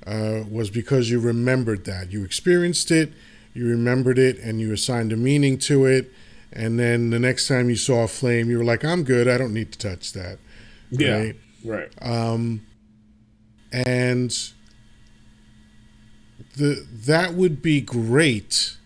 uh, 0.07 0.43
was 0.49 0.69
because 0.69 1.09
you 1.09 1.19
remembered 1.19 1.85
that. 1.85 2.11
You 2.11 2.23
experienced 2.23 2.91
it, 2.91 3.13
you 3.53 3.67
remembered 3.67 4.17
it, 4.17 4.39
and 4.39 4.59
you 4.59 4.73
assigned 4.73 5.13
a 5.13 5.17
meaning 5.17 5.57
to 5.59 5.85
it. 5.85 6.11
And 6.51 6.79
then 6.79 7.11
the 7.11 7.19
next 7.19 7.47
time 7.47 7.69
you 7.69 7.75
saw 7.75 8.03
a 8.03 8.07
flame, 8.07 8.49
you 8.49 8.57
were 8.57 8.63
like, 8.63 8.83
I'm 8.83 9.03
good. 9.03 9.27
I 9.27 9.37
don't 9.37 9.53
need 9.53 9.71
to 9.71 9.77
touch 9.77 10.13
that. 10.13 10.39
Yeah. 10.91 11.17
Right. 11.17 11.35
right. 11.63 11.93
Um, 12.01 12.65
and 13.71 14.31
the 16.57 16.85
that 16.91 17.33
would 17.33 17.61
be 17.61 17.81
great 17.81 18.77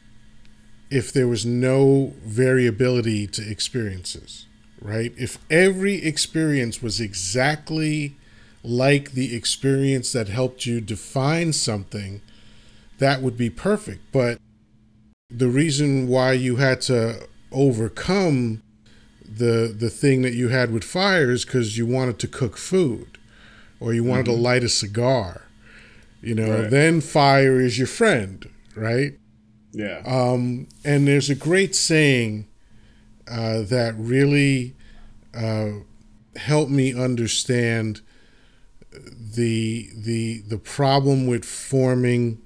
if 0.89 1.11
there 1.11 1.27
was 1.27 1.45
no 1.45 2.13
variability 2.23 3.25
to 3.25 3.49
experiences, 3.49 4.45
right? 4.81 5.13
If 5.17 5.39
every 5.49 6.03
experience 6.05 6.81
was 6.83 6.99
exactly 6.99 8.15
like 8.63 9.11
the 9.11 9.35
experience 9.35 10.11
that 10.11 10.27
helped 10.27 10.65
you 10.65 10.79
define 10.81 11.51
something, 11.53 12.21
that 12.99 13.21
would 13.21 13.35
be 13.37 13.49
perfect. 13.49 14.01
But 14.11 14.37
the 15.29 15.47
reason 15.47 16.07
why 16.07 16.33
you 16.33 16.57
had 16.57 16.81
to 16.81 17.27
overcome 17.51 18.61
the 19.37 19.73
the 19.77 19.89
thing 19.89 20.21
that 20.21 20.33
you 20.33 20.49
had 20.49 20.71
with 20.71 20.83
fire 20.83 21.31
is 21.31 21.45
because 21.45 21.77
you 21.77 21.85
wanted 21.85 22.19
to 22.19 22.27
cook 22.27 22.57
food 22.57 23.17
or 23.79 23.93
you 23.93 24.03
wanted 24.03 24.25
mm-hmm. 24.25 24.35
to 24.35 24.41
light 24.41 24.63
a 24.63 24.69
cigar 24.69 25.47
you 26.21 26.35
know 26.35 26.61
right. 26.61 26.69
then 26.69 27.01
fire 27.01 27.59
is 27.59 27.77
your 27.77 27.87
friend 27.87 28.49
right 28.75 29.13
yeah 29.71 30.01
um, 30.05 30.67
and 30.85 31.07
there's 31.07 31.29
a 31.29 31.35
great 31.35 31.75
saying 31.75 32.47
uh, 33.29 33.61
that 33.61 33.95
really 33.97 34.75
uh, 35.33 35.69
helped 36.35 36.71
me 36.71 36.93
understand 36.93 38.01
the 38.91 39.89
the 39.95 40.41
the 40.47 40.57
problem 40.57 41.25
with 41.25 41.43
forming 41.43 42.39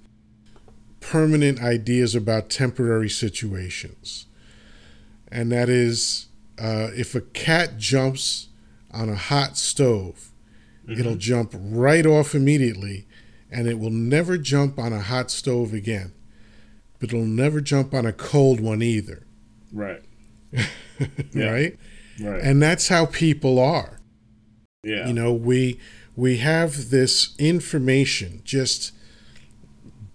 permanent 0.99 1.61
ideas 1.61 2.15
about 2.15 2.49
temporary 2.49 3.09
situations 3.09 4.25
and 5.31 5.51
that 5.51 5.69
is 5.69 6.26
uh, 6.60 6.89
if 6.95 7.16
a 7.16 7.22
cat 7.22 7.78
jumps 7.78 8.47
on 8.91 9.10
a 9.10 9.16
hot 9.16 9.58
stove, 9.58 10.32
mm-hmm. 10.88 10.99
it'll 10.99 11.16
jump 11.16 11.53
right 11.55 12.05
off 12.05 12.34
immediately 12.34 13.08
and 13.51 13.68
it 13.68 13.80
will 13.80 13.91
never 13.91 14.38
jump 14.38 14.78
on 14.78 14.91
a 14.91 15.01
hot 15.01 15.32
stove 15.32 15.74
again. 15.74 16.14
But 16.99 17.14
it'll 17.14 17.26
never 17.26 17.62
jump 17.62 17.93
on 17.93 18.05
a 18.05 18.14
cold 18.14 18.60
one 18.60 18.82
either. 18.82 19.26
Right. 19.72 20.03
right? 21.36 21.78
Right. 22.20 22.41
And 22.41 22.62
that's 22.62 22.88
how 22.88 23.05
people 23.05 23.60
are. 23.60 23.99
Yeah. 24.84 25.08
You 25.08 25.14
know, 25.14 25.32
we 25.32 25.80
we 26.16 26.38
have 26.38 26.89
this 26.89 27.36
information, 27.38 28.41
just 28.43 28.91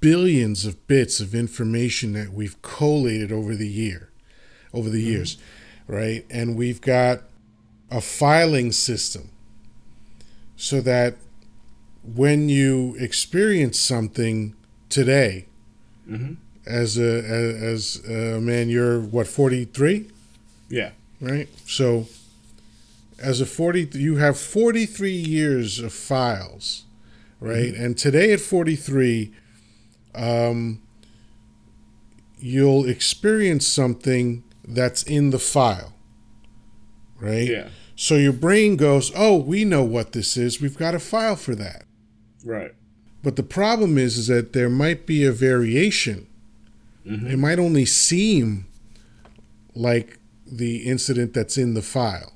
billions 0.00 0.64
of 0.64 0.84
bits 0.88 1.20
of 1.20 1.34
information 1.34 2.14
that 2.14 2.32
we've 2.32 2.60
collated 2.62 3.30
over 3.30 3.54
the 3.54 3.68
year, 3.68 4.10
over 4.74 4.90
the 4.90 4.98
mm-hmm. 4.98 5.12
years 5.12 5.36
right? 5.86 6.24
And 6.30 6.56
we've 6.56 6.80
got 6.80 7.22
a 7.90 8.00
filing 8.00 8.72
system 8.72 9.30
so 10.56 10.80
that 10.80 11.16
when 12.02 12.48
you 12.48 12.96
experience 12.98 13.78
something 13.78 14.54
today, 14.88 15.46
mm-hmm. 16.08 16.34
as 16.66 16.98
a 16.98 17.22
as, 17.24 18.00
as 18.00 18.08
a 18.08 18.40
man, 18.40 18.68
you're 18.68 19.00
what 19.00 19.26
forty 19.26 19.64
three? 19.64 20.08
Yeah. 20.68 20.90
Right. 21.20 21.48
So, 21.66 22.06
as 23.18 23.40
a 23.40 23.46
forty, 23.46 23.88
you 23.92 24.16
have 24.16 24.38
forty 24.38 24.86
three 24.86 25.12
years 25.12 25.78
of 25.78 25.92
files, 25.92 26.84
right? 27.40 27.72
Mm-hmm. 27.72 27.84
And 27.84 27.98
today 27.98 28.32
at 28.32 28.40
forty 28.40 28.76
three, 28.76 29.32
um, 30.14 30.82
you'll 32.38 32.88
experience 32.88 33.66
something 33.66 34.42
that's 34.64 35.02
in 35.02 35.30
the 35.30 35.38
file, 35.38 35.92
right? 37.18 37.48
Yeah. 37.48 37.68
So 37.96 38.16
your 38.16 38.32
brain 38.32 38.76
goes, 38.76 39.12
"Oh, 39.14 39.36
we 39.36 39.64
know 39.64 39.82
what 39.82 40.12
this 40.12 40.36
is. 40.36 40.60
We've 40.60 40.76
got 40.76 40.94
a 40.94 40.98
file 40.98 41.36
for 41.36 41.54
that." 41.54 41.84
Right. 42.44 42.74
But 43.22 43.36
the 43.36 43.42
problem 43.42 43.98
is, 43.98 44.18
is 44.18 44.26
that 44.26 44.52
there 44.52 44.70
might 44.70 45.06
be 45.06 45.24
a 45.24 45.32
variation. 45.32 46.26
Mm-hmm. 47.06 47.28
It 47.28 47.38
might 47.38 47.58
only 47.58 47.84
seem 47.84 48.66
like 49.74 50.18
the 50.46 50.78
incident 50.78 51.34
that's 51.34 51.56
in 51.56 51.74
the 51.74 51.82
file. 51.82 52.32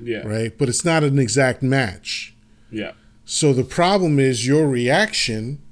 Yeah. 0.00 0.26
Right. 0.26 0.56
But 0.56 0.68
it's 0.68 0.84
not 0.84 1.04
an 1.04 1.18
exact 1.18 1.62
match. 1.62 2.34
Yeah. 2.70 2.92
So 3.24 3.52
the 3.52 3.64
problem 3.64 4.18
is 4.18 4.46
your 4.46 4.66
reaction 4.66 5.62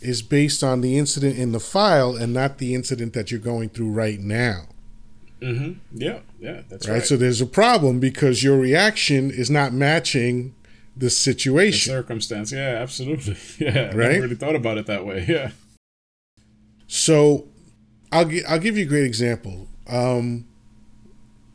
is 0.00 0.22
based 0.22 0.62
on 0.62 0.80
the 0.80 0.98
incident 0.98 1.36
in 1.36 1.52
the 1.52 1.60
file 1.60 2.16
and 2.16 2.32
not 2.32 2.58
the 2.58 2.74
incident 2.74 3.12
that 3.14 3.30
you're 3.30 3.40
going 3.40 3.68
through 3.68 3.90
right 3.90 4.20
now. 4.20 4.68
Mm-hmm. 5.42 5.98
Yeah, 5.98 6.20
yeah, 6.38 6.62
that's 6.68 6.86
right. 6.88 6.94
right. 6.94 7.04
So 7.04 7.16
there's 7.16 7.40
a 7.40 7.46
problem 7.46 7.98
because 7.98 8.42
your 8.42 8.58
reaction 8.58 9.30
is 9.30 9.50
not 9.50 9.72
matching 9.72 10.54
the 10.96 11.10
situation, 11.10 11.92
the 11.92 11.98
circumstance. 12.00 12.52
Yeah, 12.52 12.78
absolutely. 12.80 13.36
Yeah, 13.58 13.90
I 13.92 13.96
right. 13.96 14.20
really 14.20 14.34
thought 14.34 14.56
about 14.56 14.78
it 14.78 14.86
that 14.86 15.04
way. 15.04 15.24
Yeah. 15.28 15.50
So, 16.86 17.48
I'll 18.10 18.26
gi- 18.26 18.44
I'll 18.44 18.58
give 18.58 18.76
you 18.76 18.84
a 18.84 18.88
great 18.88 19.04
example. 19.06 19.66
Um, 19.86 20.46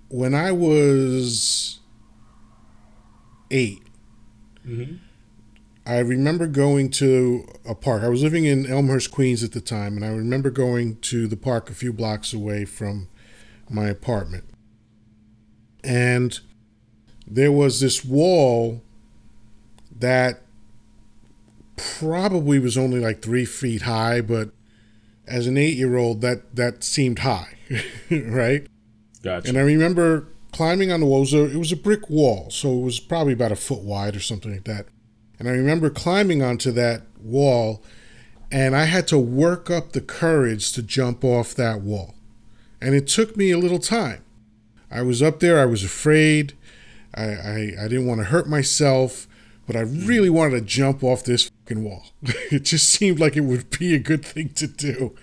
when 0.10 0.34
I 0.34 0.52
was 0.52 1.80
8 3.52 3.82
mm-hmm. 4.66 4.96
I 5.86 6.00
remember 6.00 6.48
going 6.48 6.90
to 6.92 7.48
a 7.66 7.74
park. 7.74 8.04
I 8.04 8.10
was 8.10 8.22
living 8.22 8.44
in 8.44 8.66
Elmhurst, 8.66 9.10
Queens 9.10 9.42
at 9.42 9.54
the 9.54 9.62
time, 9.62 9.96
and 9.96 10.04
I 10.04 10.10
remember 10.10 10.50
going 10.50 10.98
to 11.02 11.28
the 11.28 11.38
park 11.38 11.70
a 11.70 11.74
few 11.74 11.94
blocks 11.94 12.34
away 12.34 12.66
from 12.66 13.08
my 13.70 13.88
apartment. 13.88 14.46
And 15.84 16.40
there 17.26 17.52
was 17.52 17.80
this 17.80 18.04
wall 18.04 18.82
that 20.00 20.42
probably 21.76 22.60
was 22.60 22.78
only 22.78 23.00
like 23.00 23.22
three 23.22 23.46
feet 23.46 23.84
high, 23.84 24.22
but 24.22 24.50
as 25.28 25.48
an 25.48 25.58
eight 25.58 25.76
year 25.76 25.98
old, 25.98 26.22
that, 26.22 26.56
that 26.56 26.84
seemed 26.84 27.20
high, 27.20 27.58
right? 28.12 28.68
Gotcha. 29.22 29.50
And 29.50 29.58
I 29.58 29.62
remember 29.62 30.28
climbing 30.52 30.92
on 30.92 31.00
the 31.00 31.06
wall. 31.06 31.18
It 31.18 31.22
was, 31.22 31.34
a, 31.34 31.46
it 31.46 31.58
was 31.58 31.72
a 31.72 31.78
brick 31.78 32.10
wall, 32.10 32.50
so 32.50 32.72
it 32.78 32.82
was 32.82 33.00
probably 33.00 33.34
about 33.34 33.52
a 33.52 33.56
foot 33.56 33.82
wide 33.82 34.16
or 34.16 34.20
something 34.20 34.52
like 34.52 34.64
that. 34.66 34.88
And 35.40 35.48
I 35.48 35.52
remember 35.52 35.90
climbing 35.90 36.42
onto 36.42 36.72
that 36.72 37.04
wall, 37.22 37.84
and 38.52 38.76
I 38.76 38.86
had 38.86 39.08
to 39.10 39.18
work 39.18 39.70
up 39.70 39.92
the 39.92 40.02
courage 40.02 40.72
to 40.74 40.82
jump 40.82 41.24
off 41.24 41.54
that 41.56 41.82
wall. 41.82 42.16
And 42.82 42.94
it 42.94 43.08
took 43.08 43.36
me 43.36 43.52
a 43.52 43.58
little 43.58 43.80
time. 43.80 44.24
I 44.90 45.02
was 45.02 45.22
up 45.22 45.40
there, 45.40 45.60
I 45.60 45.66
was 45.66 45.84
afraid. 45.84 46.54
I, 47.14 47.24
I, 47.24 47.74
I 47.82 47.88
didn't 47.88 48.06
want 48.06 48.22
to 48.22 48.26
hurt 48.26 48.48
myself, 48.48 49.28
but 49.66 49.76
I 49.76 49.82
really 49.82 50.30
wanted 50.30 50.52
to 50.52 50.62
jump 50.62 51.04
off 51.04 51.24
this 51.24 51.50
fucking 51.50 51.84
wall. 51.84 52.06
it 52.24 52.64
just 52.64 52.90
seemed 52.90 53.20
like 53.20 53.36
it 53.36 53.42
would 53.42 53.70
be 53.78 53.96
a 53.96 54.00
good 54.00 54.24
thing 54.24 54.50
to 54.50 54.68
do. 54.68 55.16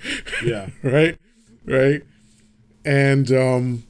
Yeah. 0.44 0.70
right? 0.82 1.18
Right? 1.64 2.02
And 2.84 3.32
um, 3.32 3.84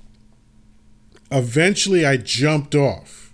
eventually 1.31 2.07
I 2.07 2.17
jumped 2.17 2.75
off. 2.75 3.33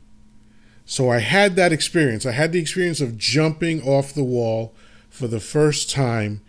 So 0.87 1.11
I 1.11 1.19
had 1.19 1.55
that 1.57 1.73
experience. 1.73 2.27
I 2.27 2.33
had 2.33 2.53
the 2.53 2.59
experience 2.59 3.01
of 3.01 3.17
jumping 3.17 3.83
off 3.83 4.13
the 4.13 4.25
wall 4.25 4.75
for 5.09 5.29
the 5.29 5.39
first 5.39 5.91
time. 5.91 6.41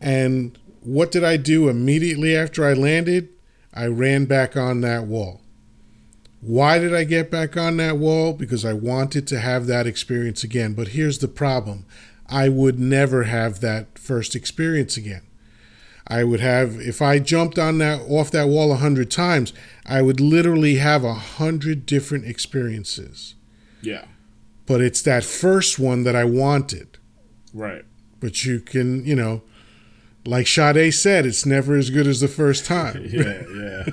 And 0.00 0.58
what 0.84 1.10
did 1.10 1.24
I 1.24 1.36
do 1.36 1.68
immediately 1.68 2.36
after 2.36 2.64
I 2.64 2.72
landed? 2.74 3.28
I 3.72 3.86
ran 3.86 4.26
back 4.26 4.56
on 4.56 4.80
that 4.82 5.04
wall. 5.04 5.40
Why 6.40 6.78
did 6.78 6.94
I 6.94 7.04
get 7.04 7.30
back 7.30 7.56
on 7.56 7.78
that 7.78 7.96
wall? 7.96 8.34
Because 8.34 8.64
I 8.64 8.74
wanted 8.74 9.26
to 9.28 9.40
have 9.40 9.66
that 9.66 9.86
experience 9.86 10.44
again. 10.44 10.74
But 10.74 10.88
here's 10.88 11.18
the 11.18 11.28
problem 11.28 11.86
I 12.28 12.48
would 12.48 12.78
never 12.78 13.24
have 13.24 13.60
that 13.60 13.98
first 13.98 14.34
experience 14.34 14.96
again. 14.96 15.22
I 16.06 16.22
would 16.22 16.40
have, 16.40 16.78
if 16.80 17.00
I 17.00 17.18
jumped 17.18 17.58
on 17.58 17.78
that 17.78 18.02
off 18.02 18.30
that 18.32 18.48
wall 18.48 18.72
a 18.72 18.76
hundred 18.76 19.10
times, 19.10 19.54
I 19.86 20.02
would 20.02 20.20
literally 20.20 20.76
have 20.76 21.02
a 21.02 21.14
hundred 21.14 21.86
different 21.86 22.26
experiences. 22.26 23.34
Yeah. 23.80 24.04
But 24.66 24.82
it's 24.82 25.00
that 25.02 25.24
first 25.24 25.78
one 25.78 26.04
that 26.04 26.14
I 26.14 26.24
wanted. 26.24 26.98
Right. 27.54 27.84
But 28.20 28.44
you 28.44 28.60
can, 28.60 29.04
you 29.06 29.16
know, 29.16 29.42
like 30.26 30.46
Sade 30.46 30.92
said, 30.94 31.26
it's 31.26 31.44
never 31.44 31.76
as 31.76 31.90
good 31.90 32.06
as 32.06 32.20
the 32.20 32.28
first 32.28 32.64
time. 32.66 33.04
yeah, 33.08 33.42
yeah. 33.54 33.84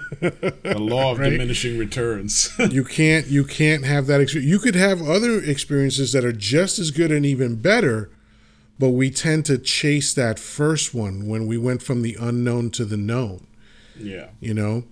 The 0.64 0.80
law 0.80 1.12
of 1.12 1.20
right? 1.20 1.30
diminishing 1.30 1.78
returns. 1.78 2.54
you 2.70 2.84
can't 2.84 3.28
you 3.28 3.44
can't 3.44 3.86
have 3.86 4.08
that 4.08 4.22
experience. 4.22 4.50
You 4.50 4.60
could 4.60 4.76
have 4.76 5.02
other 5.02 5.42
experiences 5.42 6.14
that 6.14 6.24
are 6.26 6.34
just 6.34 6.80
as 6.80 6.92
good 6.92 7.12
and 7.12 7.26
even 7.26 7.56
better, 7.56 8.10
but 8.80 8.90
we 8.90 9.12
tend 9.12 9.46
to 9.48 9.58
chase 9.58 10.14
that 10.14 10.40
first 10.40 10.94
one 10.94 11.28
when 11.28 11.48
we 11.48 11.58
went 11.58 11.84
from 11.84 12.02
the 12.02 12.18
unknown 12.20 12.72
to 12.72 12.86
the 12.86 12.98
known. 12.98 13.48
Yeah. 14.00 14.30
You 14.40 14.54
know? 14.54 14.84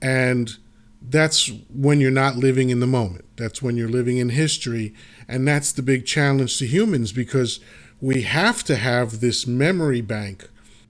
And 0.00 0.56
that's 1.00 1.50
when 1.72 2.00
you're 2.00 2.10
not 2.10 2.36
living 2.36 2.70
in 2.70 2.80
the 2.80 2.86
moment. 2.86 3.24
That's 3.36 3.62
when 3.62 3.76
you're 3.76 3.88
living 3.88 4.18
in 4.18 4.30
history, 4.30 4.94
and 5.26 5.46
that's 5.46 5.72
the 5.72 5.82
big 5.82 6.06
challenge 6.06 6.58
to 6.58 6.66
humans 6.66 7.12
because 7.12 7.60
we 8.00 8.22
have 8.22 8.62
to 8.64 8.76
have 8.76 9.20
this 9.20 9.46
memory 9.46 10.00
bank 10.00 10.48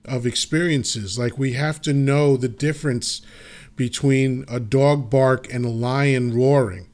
of 0.08 0.26
experiences. 0.26 1.18
Like 1.18 1.38
we 1.38 1.52
have 1.52 1.80
to 1.82 1.92
know 1.92 2.36
the 2.36 2.48
difference 2.48 3.22
between 3.76 4.44
a 4.48 4.58
dog 4.58 5.08
bark 5.08 5.52
and 5.52 5.64
a 5.64 5.70
lion 5.70 6.34
roaring. 6.34 6.88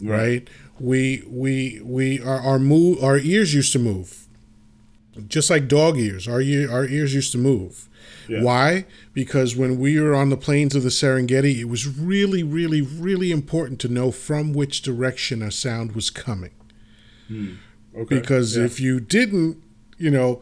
Right? 0.00 0.18
right? 0.18 0.50
We 0.80 1.22
we 1.26 1.80
we 1.82 2.20
our 2.20 2.40
our 2.40 2.58
move 2.58 3.02
our 3.02 3.18
ears 3.18 3.54
used 3.54 3.72
to 3.72 3.78
move. 3.78 4.26
Just 5.28 5.50
like 5.50 5.68
dog 5.68 5.98
ears, 5.98 6.26
our 6.26 6.40
ear, 6.40 6.70
our 6.70 6.86
ears 6.86 7.14
used 7.14 7.32
to 7.32 7.38
move. 7.38 7.88
Yeah. 8.28 8.42
Why? 8.42 8.86
Because 9.12 9.54
when 9.54 9.78
we 9.78 10.00
were 10.00 10.14
on 10.14 10.30
the 10.30 10.38
plains 10.38 10.74
of 10.74 10.82
the 10.82 10.88
Serengeti, 10.88 11.58
it 11.58 11.66
was 11.66 11.86
really, 11.86 12.42
really, 12.42 12.80
really 12.80 13.30
important 13.30 13.78
to 13.80 13.88
know 13.88 14.10
from 14.10 14.52
which 14.54 14.80
direction 14.80 15.42
a 15.42 15.50
sound 15.50 15.92
was 15.92 16.08
coming. 16.08 16.52
Hmm. 17.28 17.54
Okay. 17.94 18.20
Because 18.20 18.56
yeah. 18.56 18.64
if 18.64 18.80
you 18.80 19.00
didn't, 19.00 19.62
you 19.98 20.10
know, 20.10 20.40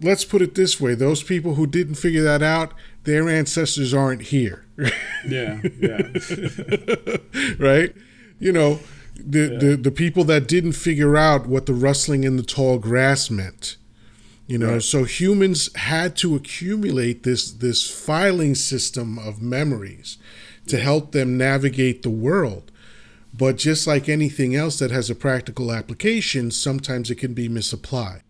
let's 0.00 0.24
put 0.24 0.42
it 0.42 0.54
this 0.54 0.80
way 0.80 0.94
those 0.94 1.22
people 1.22 1.54
who 1.54 1.66
didn't 1.66 1.96
figure 1.96 2.22
that 2.22 2.42
out 2.42 2.72
their 3.04 3.28
ancestors 3.28 3.92
aren't 3.92 4.22
here. 4.22 4.64
Yeah 5.28 5.60
yeah. 5.80 5.98
Right? 7.58 7.94
You 8.38 8.52
know 8.52 8.80
the, 9.16 9.40
yeah. 9.52 9.58
the 9.58 9.76
the 9.76 9.90
people 9.90 10.24
that 10.24 10.48
didn't 10.48 10.72
figure 10.72 11.16
out 11.16 11.46
what 11.46 11.66
the 11.66 11.74
rustling 11.74 12.24
in 12.24 12.36
the 12.36 12.42
tall 12.42 12.78
grass 12.78 13.30
meant 13.30 13.76
you 14.46 14.58
know? 14.58 14.74
Right. 14.74 14.82
so 14.82 15.04
humans 15.04 15.74
had 15.74 16.16
to 16.16 16.34
accumulate 16.34 17.22
this 17.22 17.50
this 17.50 17.88
filing 17.88 18.54
system 18.54 19.18
of 19.18 19.40
memories 19.40 20.18
to 20.66 20.78
help 20.78 21.12
them 21.12 21.36
navigate 21.36 22.02
the 22.02 22.10
world. 22.10 22.70
But 23.36 23.56
just 23.56 23.86
like 23.86 24.08
anything 24.08 24.54
else 24.54 24.78
that 24.78 24.90
has 24.92 25.10
a 25.10 25.14
practical 25.14 25.72
application 25.72 26.50
sometimes 26.50 27.10
it 27.10 27.16
can 27.16 27.34
be 27.34 27.48
misapplied 27.48 28.22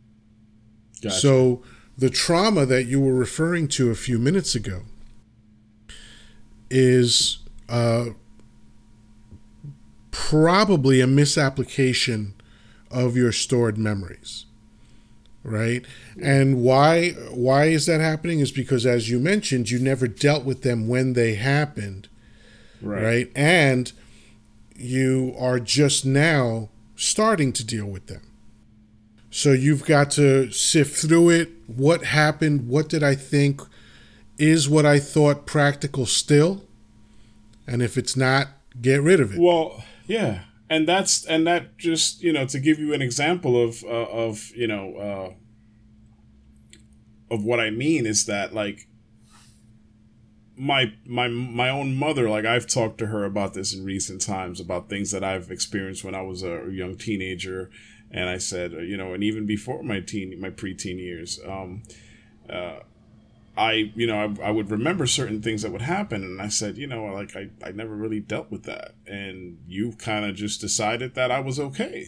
Gotcha. 1.02 1.16
So 1.16 1.62
the 1.96 2.10
trauma 2.10 2.66
that 2.66 2.84
you 2.84 3.00
were 3.00 3.14
referring 3.14 3.68
to 3.68 3.90
a 3.90 3.94
few 3.94 4.18
minutes 4.18 4.54
ago 4.54 4.82
is 6.70 7.38
uh, 7.68 8.06
probably 10.10 11.00
a 11.00 11.06
misapplication 11.06 12.34
of 12.90 13.16
your 13.16 13.32
stored 13.32 13.76
memories 13.76 14.46
right 15.42 15.84
and 16.22 16.62
why 16.62 17.10
why 17.30 17.66
is 17.66 17.84
that 17.84 18.00
happening 18.00 18.40
is 18.40 18.50
because 18.50 18.86
as 18.86 19.10
you 19.10 19.18
mentioned 19.20 19.68
you 19.70 19.78
never 19.78 20.08
dealt 20.08 20.44
with 20.44 20.62
them 20.62 20.88
when 20.88 21.12
they 21.12 21.34
happened 21.34 22.08
right, 22.80 23.02
right? 23.02 23.32
and 23.36 23.92
you 24.74 25.34
are 25.38 25.60
just 25.60 26.06
now 26.06 26.70
starting 26.96 27.52
to 27.52 27.64
deal 27.64 27.86
with 27.86 28.06
them 28.06 28.22
so 29.36 29.50
you've 29.50 29.84
got 29.84 30.12
to 30.12 30.52
sift 30.52 30.96
through 30.96 31.30
it. 31.30 31.50
What 31.66 32.04
happened? 32.04 32.68
What 32.68 32.88
did 32.88 33.02
I 33.02 33.16
think? 33.16 33.60
Is 34.38 34.68
what 34.68 34.86
I 34.86 35.00
thought 35.00 35.44
practical 35.44 36.06
still? 36.06 36.62
And 37.66 37.82
if 37.82 37.98
it's 37.98 38.16
not, 38.16 38.46
get 38.80 39.02
rid 39.02 39.18
of 39.18 39.32
it. 39.32 39.40
Well, 39.40 39.82
yeah. 40.06 40.44
And 40.70 40.86
that's 40.86 41.24
and 41.24 41.44
that 41.48 41.76
just 41.78 42.22
you 42.22 42.32
know 42.32 42.46
to 42.46 42.60
give 42.60 42.78
you 42.78 42.94
an 42.94 43.02
example 43.02 43.60
of 43.60 43.82
uh, 43.82 43.88
of 43.88 44.52
you 44.54 44.68
know 44.68 45.34
uh, 47.30 47.34
of 47.34 47.42
what 47.42 47.58
I 47.58 47.70
mean 47.70 48.06
is 48.06 48.26
that 48.26 48.54
like 48.54 48.86
my 50.56 50.92
my 51.04 51.26
my 51.26 51.70
own 51.70 51.96
mother 51.96 52.30
like 52.30 52.44
I've 52.44 52.68
talked 52.68 52.98
to 52.98 53.06
her 53.06 53.24
about 53.24 53.52
this 53.54 53.74
in 53.74 53.84
recent 53.84 54.20
times 54.20 54.60
about 54.60 54.88
things 54.88 55.10
that 55.10 55.24
I've 55.24 55.50
experienced 55.50 56.04
when 56.04 56.14
I 56.14 56.22
was 56.22 56.44
a 56.44 56.68
young 56.70 56.96
teenager 56.96 57.72
and 58.14 58.30
I 58.30 58.38
said, 58.38 58.72
uh, 58.72 58.78
you 58.78 58.96
know, 58.96 59.12
and 59.12 59.24
even 59.24 59.44
before 59.44 59.82
my 59.82 59.98
teen, 59.98 60.40
my 60.40 60.50
preteen 60.50 60.98
years, 60.98 61.40
um, 61.46 61.82
uh, 62.48 62.78
I, 63.56 63.92
you 63.96 64.06
know, 64.06 64.36
I, 64.40 64.48
I, 64.48 64.50
would 64.52 64.70
remember 64.70 65.06
certain 65.06 65.42
things 65.42 65.62
that 65.62 65.72
would 65.72 65.82
happen, 65.82 66.22
and 66.22 66.40
I 66.40 66.48
said, 66.48 66.76
you 66.76 66.86
know, 66.86 67.06
like 67.06 67.36
I, 67.36 67.50
I 67.62 67.72
never 67.72 67.94
really 67.94 68.20
dealt 68.20 68.52
with 68.52 68.62
that, 68.64 68.94
and 69.06 69.58
you 69.66 69.92
kind 69.98 70.24
of 70.24 70.36
just 70.36 70.60
decided 70.60 71.14
that 71.16 71.32
I 71.32 71.40
was 71.40 71.58
okay. 71.58 72.06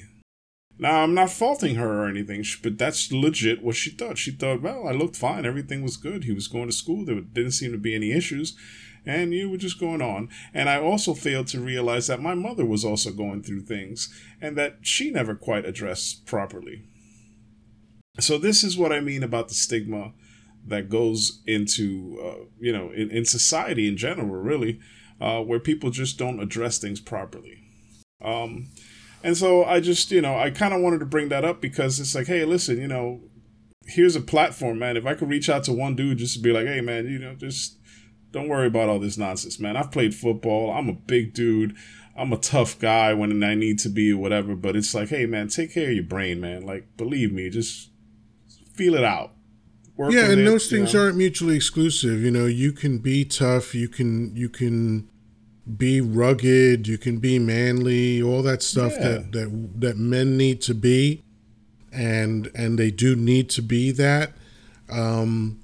Now 0.79 1.03
I'm 1.03 1.15
not 1.15 1.31
faulting 1.31 1.75
her 1.75 2.03
or 2.03 2.09
anything, 2.09 2.45
but 2.63 2.79
that's 2.79 3.11
legit 3.11 3.63
what 3.63 3.75
she 3.75 3.91
thought. 3.91 4.19
She 4.19 4.31
thought, 4.31 4.63
well, 4.63 4.87
I 4.87 4.93
looked 4.93 5.17
fine, 5.17 5.45
everything 5.45 5.83
was 5.83 5.97
good. 5.97 6.25
He 6.25 6.33
was 6.33 6.47
going 6.49 6.67
to 6.67 6.73
school, 6.73 7.05
there 7.05 7.21
didn't 7.21 7.53
seem 7.53 7.73
to 7.73 7.79
be 7.79 7.97
any 7.97 8.13
issues, 8.13 8.57
and 9.07 9.33
you 9.33 9.49
were 9.49 9.57
just 9.57 9.81
going 9.81 10.03
on. 10.03 10.29
And 10.53 10.69
I 10.69 10.81
also 10.81 11.15
failed 11.15 11.47
to 11.49 11.61
realize 11.61 12.09
that 12.09 12.21
my 12.21 12.35
mother 12.35 12.65
was 12.65 12.85
also 12.85 13.13
going 13.13 13.43
through 13.43 13.63
things 13.63 14.13
and 14.41 14.57
that 14.59 14.79
she 14.83 15.11
never 15.11 15.35
quite 15.35 15.65
addressed 15.65 16.27
properly. 16.27 16.85
So, 18.19 18.39
this 18.39 18.65
is 18.65 18.77
what 18.77 18.93
I 18.93 19.01
mean 19.01 19.23
about 19.23 19.49
the 19.49 19.55
stigma 19.55 20.13
that 20.67 20.89
goes 20.89 21.43
into, 21.47 22.19
uh, 22.23 22.45
you 22.59 22.73
know, 22.73 22.91
in, 22.91 23.11
in 23.11 23.25
society 23.25 23.87
in 23.87 23.97
general, 23.97 24.29
really, 24.29 24.81
uh, 25.21 25.41
where 25.41 25.61
people 25.61 25.91
just 25.91 26.19
don't 26.19 26.41
address 26.41 26.79
things 26.79 27.01
properly. 27.01 27.63
Um, 28.23 28.69
and 29.23 29.37
so 29.37 29.65
I 29.65 29.81
just, 29.81 30.11
you 30.11 30.21
know, 30.21 30.37
I 30.37 30.51
kind 30.51 30.75
of 30.75 30.81
wanted 30.81 31.01
to 31.01 31.07
bring 31.07 31.29
that 31.29 31.45
up 31.45 31.61
because 31.61 32.01
it's 32.01 32.15
like, 32.15 32.27
hey, 32.27 32.45
listen, 32.45 32.79
you 32.79 32.89
know, 32.89 33.21
here's 33.87 34.17
a 34.17 34.21
platform, 34.21 34.79
man. 34.79 34.97
If 34.97 35.07
I 35.07 35.15
could 35.15 35.31
reach 35.31 35.49
out 35.49 35.65
to 35.65 35.73
one 35.73 35.97
dude 35.97 36.19
just 36.19 36.35
to 36.35 36.41
be 36.41 36.53
like, 36.53 36.67
hey, 36.67 36.81
man, 36.81 37.07
you 37.07 37.19
know, 37.19 37.35
just 37.35 37.76
don't 38.37 38.49
worry 38.49 38.67
about 38.67 38.91
all 38.91 38.99
this 38.99 39.17
nonsense, 39.17 39.59
man. 39.59 39.79
I've 39.79 39.91
played 39.91 40.15
football. 40.15 40.71
I'm 40.71 40.91
a 40.91 40.93
big 40.93 41.33
dude. 41.33 41.75
I'm 42.15 42.35
a 42.35 42.37
tough 42.37 42.79
guy 42.79 43.15
when 43.15 43.43
I 43.43 43.55
need 43.55 43.79
to 43.81 43.89
be 43.89 44.13
or 44.13 44.19
whatever. 44.19 44.55
But 44.55 44.77
it's 44.77 44.95
like, 44.95 45.09
hey, 45.09 45.25
man, 45.25 45.49
take 45.49 45.73
care 45.73 45.89
of 45.89 45.95
your 45.95 46.05
brain, 46.05 46.39
man. 46.39 46.67
Like, 46.67 46.87
believe 46.99 47.33
me, 47.33 47.49
just 47.49 47.89
feel 48.75 48.95
it 48.95 49.05
out. 49.05 49.33
Work 49.97 50.13
yeah, 50.13 50.31
and 50.31 50.43
it, 50.43 50.45
those 50.45 50.69
things 50.69 50.93
know? 50.93 51.05
aren't 51.05 51.17
mutually 51.17 51.57
exclusive. 51.57 52.21
You 52.21 52.31
know, 52.31 52.45
you 52.45 52.73
can 52.73 52.99
be 52.99 53.25
tough. 53.25 53.75
You 53.75 53.89
can 53.89 54.37
you 54.37 54.51
can 54.51 55.09
be 55.75 56.03
rugged. 56.03 56.87
You 56.87 56.99
can 56.99 57.19
be 57.19 57.39
manly. 57.39 58.23
All 58.23 58.43
that 58.43 58.63
stuff 58.63 58.93
yeah. 58.97 59.09
that 59.09 59.33
that 59.33 59.81
that 59.81 59.97
men 59.97 60.37
need 60.37 60.61
to 60.63 60.75
be, 60.75 61.25
and 61.91 62.51
and 62.55 62.79
they 62.79 62.91
do 62.91 63.17
need 63.17 63.49
to 63.51 63.63
be 63.63 63.93
that. 63.93 64.33
Um, 64.91 65.59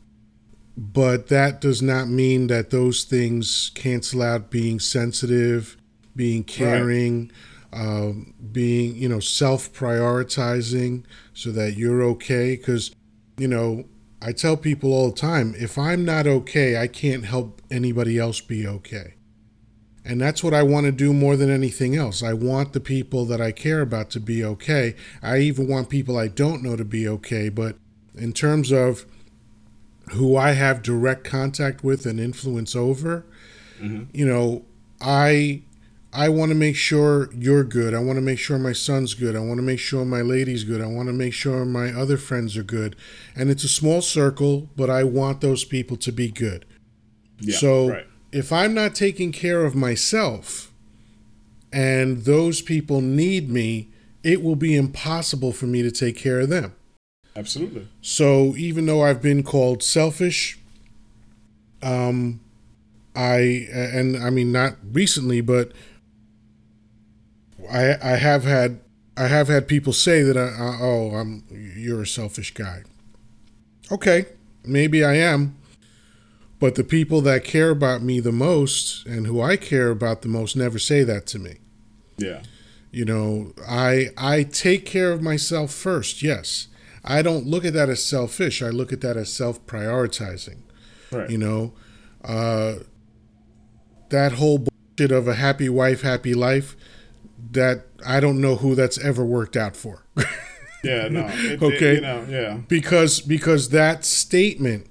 but 0.76 1.28
that 1.28 1.60
does 1.60 1.82
not 1.82 2.08
mean 2.08 2.46
that 2.46 2.70
those 2.70 3.04
things 3.04 3.70
cancel 3.74 4.22
out 4.22 4.50
being 4.50 4.80
sensitive, 4.80 5.76
being 6.16 6.44
caring, 6.44 7.30
right. 7.72 7.80
um, 7.80 8.34
being 8.52 8.96
you 8.96 9.08
know 9.08 9.20
self 9.20 9.72
prioritizing 9.72 11.04
so 11.34 11.52
that 11.52 11.76
you're 11.76 12.02
okay. 12.02 12.56
Because 12.56 12.94
you 13.36 13.48
know 13.48 13.84
I 14.22 14.32
tell 14.32 14.56
people 14.56 14.92
all 14.92 15.10
the 15.10 15.16
time, 15.16 15.54
if 15.58 15.76
I'm 15.76 16.04
not 16.04 16.26
okay, 16.26 16.76
I 16.76 16.86
can't 16.86 17.24
help 17.24 17.60
anybody 17.70 18.18
else 18.18 18.40
be 18.40 18.66
okay. 18.66 19.14
And 20.04 20.20
that's 20.20 20.42
what 20.42 20.54
I 20.54 20.62
want 20.62 20.86
to 20.86 20.92
do 20.92 21.12
more 21.12 21.36
than 21.36 21.50
anything 21.50 21.96
else. 21.96 22.22
I 22.22 22.32
want 22.32 22.72
the 22.72 22.80
people 22.80 23.24
that 23.26 23.40
I 23.40 23.52
care 23.52 23.80
about 23.80 24.10
to 24.10 24.20
be 24.20 24.44
okay. 24.44 24.96
I 25.22 25.38
even 25.38 25.68
want 25.68 25.90
people 25.90 26.16
I 26.16 26.28
don't 26.28 26.62
know 26.62 26.76
to 26.76 26.84
be 26.84 27.06
okay. 27.06 27.48
But 27.48 27.76
in 28.16 28.32
terms 28.32 28.72
of 28.72 29.06
who 30.10 30.36
I 30.36 30.52
have 30.52 30.82
direct 30.82 31.24
contact 31.24 31.82
with 31.82 32.06
and 32.06 32.20
influence 32.20 32.76
over, 32.76 33.24
mm-hmm. 33.80 34.04
you 34.12 34.26
know, 34.26 34.64
I 35.00 35.62
I 36.12 36.28
want 36.28 36.50
to 36.50 36.54
make 36.54 36.76
sure 36.76 37.30
you're 37.32 37.64
good. 37.64 37.94
I 37.94 37.98
want 37.98 38.16
to 38.18 38.22
make 38.22 38.38
sure 38.38 38.58
my 38.58 38.74
son's 38.74 39.14
good. 39.14 39.34
I 39.34 39.40
want 39.40 39.58
to 39.58 39.62
make 39.62 39.78
sure 39.78 40.04
my 40.04 40.20
lady's 40.20 40.62
good. 40.62 40.82
I 40.82 40.86
want 40.86 41.08
to 41.08 41.12
make 41.12 41.32
sure 41.32 41.64
my 41.64 41.90
other 41.90 42.18
friends 42.18 42.54
are 42.56 42.62
good. 42.62 42.96
And 43.34 43.48
it's 43.48 43.64
a 43.64 43.68
small 43.68 44.02
circle, 44.02 44.68
but 44.76 44.90
I 44.90 45.04
want 45.04 45.40
those 45.40 45.64
people 45.64 45.96
to 45.98 46.12
be 46.12 46.30
good. 46.30 46.66
Yeah, 47.40 47.56
so 47.56 47.88
right. 47.88 48.06
if 48.30 48.52
I'm 48.52 48.74
not 48.74 48.94
taking 48.94 49.32
care 49.32 49.64
of 49.64 49.74
myself 49.74 50.70
and 51.72 52.24
those 52.24 52.60
people 52.60 53.00
need 53.00 53.50
me, 53.50 53.88
it 54.22 54.42
will 54.42 54.56
be 54.56 54.76
impossible 54.76 55.52
for 55.52 55.66
me 55.66 55.80
to 55.82 55.90
take 55.90 56.18
care 56.18 56.40
of 56.40 56.50
them. 56.50 56.74
Absolutely. 57.34 57.88
So 58.00 58.54
even 58.56 58.86
though 58.86 59.02
I've 59.02 59.22
been 59.22 59.42
called 59.42 59.82
selfish, 59.82 60.58
um, 61.82 62.40
I 63.14 63.68
and 63.72 64.16
I 64.16 64.30
mean 64.30 64.52
not 64.52 64.76
recently, 64.92 65.40
but 65.40 65.72
I 67.70 67.96
I 68.02 68.16
have 68.16 68.44
had 68.44 68.80
I 69.16 69.26
have 69.26 69.48
had 69.48 69.68
people 69.68 69.92
say 69.92 70.22
that 70.22 70.36
I, 70.36 70.42
I, 70.42 70.78
oh 70.80 71.10
I'm 71.14 71.44
you're 71.50 72.02
a 72.02 72.06
selfish 72.06 72.52
guy. 72.54 72.82
Okay, 73.90 74.26
maybe 74.64 75.04
I 75.04 75.14
am, 75.14 75.56
but 76.58 76.76
the 76.76 76.84
people 76.84 77.20
that 77.22 77.44
care 77.44 77.70
about 77.70 78.02
me 78.02 78.20
the 78.20 78.32
most 78.32 79.04
and 79.06 79.26
who 79.26 79.40
I 79.40 79.56
care 79.56 79.90
about 79.90 80.22
the 80.22 80.28
most 80.28 80.56
never 80.56 80.78
say 80.78 81.02
that 81.02 81.26
to 81.28 81.38
me. 81.38 81.56
Yeah. 82.16 82.42
You 82.90 83.04
know, 83.04 83.52
I 83.66 84.10
I 84.16 84.44
take 84.44 84.86
care 84.86 85.12
of 85.12 85.22
myself 85.22 85.72
first. 85.72 86.22
Yes. 86.22 86.68
I 87.04 87.22
don't 87.22 87.46
look 87.46 87.64
at 87.64 87.72
that 87.74 87.88
as 87.88 88.04
selfish. 88.04 88.62
I 88.62 88.68
look 88.68 88.92
at 88.92 89.00
that 89.00 89.16
as 89.16 89.32
self-prioritizing. 89.32 90.58
Right. 91.10 91.28
You 91.28 91.38
know, 91.38 91.72
uh, 92.24 92.74
that 94.10 94.32
whole 94.32 94.58
bullshit 94.58 95.10
of 95.10 95.26
a 95.26 95.34
happy 95.34 95.68
wife, 95.68 96.02
happy 96.02 96.34
life. 96.34 96.76
That 97.50 97.86
I 98.06 98.20
don't 98.20 98.40
know 98.40 98.56
who 98.56 98.74
that's 98.74 98.98
ever 98.98 99.24
worked 99.24 99.56
out 99.56 99.76
for. 99.76 100.04
yeah. 100.84 101.08
No. 101.08 101.26
It, 101.28 101.62
okay. 101.62 101.92
It, 101.92 101.94
you 101.96 102.00
know. 102.00 102.26
Yeah. 102.28 102.58
Because 102.68 103.20
because 103.20 103.70
that 103.70 104.04
statement 104.04 104.86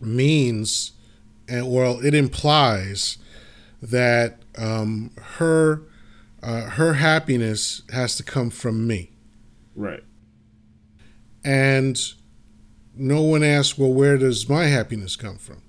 means, 0.00 0.92
and 1.48 1.72
well, 1.72 2.00
it 2.04 2.14
implies 2.14 3.16
that 3.80 4.38
um, 4.58 5.10
her 5.38 5.82
uh, 6.42 6.68
her 6.70 6.94
happiness 6.94 7.82
has 7.92 8.16
to 8.16 8.22
come 8.22 8.50
from 8.50 8.86
me. 8.86 9.10
Right. 9.74 10.04
And 11.44 12.00
no 12.96 13.22
one 13.22 13.42
asks, 13.42 13.76
well, 13.76 13.92
where 13.92 14.16
does 14.16 14.48
my 14.48 14.64
happiness 14.64 15.16
come 15.16 15.36
from? 15.36 15.62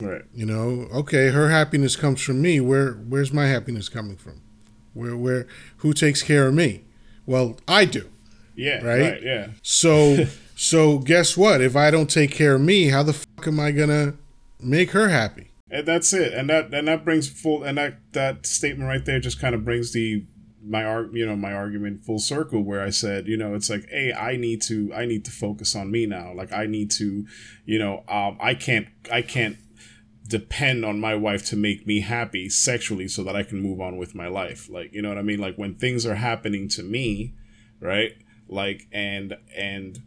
Right. 0.00 0.22
You 0.34 0.46
know, 0.46 0.88
okay, 0.92 1.28
her 1.28 1.50
happiness 1.50 1.96
comes 1.96 2.20
from 2.20 2.42
me. 2.42 2.60
Where 2.60 2.92
where's 2.92 3.32
my 3.32 3.46
happiness 3.46 3.88
coming 3.88 4.16
from? 4.16 4.42
Where 4.92 5.16
where 5.16 5.46
who 5.78 5.92
takes 5.92 6.22
care 6.22 6.48
of 6.48 6.54
me? 6.54 6.84
Well, 7.26 7.58
I 7.68 7.84
do. 7.84 8.10
Yeah. 8.54 8.84
Right? 8.84 9.12
right 9.12 9.22
yeah. 9.22 9.48
So 9.62 10.26
so 10.56 10.98
guess 10.98 11.36
what? 11.36 11.60
If 11.60 11.76
I 11.76 11.90
don't 11.90 12.10
take 12.10 12.32
care 12.32 12.56
of 12.56 12.60
me, 12.60 12.88
how 12.88 13.02
the 13.02 13.12
fuck 13.12 13.46
am 13.46 13.60
I 13.60 13.70
gonna 13.70 14.14
make 14.60 14.90
her 14.90 15.08
happy? 15.08 15.50
And 15.70 15.86
that's 15.86 16.12
it. 16.12 16.32
And 16.32 16.50
that 16.50 16.74
and 16.74 16.88
that 16.88 17.04
brings 17.04 17.28
full 17.28 17.62
and 17.62 17.78
that 17.78 17.98
that 18.12 18.46
statement 18.46 18.88
right 18.88 19.04
there 19.04 19.20
just 19.20 19.40
kind 19.40 19.54
of 19.54 19.64
brings 19.64 19.92
the 19.92 20.24
my 20.66 20.84
arg 20.84 21.10
you 21.14 21.26
know 21.26 21.36
my 21.36 21.52
argument 21.52 22.04
full 22.04 22.18
circle 22.18 22.62
where 22.62 22.82
I 22.82 22.90
said 22.90 23.26
you 23.26 23.36
know 23.36 23.54
it's 23.54 23.68
like 23.68 23.88
hey 23.90 24.12
I 24.12 24.36
need 24.36 24.62
to 24.62 24.92
I 24.94 25.04
need 25.04 25.24
to 25.26 25.30
focus 25.30 25.76
on 25.76 25.90
me 25.90 26.06
now. 26.06 26.32
Like 26.34 26.52
I 26.52 26.66
need 26.66 26.90
to 26.92 27.26
you 27.64 27.78
know 27.78 28.04
um 28.08 28.38
I 28.40 28.54
can't 28.54 28.88
I 29.12 29.22
can't 29.22 29.56
depend 30.26 30.84
on 30.84 30.98
my 30.98 31.14
wife 31.14 31.44
to 31.46 31.56
make 31.56 31.86
me 31.86 32.00
happy 32.00 32.48
sexually 32.48 33.08
so 33.08 33.22
that 33.24 33.36
I 33.36 33.42
can 33.42 33.60
move 33.60 33.80
on 33.80 33.98
with 33.98 34.14
my 34.14 34.28
life. 34.28 34.68
Like 34.70 34.92
you 34.92 35.02
know 35.02 35.10
what 35.10 35.18
I 35.18 35.22
mean? 35.22 35.40
Like 35.40 35.56
when 35.56 35.74
things 35.74 36.06
are 36.06 36.14
happening 36.14 36.68
to 36.70 36.82
me 36.82 37.34
right? 37.80 38.12
Like 38.48 38.88
and 38.92 39.36
and 39.56 40.00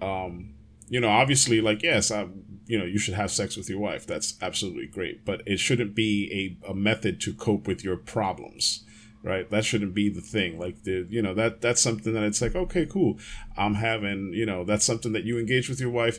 um 0.00 0.54
you 0.88 1.00
know 1.00 1.10
obviously 1.10 1.60
like 1.60 1.82
yes 1.82 2.10
I 2.10 2.28
you 2.66 2.78
know 2.78 2.84
you 2.84 2.98
should 2.98 3.14
have 3.14 3.30
sex 3.30 3.56
with 3.56 3.68
your 3.68 3.80
wife. 3.80 4.06
That's 4.06 4.34
absolutely 4.40 4.86
great. 4.86 5.24
But 5.24 5.42
it 5.46 5.58
shouldn't 5.58 5.94
be 5.94 6.56
a, 6.64 6.70
a 6.70 6.74
method 6.74 7.20
to 7.22 7.34
cope 7.34 7.66
with 7.66 7.84
your 7.84 7.96
problems 7.96 8.84
right? 9.22 9.50
That 9.50 9.64
shouldn't 9.64 9.94
be 9.94 10.08
the 10.08 10.20
thing. 10.20 10.58
Like 10.58 10.84
the 10.84 11.06
you 11.08 11.22
know 11.22 11.34
that 11.34 11.60
that's 11.60 11.80
something 11.80 12.12
that 12.14 12.24
it's 12.24 12.42
like 12.42 12.54
okay 12.54 12.86
cool. 12.86 13.18
I'm 13.56 13.74
having 13.74 14.32
you 14.34 14.46
know 14.46 14.64
that's 14.64 14.84
something 14.84 15.12
that 15.12 15.24
you 15.24 15.38
engage 15.38 15.68
with 15.68 15.80
your 15.80 15.90
wife 15.90 16.18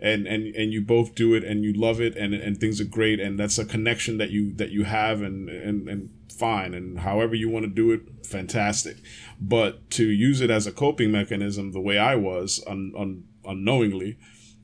and 0.00 0.26
and 0.26 0.54
and 0.54 0.72
you 0.72 0.80
both 0.80 1.14
do 1.14 1.34
it 1.34 1.44
and 1.44 1.64
you 1.64 1.72
love 1.72 2.00
it 2.00 2.16
and 2.16 2.34
and 2.34 2.58
things 2.58 2.80
are 2.80 2.84
great 2.84 3.20
and 3.20 3.38
that's 3.38 3.58
a 3.58 3.64
connection 3.64 4.18
that 4.18 4.30
you 4.30 4.52
that 4.54 4.70
you 4.70 4.84
have 4.84 5.22
and 5.22 5.48
and 5.48 5.88
and 5.88 6.10
fine 6.32 6.72
and 6.72 7.00
however 7.00 7.34
you 7.34 7.48
want 7.50 7.64
to 7.64 7.70
do 7.70 7.90
it 7.92 8.02
fantastic. 8.24 8.96
But 9.40 9.90
to 9.90 10.08
use 10.08 10.40
it 10.40 10.50
as 10.50 10.66
a 10.66 10.72
coping 10.72 11.10
mechanism 11.10 11.72
the 11.72 11.80
way 11.80 11.98
i 11.98 12.14
was 12.14 12.62
un, 12.66 12.92
un, 12.96 13.24
unknowingly 13.44 14.18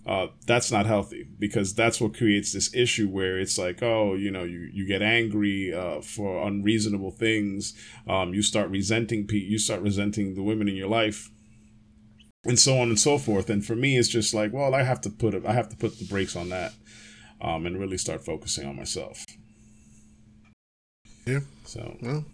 uh, 0.07 0.29
that's 0.47 0.71
not 0.71 0.87
healthy 0.87 1.27
because 1.39 1.75
that's 1.75 2.01
what 2.01 2.17
creates 2.17 2.53
this 2.53 2.73
issue 2.73 3.09
where 3.09 3.39
it's 3.39 3.59
like, 3.59 3.83
oh, 3.83 4.15
you 4.15 4.31
know, 4.31 4.45
you, 4.45 4.71
you 4.73 4.87
get 4.87 5.03
angry 5.03 5.75
uh, 5.75 6.01
for 6.01 6.47
unreasonable 6.47 7.11
things. 7.11 7.75
Um, 8.07 8.33
you 8.33 8.43
start 8.43 8.71
resenting 8.71 9.27
pe- 9.27 9.39
you 9.39 9.59
start 9.59 9.83
resenting 9.83 10.37
the 10.37 10.45
women 10.45 10.69
in 10.69 10.77
your 10.77 10.89
life, 10.89 11.31
and 12.45 12.57
so 12.57 12.79
on 12.79 12.89
and 12.89 13.01
so 13.01 13.19
forth. 13.19 13.51
And 13.51 13.67
for 13.67 13.75
me, 13.75 13.99
it's 13.99 14.09
just 14.09 14.33
like, 14.33 14.53
well, 14.53 14.77
I 14.77 14.85
have 14.85 15.01
to 15.03 15.11
put 15.11 15.35
a, 15.35 15.43
I 15.45 15.53
have 15.53 15.69
to 15.71 15.77
put 15.77 15.99
the 15.99 16.07
brakes 16.07 16.37
on 16.37 16.51
that, 16.51 16.75
um, 17.41 17.67
and 17.67 17.81
really 17.81 17.99
start 17.99 18.25
focusing 18.25 18.69
on 18.69 18.77
myself. 18.77 19.25
Yeah. 21.27 21.41
So. 21.65 21.97
Well, 22.01 22.25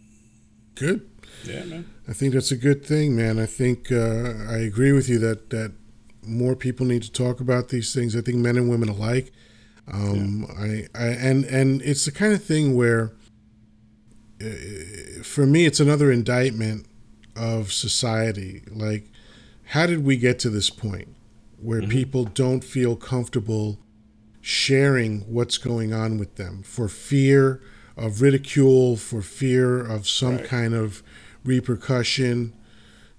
good. 0.75 1.09
Yeah, 1.45 1.65
man. 1.65 1.91
I 2.07 2.13
think 2.13 2.35
that's 2.35 2.53
a 2.53 2.57
good 2.57 2.85
thing, 2.85 3.17
man. 3.17 3.39
I 3.39 3.47
think 3.47 3.91
uh, 3.91 4.35
I 4.51 4.59
agree 4.59 4.93
with 4.93 5.09
you 5.09 5.19
that 5.21 5.49
that 5.49 5.73
more 6.23 6.55
people 6.55 6.87
need 6.87 7.03
to 7.03 7.13
talk 7.13 7.41
about 7.41 7.69
these 7.69 7.93
things. 7.93 8.17
I 8.17 8.21
think 8.21 8.39
men 8.39 8.57
and 8.57 8.69
women 8.69 8.89
alike. 8.89 9.33
Um, 9.93 10.47
yeah. 10.49 10.87
I, 10.95 11.05
I 11.05 11.07
and 11.09 11.45
and 11.45 11.83
it's 11.83 12.05
the 12.05 12.13
kind 12.13 12.33
of 12.33 12.43
thing 12.43 12.77
where, 12.77 13.13
uh, 14.41 15.23
for 15.23 15.47
me, 15.47 15.67
it's 15.67 15.81
another 15.81 16.13
indictment 16.13 16.87
of 17.35 17.73
society. 17.73 18.63
Like, 18.71 19.11
how 19.67 19.87
did 19.87 20.05
we 20.05 20.17
get 20.17 20.39
to 20.41 20.51
this 20.51 20.71
point 20.71 21.09
where 21.61 21.81
mm-hmm. 21.81 21.91
people 21.91 22.25
don't 22.25 22.63
feel 22.63 22.97
comfortable 22.97 23.79
sharing 24.41 25.21
what's 25.23 25.59
going 25.59 25.93
on 25.93 26.19
with 26.19 26.37
them 26.37 26.63
for 26.63 26.89
fear 26.89 27.61
of 27.97 28.23
ridicule, 28.23 28.97
for 28.97 29.23
fear 29.23 29.81
of 29.85 30.09
some 30.09 30.37
right. 30.37 30.45
kind 30.45 30.75
of 30.75 31.03
repercussion? 31.45 32.53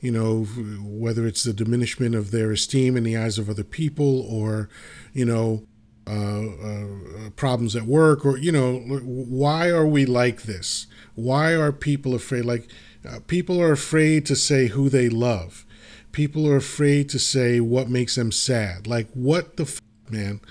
You 0.04 0.12
know, 0.12 0.44
whether 0.84 1.26
it's 1.26 1.44
the 1.44 1.54
diminishment 1.54 2.14
of 2.14 2.32
their 2.32 2.52
esteem 2.52 2.98
in 2.98 3.06
the 3.06 3.16
eyes 3.16 3.40
of 3.40 3.50
other 3.50 3.64
people 3.64 4.22
or, 4.30 4.68
you 5.14 5.24
know, 5.24 5.64
uh, 6.06 6.46
uh, 6.46 7.30
problems 7.38 7.74
at 7.74 7.84
work 7.84 8.26
or, 8.26 8.38
you 8.38 8.52
know, 8.52 8.80
why 8.80 9.70
are 9.70 9.88
we 9.88 10.06
like 10.06 10.42
this? 10.42 10.88
Why 11.16 11.54
are 11.56 11.72
people 11.72 12.14
afraid? 12.14 12.44
Like, 12.44 12.68
uh, 13.08 13.20
people 13.28 13.62
are 13.62 13.72
afraid 13.72 14.26
to 14.26 14.36
say 14.36 14.68
who 14.68 14.90
they 14.90 15.08
love. 15.08 15.66
People 16.12 16.46
are 16.50 16.58
afraid 16.58 17.08
to 17.10 17.18
say 17.18 17.62
what 17.62 17.90
makes 17.90 18.16
them 18.16 18.34
sad. 18.34 18.86
Like, 18.86 19.10
what 19.14 19.56
the 19.56 19.64
f- 19.64 19.80
man? 20.10 20.42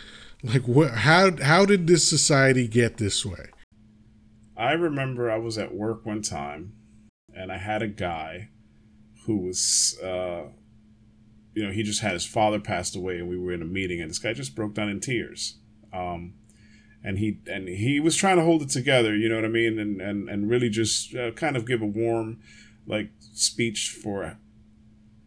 Like, 0.43 0.63
what? 0.63 0.91
How 0.91 1.37
how 1.43 1.67
did 1.67 1.87
this 1.87 2.09
society 2.09 2.67
get 2.67 2.97
this 2.97 3.25
way? 3.25 3.51
I 4.57 4.73
remember 4.73 5.31
I 5.31 5.37
was 5.37 5.59
at 5.59 5.75
work 5.75 6.05
one 6.05 6.23
time, 6.23 6.73
and 7.33 7.53
I 7.53 7.59
had 7.59 7.81
a 7.83 7.87
guy 7.87 8.49
who 9.27 9.37
was, 9.39 9.99
uh, 10.03 10.45
you 11.55 11.65
know, 11.65 11.71
he 11.71 11.83
just 11.83 12.01
had 12.01 12.13
his 12.13 12.27
father 12.27 12.59
passed 12.61 12.97
away, 12.97 13.19
and 13.19 13.29
we 13.29 13.39
were 13.39 13.53
in 13.53 13.63
a 13.63 13.67
meeting, 13.67 14.01
and 14.01 14.11
this 14.11 14.19
guy 14.19 14.33
just 14.33 14.55
broke 14.55 14.75
down 14.75 14.89
in 14.89 15.01
tears. 15.01 15.59
Um, 15.93 16.35
and 17.05 17.19
he 17.19 17.41
and 17.47 17.69
he 17.69 18.01
was 18.01 18.17
trying 18.17 18.37
to 18.37 18.45
hold 18.45 18.63
it 18.63 18.69
together, 18.71 19.17
you 19.17 19.29
know 19.29 19.37
what 19.37 19.45
I 19.45 19.49
mean, 19.49 19.79
and 19.79 20.01
and 20.01 20.29
and 20.29 20.49
really 20.49 20.69
just 20.69 21.15
uh, 21.15 21.33
kind 21.33 21.57
of 21.57 21.67
give 21.67 21.83
a 21.83 21.87
warm, 21.87 22.41
like 22.87 23.11
speech 23.33 23.91
for, 23.91 24.39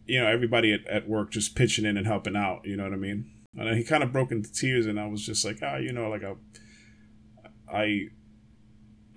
you 0.06 0.22
know, 0.22 0.28
everybody 0.28 0.74
at, 0.74 0.88
at 0.88 1.08
work 1.08 1.32
just 1.32 1.56
pitching 1.56 1.86
in 1.86 1.98
and 1.98 2.08
helping 2.08 2.36
out, 2.36 2.66
you 2.66 2.76
know 2.78 2.84
what 2.84 2.94
I 2.94 2.98
mean. 2.98 3.32
And 3.58 3.78
he 3.78 3.84
kind 3.84 4.04
of 4.04 4.12
broke 4.12 4.32
into 4.32 4.52
tears, 4.52 4.86
and 4.86 5.00
I 5.00 5.08
was 5.08 5.26
just 5.26 5.46
like, 5.46 5.60
ah, 5.62 5.78
you 5.78 5.92
know, 5.94 6.10
like 6.10 6.24
a, 6.24 6.36
I, 7.72 8.08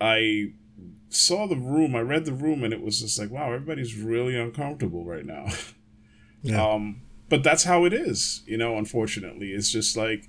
I 0.00 0.52
saw 1.08 1.46
the 1.46 1.56
room, 1.56 1.94
I 1.96 2.00
read 2.00 2.24
the 2.24 2.32
room, 2.32 2.64
and 2.64 2.72
it 2.72 2.82
was 2.82 3.00
just 3.00 3.18
like, 3.18 3.30
wow, 3.30 3.52
everybody's 3.52 3.96
really 3.96 4.38
uncomfortable 4.38 5.04
right 5.04 5.26
now. 5.26 5.46
Yeah. 6.42 6.64
Um, 6.64 7.02
but 7.28 7.42
that's 7.42 7.64
how 7.64 7.84
it 7.84 7.92
is, 7.92 8.42
you 8.46 8.56
know. 8.56 8.78
Unfortunately, 8.78 9.48
it's 9.48 9.70
just 9.70 9.96
like 9.96 10.28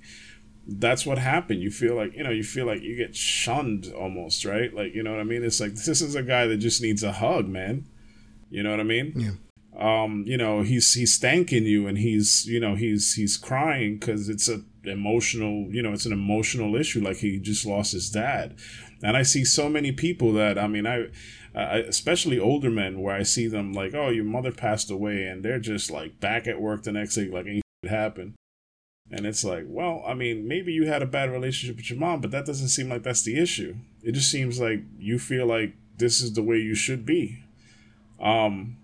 that's 0.66 1.06
what 1.06 1.18
happened. 1.18 1.62
You 1.62 1.70
feel 1.70 1.94
like 1.94 2.14
you 2.14 2.24
know, 2.24 2.30
you 2.30 2.42
feel 2.42 2.66
like 2.66 2.82
you 2.82 2.96
get 2.96 3.14
shunned 3.14 3.92
almost, 3.96 4.44
right? 4.44 4.74
Like 4.74 4.94
you 4.94 5.02
know 5.02 5.12
what 5.12 5.20
I 5.20 5.24
mean. 5.24 5.44
It's 5.44 5.60
like 5.60 5.74
this 5.74 6.02
is 6.02 6.16
a 6.16 6.22
guy 6.24 6.46
that 6.46 6.56
just 6.56 6.82
needs 6.82 7.02
a 7.02 7.12
hug, 7.12 7.48
man. 7.48 7.86
You 8.50 8.62
know 8.62 8.70
what 8.70 8.80
I 8.80 8.84
mean? 8.84 9.12
Yeah. 9.14 9.30
Um, 9.78 10.24
you 10.26 10.36
know, 10.36 10.62
he's 10.62 10.94
he's 10.94 11.16
thanking 11.18 11.64
you, 11.64 11.86
and 11.86 11.98
he's 11.98 12.46
you 12.46 12.60
know 12.60 12.74
he's 12.74 13.14
he's 13.14 13.36
crying 13.36 13.98
because 13.98 14.28
it's 14.28 14.48
a 14.48 14.62
emotional, 14.84 15.68
you 15.70 15.82
know, 15.82 15.92
it's 15.92 16.06
an 16.06 16.12
emotional 16.12 16.74
issue. 16.76 17.00
Like 17.00 17.18
he 17.18 17.38
just 17.38 17.64
lost 17.64 17.92
his 17.92 18.10
dad, 18.10 18.56
and 19.02 19.16
I 19.16 19.22
see 19.22 19.44
so 19.44 19.68
many 19.68 19.92
people 19.92 20.32
that 20.34 20.58
I 20.58 20.66
mean, 20.66 20.86
I, 20.86 21.08
especially 21.54 22.38
older 22.38 22.70
men 22.70 23.00
where 23.00 23.14
I 23.14 23.22
see 23.22 23.46
them 23.46 23.72
like, 23.72 23.94
oh, 23.94 24.10
your 24.10 24.24
mother 24.24 24.52
passed 24.52 24.90
away, 24.90 25.24
and 25.24 25.42
they're 25.42 25.60
just 25.60 25.90
like 25.90 26.20
back 26.20 26.46
at 26.46 26.60
work 26.60 26.82
the 26.82 26.92
next 26.92 27.14
day, 27.14 27.28
like 27.28 27.46
anything 27.46 27.62
happened. 27.88 28.34
And 29.12 29.26
it's 29.26 29.44
like, 29.44 29.64
well, 29.66 30.04
I 30.06 30.14
mean, 30.14 30.46
maybe 30.46 30.72
you 30.72 30.86
had 30.86 31.02
a 31.02 31.06
bad 31.06 31.32
relationship 31.32 31.76
with 31.76 31.90
your 31.90 31.98
mom, 31.98 32.20
but 32.20 32.30
that 32.30 32.46
doesn't 32.46 32.68
seem 32.68 32.88
like 32.88 33.02
that's 33.02 33.22
the 33.22 33.38
issue. 33.38 33.74
It 34.04 34.12
just 34.12 34.30
seems 34.30 34.60
like 34.60 34.82
you 34.98 35.18
feel 35.18 35.46
like 35.46 35.74
this 35.98 36.20
is 36.20 36.34
the 36.34 36.42
way 36.42 36.58
you 36.58 36.76
should 36.76 37.04
be. 37.04 37.42
Um, 38.20 38.76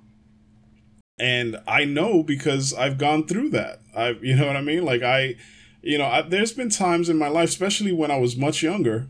and 1.18 1.56
I 1.66 1.84
know 1.84 2.22
because 2.22 2.74
I've 2.74 2.98
gone 2.98 3.26
through 3.26 3.50
that. 3.50 3.80
I, 3.94 4.10
you 4.20 4.36
know 4.36 4.46
what 4.46 4.56
I 4.56 4.60
mean? 4.62 4.84
Like 4.84 5.02
I, 5.02 5.36
you 5.82 5.98
know, 5.98 6.06
I, 6.06 6.22
there's 6.22 6.52
been 6.52 6.70
times 6.70 7.08
in 7.08 7.18
my 7.18 7.28
life, 7.28 7.48
especially 7.48 7.92
when 7.92 8.10
I 8.10 8.18
was 8.18 8.36
much 8.36 8.62
younger, 8.62 9.08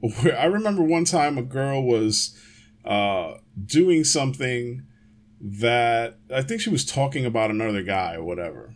where 0.00 0.38
I 0.38 0.46
remember 0.46 0.82
one 0.82 1.04
time 1.04 1.36
a 1.36 1.42
girl 1.42 1.82
was 1.82 2.36
uh, 2.84 3.34
doing 3.64 4.04
something 4.04 4.86
that 5.40 6.18
I 6.34 6.42
think 6.42 6.60
she 6.60 6.70
was 6.70 6.84
talking 6.84 7.26
about 7.26 7.50
another 7.50 7.82
guy 7.82 8.14
or 8.14 8.24
whatever. 8.24 8.74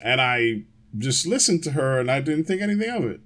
And 0.00 0.20
I 0.20 0.64
just 0.96 1.26
listened 1.26 1.64
to 1.64 1.72
her 1.72 1.98
and 1.98 2.10
I 2.10 2.20
didn't 2.20 2.44
think 2.44 2.62
anything 2.62 2.90
of 2.90 3.04
it. 3.04 3.20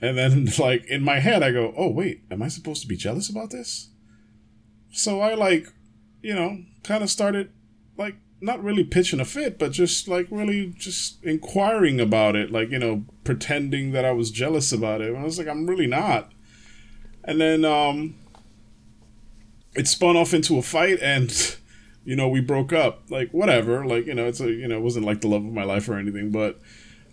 And 0.00 0.18
then, 0.18 0.48
like, 0.58 0.84
in 0.86 1.02
my 1.02 1.20
head, 1.20 1.42
I 1.42 1.52
go, 1.52 1.72
oh, 1.76 1.90
wait, 1.90 2.24
am 2.30 2.42
I 2.42 2.48
supposed 2.48 2.82
to 2.82 2.88
be 2.88 2.96
jealous 2.96 3.30
about 3.30 3.50
this? 3.50 3.90
So 4.90 5.20
I, 5.20 5.34
like, 5.34 5.68
you 6.20 6.34
know, 6.34 6.58
kind 6.82 7.02
of 7.02 7.10
started, 7.10 7.50
like, 7.96 8.16
not 8.40 8.62
really 8.62 8.84
pitching 8.84 9.20
a 9.20 9.24
fit, 9.24 9.58
but 9.58 9.72
just, 9.72 10.08
like, 10.08 10.26
really 10.30 10.74
just 10.76 11.22
inquiring 11.24 12.00
about 12.00 12.36
it, 12.36 12.50
like, 12.50 12.70
you 12.70 12.78
know, 12.78 13.04
pretending 13.24 13.92
that 13.92 14.04
I 14.04 14.12
was 14.12 14.30
jealous 14.30 14.72
about 14.72 15.00
it. 15.00 15.08
And 15.08 15.18
I 15.18 15.24
was 15.24 15.38
like, 15.38 15.48
I'm 15.48 15.66
really 15.66 15.86
not. 15.86 16.32
And 17.24 17.40
then, 17.40 17.64
um, 17.64 18.16
it 19.74 19.88
spun 19.88 20.16
off 20.16 20.34
into 20.34 20.58
a 20.58 20.62
fight 20.62 20.98
and 21.00 21.56
you 22.04 22.16
know 22.16 22.28
we 22.28 22.40
broke 22.40 22.72
up 22.72 23.02
like 23.10 23.30
whatever 23.30 23.86
like 23.86 24.06
you 24.06 24.14
know 24.14 24.26
it's 24.26 24.40
a 24.40 24.50
you 24.50 24.66
know 24.66 24.76
it 24.76 24.82
wasn't 24.82 25.04
like 25.04 25.20
the 25.20 25.28
love 25.28 25.44
of 25.44 25.52
my 25.52 25.64
life 25.64 25.88
or 25.88 25.98
anything 25.98 26.30
but 26.30 26.60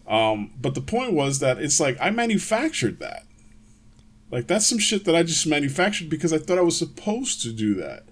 um 0.08 0.52
but 0.60 0.74
the 0.74 0.82
point 0.82 1.14
was 1.14 1.40
that 1.40 1.60
it's 1.60 1.80
like 1.80 1.98
i 2.02 2.10
manufactured 2.10 3.00
that 3.00 3.24
like 4.32 4.48
that's 4.48 4.66
some 4.66 4.80
shit 4.80 5.06
that 5.06 5.16
i 5.16 5.22
just 5.22 5.46
manufactured 5.46 6.10
because 6.10 6.34
i 6.34 6.38
thought 6.38 6.58
i 6.58 6.62
was 6.62 6.78
supposed 6.78 7.42
to 7.42 7.52
do 7.52 7.76
that 7.76 8.04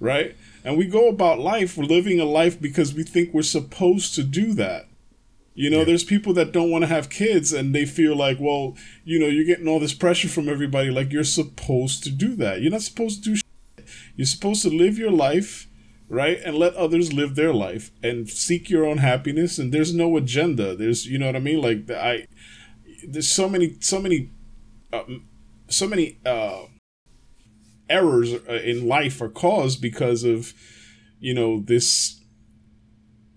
right 0.00 0.34
and 0.64 0.76
we 0.76 0.86
go 0.86 1.08
about 1.08 1.38
life 1.38 1.76
we're 1.76 1.84
living 1.84 2.18
a 2.18 2.24
life 2.24 2.60
because 2.60 2.94
we 2.94 3.02
think 3.02 3.32
we're 3.32 3.42
supposed 3.42 4.14
to 4.14 4.22
do 4.22 4.52
that 4.54 4.88
you 5.54 5.70
know, 5.70 5.78
yeah. 5.78 5.84
there's 5.84 6.04
people 6.04 6.34
that 6.34 6.52
don't 6.52 6.70
want 6.70 6.82
to 6.82 6.88
have 6.88 7.08
kids 7.08 7.52
and 7.52 7.74
they 7.74 7.86
feel 7.86 8.16
like, 8.16 8.38
well, 8.40 8.76
you 9.04 9.20
know, 9.20 9.26
you're 9.26 9.44
getting 9.44 9.68
all 9.68 9.78
this 9.78 9.94
pressure 9.94 10.28
from 10.28 10.48
everybody. 10.48 10.90
Like, 10.90 11.12
you're 11.12 11.22
supposed 11.22 12.02
to 12.04 12.10
do 12.10 12.34
that. 12.36 12.60
You're 12.60 12.72
not 12.72 12.82
supposed 12.82 13.22
to 13.24 13.34
do 13.34 13.40
you're 14.16 14.26
supposed 14.26 14.62
to 14.62 14.70
live 14.70 14.98
your 14.98 15.10
life, 15.10 15.68
right? 16.08 16.40
And 16.44 16.56
let 16.56 16.74
others 16.74 17.12
live 17.12 17.34
their 17.34 17.52
life 17.52 17.90
and 18.02 18.28
seek 18.28 18.70
your 18.70 18.84
own 18.84 18.98
happiness. 18.98 19.58
And 19.58 19.72
there's 19.72 19.94
no 19.94 20.16
agenda. 20.16 20.74
There's, 20.74 21.06
you 21.06 21.18
know 21.18 21.26
what 21.26 21.36
I 21.36 21.40
mean? 21.40 21.60
Like, 21.60 21.90
I, 21.90 22.26
there's 23.06 23.30
so 23.30 23.48
many, 23.48 23.76
so 23.80 24.00
many, 24.00 24.30
uh, 24.92 25.04
so 25.68 25.86
many, 25.86 26.18
uh, 26.24 26.62
errors 27.88 28.32
uh, 28.32 28.52
in 28.64 28.86
life 28.86 29.20
are 29.20 29.28
caused 29.28 29.80
because 29.80 30.24
of, 30.24 30.52
you 31.20 31.34
know, 31.34 31.60
this 31.60 32.20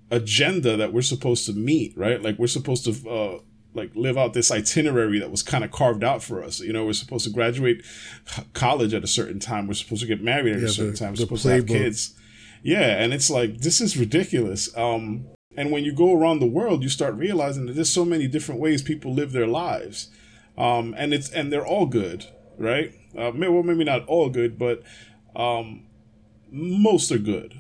agenda 0.10 0.78
that 0.78 0.94
we're 0.94 1.02
supposed 1.02 1.46
to 1.46 1.54
meet, 1.54 1.98
right? 1.98 2.22
Like 2.22 2.38
we're 2.40 2.48
supposed 2.48 2.86
to 2.86 3.10
uh, 3.10 3.40
like 3.74 3.92
live 3.96 4.18
out 4.18 4.34
this 4.34 4.52
itinerary 4.52 5.20
that 5.20 5.32
was 5.32 5.44
kind 5.44 5.64
of 5.64 5.72
carved 5.72 6.04
out 6.04 6.24
for 6.24 6.44
us. 6.44 6.60
You 6.60 6.74
know, 6.74 6.86
we're 6.86 6.94
supposed 6.94 7.26
to 7.26 7.32
graduate 7.32 7.86
college 8.54 8.94
at 8.94 9.04
a 9.04 9.08
certain 9.08 9.40
time. 9.40 9.68
We're 9.68 9.74
supposed 9.76 10.02
to 10.02 10.08
get 10.08 10.22
married 10.22 10.56
at 10.56 10.62
yeah, 10.62 10.68
a 10.68 10.70
certain 10.70 10.92
the, 10.92 10.98
time. 10.98 11.10
We're 11.10 11.18
supposed 11.18 11.44
to 11.44 11.50
have 11.50 11.68
kids. 11.68 12.14
Yeah, 12.64 13.02
and 13.02 13.14
it's 13.14 13.30
like 13.30 13.60
this 13.60 13.80
is 13.80 13.98
ridiculous. 13.98 14.76
Um, 14.76 15.28
and 15.56 15.72
when 15.72 15.84
you 15.84 15.94
go 15.94 16.14
around 16.14 16.40
the 16.40 16.48
world, 16.48 16.84
you 16.84 16.90
start 16.90 17.16
realizing 17.16 17.66
that 17.68 17.74
there's 17.74 17.90
so 17.90 18.06
many 18.06 18.28
different 18.28 18.60
ways 18.60 18.82
people 18.82 19.14
live 19.14 19.32
their 19.32 19.48
lives, 19.48 20.10
um, 20.58 20.94
and 20.98 21.14
it's 21.14 21.30
and 21.30 21.52
they're 21.52 21.66
all 21.66 21.86
good, 21.86 22.26
right? 22.58 22.92
Uh, 23.18 23.32
well, 23.34 23.64
maybe 23.64 23.84
not 23.84 24.06
all 24.08 24.30
good, 24.30 24.58
but 24.58 24.84
um, 25.36 25.86
most 26.52 27.12
are 27.12 27.18
good. 27.18 27.60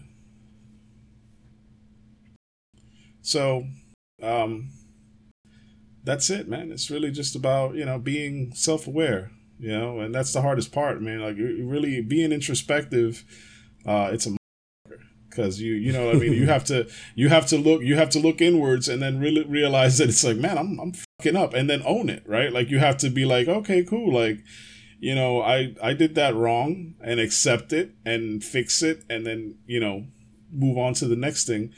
So, 3.22 3.66
um, 4.22 4.70
that's 6.04 6.30
it, 6.30 6.48
man. 6.48 6.72
It's 6.72 6.90
really 6.90 7.12
just 7.12 7.36
about 7.36 7.76
you 7.76 7.86
know 7.86 8.00
being 8.00 8.54
self 8.54 8.88
aware, 8.88 9.32
you 9.60 9.70
know, 9.78 10.00
and 10.00 10.16
that's 10.16 10.32
the 10.32 10.42
hardest 10.42 10.72
part, 10.72 11.02
man. 11.02 11.20
Like 11.20 11.38
really 11.38 12.02
being 12.02 12.32
introspective. 12.32 13.26
Uh, 13.86 14.10
it's 14.12 14.26
a 14.26 14.38
because 15.38 15.62
you 15.62 15.74
you 15.74 15.92
know 15.92 16.10
I 16.10 16.14
mean 16.14 16.34
you 16.34 16.48
have 16.48 16.64
to 16.66 16.88
you 17.16 17.30
have 17.30 17.46
to 17.48 17.58
look 17.58 17.84
you 17.84 17.96
have 17.96 18.10
to 18.12 18.20
look 18.20 18.42
inwards 18.42 18.88
and 18.90 19.02
then 19.02 19.20
really 19.20 19.44
realize 19.44 20.00
that 20.00 20.10
it's 20.10 20.24
like 20.24 20.38
man 20.38 20.58
I'm 20.58 20.80
I'm 20.80 20.94
fucking 20.94 21.36
up 21.36 21.54
and 21.54 21.70
then 21.70 21.84
own 21.86 22.10
it 22.10 22.24
right 22.26 22.52
like 22.52 22.70
you 22.70 22.80
have 22.80 22.98
to 22.98 23.10
be 23.10 23.26
like 23.26 23.48
okay 23.48 23.84
cool 23.84 24.12
like 24.12 24.40
you 25.00 25.14
know 25.14 25.42
I 25.42 25.76
I 25.82 25.94
did 25.94 26.16
that 26.16 26.36
wrong 26.36 26.96
and 27.02 27.20
accept 27.20 27.74
it 27.74 27.92
and 28.06 28.44
fix 28.44 28.82
it 28.82 29.04
and 29.10 29.26
then 29.26 29.56
you 29.66 29.80
know 29.80 30.06
move 30.52 30.78
on 30.78 30.94
to 30.96 31.08
the 31.08 31.16
next 31.16 31.46
thing. 31.46 31.74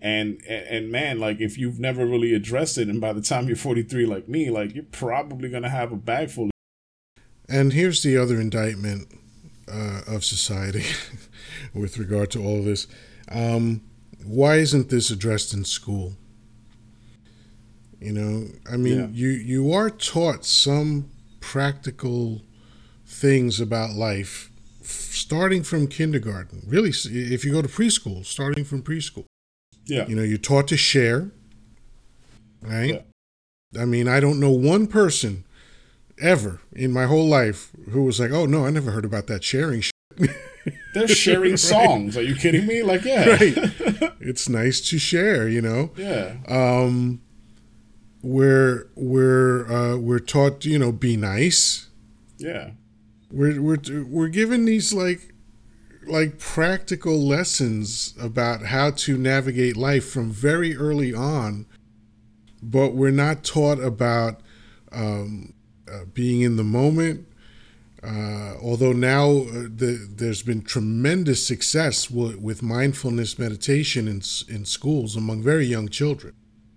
And, 0.00 0.40
and 0.48 0.66
and 0.68 0.92
man 0.92 1.18
like 1.18 1.40
if 1.40 1.58
you've 1.58 1.80
never 1.80 2.06
really 2.06 2.32
addressed 2.32 2.78
it 2.78 2.86
and 2.86 3.00
by 3.00 3.12
the 3.12 3.20
time 3.20 3.48
you're 3.48 3.56
43 3.56 4.06
like 4.06 4.28
me 4.28 4.48
like 4.48 4.72
you're 4.72 4.84
probably 4.84 5.48
going 5.48 5.64
to 5.64 5.68
have 5.68 5.90
a 5.90 5.96
bag 5.96 6.30
full 6.30 6.44
of- 6.44 6.50
and 7.48 7.72
here's 7.72 8.04
the 8.04 8.16
other 8.16 8.40
indictment 8.40 9.08
uh, 9.66 10.02
of 10.06 10.24
society 10.24 10.84
with 11.74 11.98
regard 11.98 12.30
to 12.30 12.40
all 12.40 12.60
of 12.60 12.64
this. 12.64 12.86
Um, 13.28 13.82
why 14.24 14.56
isn't 14.56 14.88
this 14.88 15.10
addressed 15.10 15.52
in 15.52 15.64
school? 15.64 16.14
You 18.00 18.12
know 18.12 18.46
i 18.70 18.76
mean 18.76 18.98
yeah. 18.98 19.06
you 19.10 19.28
you 19.30 19.72
are 19.72 19.90
taught 19.90 20.44
some 20.44 21.10
practical 21.40 22.42
things 23.08 23.60
about 23.60 23.90
life 23.90 24.50
starting 24.82 25.62
from 25.62 25.86
kindergarten 25.86 26.62
really 26.66 26.90
if 26.90 27.44
you 27.44 27.50
go 27.50 27.60
to 27.60 27.68
preschool 27.68 28.24
starting 28.24 28.64
from 28.64 28.82
preschool 28.82 29.24
yeah. 29.88 30.06
You 30.06 30.14
know, 30.14 30.22
you're 30.22 30.38
taught 30.38 30.68
to 30.68 30.76
share, 30.76 31.30
right? 32.62 33.02
Yeah. 33.72 33.80
I 33.80 33.86
mean, 33.86 34.06
I 34.06 34.20
don't 34.20 34.38
know 34.38 34.50
one 34.50 34.86
person 34.86 35.44
ever 36.20 36.60
in 36.72 36.92
my 36.92 37.06
whole 37.06 37.26
life 37.26 37.70
who 37.90 38.02
was 38.02 38.20
like, 38.20 38.30
"Oh 38.30 38.46
no, 38.46 38.66
I 38.66 38.70
never 38.70 38.90
heard 38.90 39.04
about 39.04 39.26
that 39.28 39.42
sharing." 39.42 39.82
They're 40.94 41.08
sharing 41.08 41.52
right. 41.52 41.58
songs. 41.58 42.16
Are 42.16 42.22
you 42.22 42.34
kidding 42.34 42.66
me? 42.66 42.82
Like, 42.82 43.04
yeah, 43.04 43.30
right. 43.30 43.54
it's 44.20 44.48
nice 44.48 44.80
to 44.90 44.98
share. 44.98 45.48
You 45.48 45.62
know. 45.62 45.90
Yeah. 45.96 46.36
Um, 46.48 47.22
we're 48.22 48.88
we're 48.94 49.70
uh, 49.72 49.96
we're 49.96 50.18
taught, 50.18 50.66
you 50.66 50.78
know, 50.78 50.92
be 50.92 51.16
nice. 51.16 51.88
Yeah. 52.36 52.72
We're 53.30 53.60
we're 53.60 54.04
we're 54.04 54.28
given 54.28 54.64
these 54.64 54.92
like 54.92 55.34
like 56.06 56.38
practical 56.38 57.18
lessons 57.18 58.14
about 58.20 58.66
how 58.66 58.90
to 58.90 59.18
navigate 59.18 59.76
life 59.76 60.08
from 60.08 60.30
very 60.30 60.74
early 60.76 61.12
on, 61.12 61.66
but 62.62 62.94
we're 62.94 63.10
not 63.10 63.44
taught 63.44 63.80
about 63.80 64.40
um, 64.92 65.52
uh, 65.90 66.04
being 66.12 66.40
in 66.40 66.56
the 66.56 66.64
moment. 66.64 67.26
Uh, 68.02 68.54
although 68.62 68.92
now 68.92 69.28
uh, 69.28 69.66
the, 69.74 70.08
there's 70.08 70.42
been 70.42 70.62
tremendous 70.62 71.44
success 71.44 72.06
w- 72.06 72.38
with 72.38 72.62
mindfulness 72.62 73.38
meditation 73.38 74.06
in 74.06 74.22
in 74.48 74.64
schools 74.64 75.16
among 75.16 75.42
very 75.42 75.66
young 75.66 75.88
children. 75.88 76.34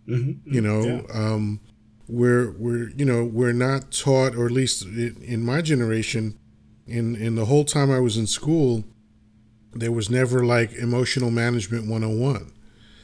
Mm-hmm. 0.08 0.54
You 0.54 0.62
know, 0.62 0.82
yeah. 0.84 1.02
um, 1.14 1.62
we're 2.08 2.52
we're 2.52 2.89
you 2.89 3.06
know 3.06 3.24
we're 3.24 3.54
not 3.54 3.91
taught, 3.91 4.36
or 4.36 4.47
at 4.47 4.52
least 4.52 4.84
in 4.84 5.45
my 5.45 5.62
generation, 5.62 6.39
in 6.92 7.16
in 7.16 7.36
the 7.36 7.46
whole 7.46 7.66
time 7.66 7.92
I 7.92 8.00
was 8.00 8.18
in 8.18 8.28
school, 8.28 8.84
there 9.74 9.92
was 9.92 10.10
never 10.10 10.46
like 10.46 10.74
emotional 10.74 11.32
management 11.32 11.88
101 11.88 12.52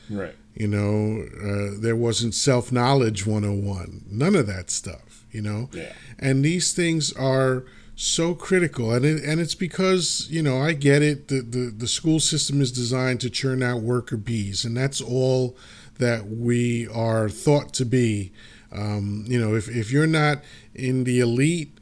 right. 0.09 0.35
You 0.53 0.67
know 0.67 1.23
uh, 1.41 1.79
there 1.79 1.95
wasn't 1.95 2.33
self-knowledge 2.33 3.25
101 3.25 4.03
none 4.09 4.35
of 4.35 4.47
that 4.47 4.69
stuff 4.69 5.25
you 5.31 5.41
know? 5.41 5.69
Yeah. 5.71 5.93
and 6.19 6.43
these 6.43 6.73
things 6.73 7.13
are 7.13 7.65
so 7.97 8.35
critical. 8.35 8.93
And 8.93 9.03
it, 9.03 9.23
and 9.23 9.41
it's 9.41 9.55
because 9.55 10.27
you 10.29 10.41
know 10.41 10.61
I 10.61 10.73
get 10.73 11.01
it. 11.01 11.27
The, 11.27 11.41
the 11.41 11.73
the 11.75 11.87
school 11.87 12.19
system 12.19 12.61
is 12.61 12.71
designed 12.71 13.19
to 13.21 13.29
churn 13.29 13.61
out 13.61 13.81
worker 13.81 14.17
bees 14.17 14.63
and 14.63 14.77
that's 14.77 15.01
all 15.01 15.57
that 15.97 16.27
we 16.27 16.87
are 16.89 17.27
thought 17.27 17.73
to 17.73 17.85
be. 17.85 18.31
Um, 18.71 19.25
you 19.27 19.39
know 19.39 19.55
if, 19.55 19.67
if 19.67 19.91
you're 19.91 20.07
not 20.07 20.43
in 20.75 21.05
the 21.05 21.19
elite 21.19 21.76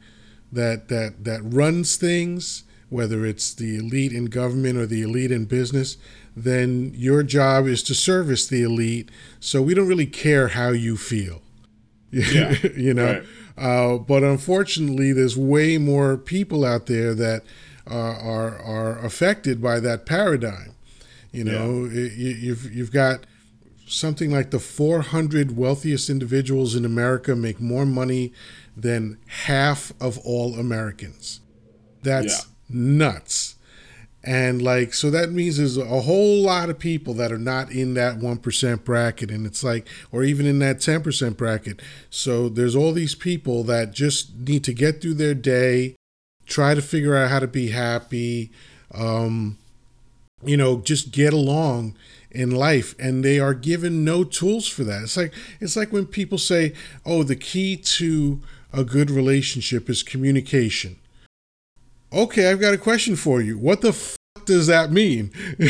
that 0.52 0.88
that 0.88 1.24
that 1.24 1.40
runs 1.42 1.96
things 1.96 2.64
whether 2.88 3.26
it's 3.26 3.52
the 3.54 3.76
elite 3.76 4.12
in 4.12 4.26
government 4.26 4.78
or 4.78 4.86
the 4.86 5.02
elite 5.02 5.32
in 5.32 5.44
business, 5.44 5.96
then 6.36 6.92
your 6.94 7.22
job 7.22 7.66
is 7.66 7.82
to 7.82 7.94
service 7.94 8.46
the 8.46 8.62
elite. 8.62 9.10
So 9.40 9.60
we 9.60 9.74
don't 9.74 9.88
really 9.88 10.06
care 10.06 10.48
how 10.48 10.70
you 10.70 10.96
feel. 10.96 11.42
Yeah. 12.12 12.54
you 12.74 12.94
know? 12.94 13.20
Right. 13.58 13.62
Uh, 13.62 13.98
but 13.98 14.22
unfortunately, 14.22 15.12
there's 15.12 15.36
way 15.36 15.76
more 15.76 16.16
people 16.16 16.64
out 16.64 16.86
there 16.86 17.14
that 17.14 17.42
are, 17.86 18.14
are, 18.14 18.58
are 18.58 19.04
affected 19.04 19.60
by 19.60 19.80
that 19.80 20.06
paradigm. 20.06 20.74
You 21.32 21.44
know, 21.44 21.84
yeah. 21.84 22.08
you, 22.14 22.28
you've, 22.28 22.74
you've 22.74 22.92
got 22.92 23.26
something 23.86 24.30
like 24.30 24.50
the 24.50 24.60
400 24.60 25.56
wealthiest 25.56 26.08
individuals 26.08 26.74
in 26.74 26.84
America 26.84 27.36
make 27.36 27.60
more 27.60 27.84
money 27.84 28.32
than 28.76 29.18
half 29.26 29.92
of 30.00 30.18
all 30.18 30.54
Americans. 30.54 31.40
That's 32.02 32.46
yeah. 32.46 32.52
nuts. 32.68 33.54
And 34.22 34.60
like, 34.60 34.92
so 34.92 35.08
that 35.10 35.30
means 35.30 35.56
there's 35.56 35.78
a 35.78 36.00
whole 36.00 36.42
lot 36.42 36.68
of 36.68 36.80
people 36.80 37.14
that 37.14 37.30
are 37.30 37.38
not 37.38 37.70
in 37.70 37.94
that 37.94 38.18
1% 38.18 38.84
bracket. 38.84 39.30
And 39.30 39.46
it's 39.46 39.62
like, 39.62 39.86
or 40.10 40.24
even 40.24 40.46
in 40.46 40.58
that 40.58 40.78
10% 40.78 41.36
bracket. 41.36 41.80
So 42.10 42.48
there's 42.48 42.74
all 42.74 42.92
these 42.92 43.14
people 43.14 43.62
that 43.64 43.92
just 43.92 44.36
need 44.36 44.64
to 44.64 44.74
get 44.74 45.00
through 45.00 45.14
their 45.14 45.34
day, 45.34 45.94
try 46.44 46.74
to 46.74 46.82
figure 46.82 47.14
out 47.14 47.30
how 47.30 47.38
to 47.38 47.46
be 47.46 47.68
happy, 47.68 48.50
um, 48.92 49.58
you 50.44 50.56
know, 50.56 50.78
just 50.80 51.12
get 51.12 51.32
along 51.32 51.96
in 52.32 52.50
life 52.50 52.94
and 52.98 53.24
they 53.24 53.38
are 53.38 53.54
given 53.54 54.04
no 54.04 54.24
tools 54.24 54.68
for 54.68 54.84
that. 54.84 55.02
It's 55.02 55.16
like 55.16 55.32
it's 55.60 55.76
like 55.76 55.92
when 55.92 56.06
people 56.06 56.38
say, 56.38 56.74
"Oh, 57.04 57.22
the 57.22 57.36
key 57.36 57.76
to 57.76 58.40
a 58.72 58.84
good 58.84 59.10
relationship 59.10 59.88
is 59.88 60.02
communication." 60.02 60.96
Okay, 62.12 62.50
I've 62.50 62.60
got 62.60 62.74
a 62.74 62.78
question 62.78 63.16
for 63.16 63.40
you. 63.40 63.58
What 63.58 63.80
the 63.80 63.88
f- 63.88 64.16
does 64.44 64.68
that 64.68 64.92
mean? 64.92 65.30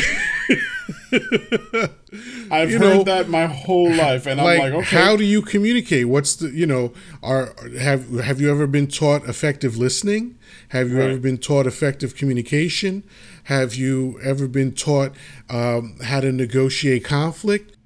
I've 2.51 2.71
you 2.71 2.79
heard 2.79 2.99
know, 2.99 3.03
that 3.05 3.29
my 3.29 3.47
whole 3.47 3.93
life, 3.93 4.27
and 4.27 4.41
like, 4.41 4.61
I'm 4.61 4.73
like, 4.73 4.85
okay. 4.85 4.97
How 4.97 5.17
do 5.17 5.25
you 5.25 5.43
communicate? 5.43 6.09
What's 6.09 6.37
the 6.37 6.51
you 6.51 6.67
know? 6.67 6.93
Are 7.23 7.55
have 7.79 8.11
have 8.21 8.41
you 8.41 8.51
ever 8.51 8.67
been 8.67 8.87
taught 8.87 9.25
effective 9.29 9.77
listening? 9.77 10.39
Have 10.69 10.91
you 10.91 10.99
right. 10.99 11.11
ever 11.11 11.19
been 11.19 11.39
taught 11.39 11.67
effective 11.67 12.15
communication? 12.15 13.03
Have 13.45 13.75
you 13.75 14.19
ever 14.23 14.47
been 14.47 14.73
taught 14.73 15.13
um, 15.49 15.99
how 16.05 16.21
to 16.21 16.31
negotiate 16.31 17.05
conflict? 17.05 17.77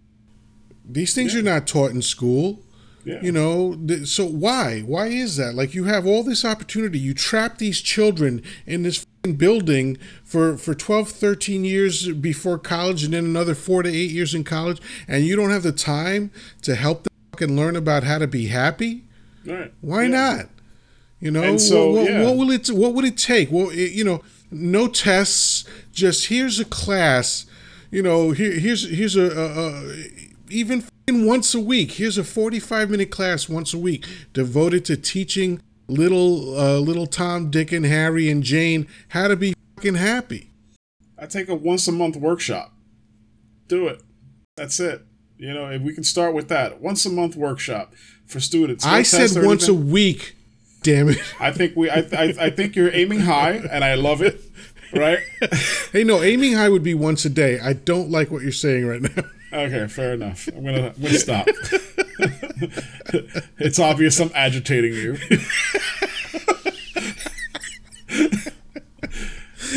These 0.84 1.14
things 1.14 1.34
yeah. 1.34 1.40
are 1.40 1.44
not 1.44 1.66
taught 1.66 1.92
in 1.92 2.02
school. 2.02 2.62
Yeah. 3.10 3.20
You 3.22 3.32
know, 3.32 4.04
so 4.04 4.24
why? 4.24 4.80
Why 4.80 5.08
is 5.08 5.36
that? 5.36 5.54
Like 5.54 5.74
you 5.74 5.84
have 5.84 6.06
all 6.06 6.22
this 6.22 6.44
opportunity. 6.44 6.98
You 6.98 7.12
trap 7.12 7.58
these 7.58 7.80
children 7.80 8.42
in 8.66 8.82
this 8.82 9.04
building 9.36 9.98
for 10.24 10.56
for 10.56 10.74
12 10.74 11.10
13 11.10 11.64
years 11.64 12.08
before 12.12 12.56
college 12.56 13.04
and 13.04 13.12
then 13.12 13.24
another 13.24 13.54
4 13.54 13.82
to 13.82 13.88
8 13.90 14.10
years 14.10 14.34
in 14.34 14.44
college 14.44 14.80
and 15.06 15.24
you 15.24 15.36
don't 15.36 15.50
have 15.50 15.62
the 15.62 15.72
time 15.72 16.30
to 16.62 16.74
help 16.74 17.02
them 17.02 17.12
fucking 17.32 17.56
learn 17.56 17.76
about 17.76 18.04
how 18.04 18.18
to 18.18 18.26
be 18.26 18.46
happy? 18.46 19.04
Right. 19.44 19.72
Why 19.80 20.02
yeah. 20.02 20.08
not? 20.08 20.46
You 21.20 21.30
know, 21.30 21.58
so, 21.58 21.92
what, 21.92 22.10
yeah. 22.10 22.24
what, 22.24 22.36
will 22.36 22.50
it 22.50 22.68
what 22.68 22.94
would 22.94 23.04
it 23.04 23.18
take? 23.18 23.50
Well, 23.52 23.68
it, 23.70 23.92
you 23.92 24.04
know, 24.04 24.22
no 24.50 24.88
tests, 24.88 25.66
just 25.92 26.28
here's 26.28 26.58
a 26.58 26.64
class, 26.64 27.44
you 27.90 28.02
know, 28.02 28.30
here 28.30 28.52
here's 28.52 28.88
here's 28.88 29.16
a, 29.16 29.30
a, 29.30 29.46
a 29.48 30.10
even 30.50 30.84
once 31.08 31.54
a 31.54 31.60
week. 31.60 31.92
Here's 31.92 32.18
a 32.18 32.24
45 32.24 32.90
minute 32.90 33.10
class 33.10 33.48
once 33.48 33.74
a 33.74 33.78
week 33.78 34.06
devoted 34.32 34.84
to 34.86 34.96
teaching 34.96 35.60
little 35.88 36.58
uh, 36.58 36.78
little 36.78 37.06
Tom, 37.06 37.50
Dick, 37.50 37.72
and 37.72 37.84
Harry 37.84 38.28
and 38.30 38.42
Jane 38.42 38.86
how 39.08 39.28
to 39.28 39.36
be 39.36 39.54
fucking 39.76 39.94
happy. 39.94 40.50
I 41.18 41.26
take 41.26 41.48
a 41.48 41.54
once 41.54 41.86
a 41.88 41.92
month 41.92 42.16
workshop. 42.16 42.72
Do 43.68 43.88
it. 43.88 44.02
That's 44.56 44.80
it. 44.80 45.02
You 45.36 45.54
know, 45.54 45.66
if 45.70 45.82
we 45.82 45.94
can 45.94 46.04
start 46.04 46.34
with 46.34 46.48
that 46.48 46.80
once 46.80 47.06
a 47.06 47.10
month 47.10 47.36
workshop 47.36 47.94
for 48.26 48.40
students. 48.40 48.84
I 48.84 49.02
said 49.02 49.44
once 49.44 49.68
a 49.68 49.74
week. 49.74 50.36
Damn 50.82 51.10
it! 51.10 51.18
I 51.38 51.52
think 51.52 51.76
we. 51.76 51.90
I, 51.90 51.98
I, 52.12 52.34
I 52.40 52.50
think 52.50 52.74
you're 52.74 52.92
aiming 52.94 53.20
high, 53.20 53.52
and 53.52 53.84
I 53.84 53.94
love 53.94 54.22
it. 54.22 54.40
Right? 54.94 55.18
hey, 55.92 56.04
no, 56.04 56.22
aiming 56.22 56.54
high 56.54 56.68
would 56.68 56.82
be 56.82 56.94
once 56.94 57.24
a 57.24 57.30
day. 57.30 57.60
I 57.60 57.74
don't 57.74 58.10
like 58.10 58.30
what 58.30 58.42
you're 58.42 58.50
saying 58.50 58.86
right 58.86 59.02
now. 59.02 59.24
Okay, 59.52 59.88
fair 59.88 60.14
enough. 60.14 60.48
I'm 60.48 60.64
gonna, 60.64 60.94
I'm 60.96 61.02
gonna 61.02 61.18
stop. 61.18 61.48
it's 63.58 63.80
obvious 63.80 64.20
I'm 64.20 64.30
agitating 64.34 64.92
you. 64.94 65.16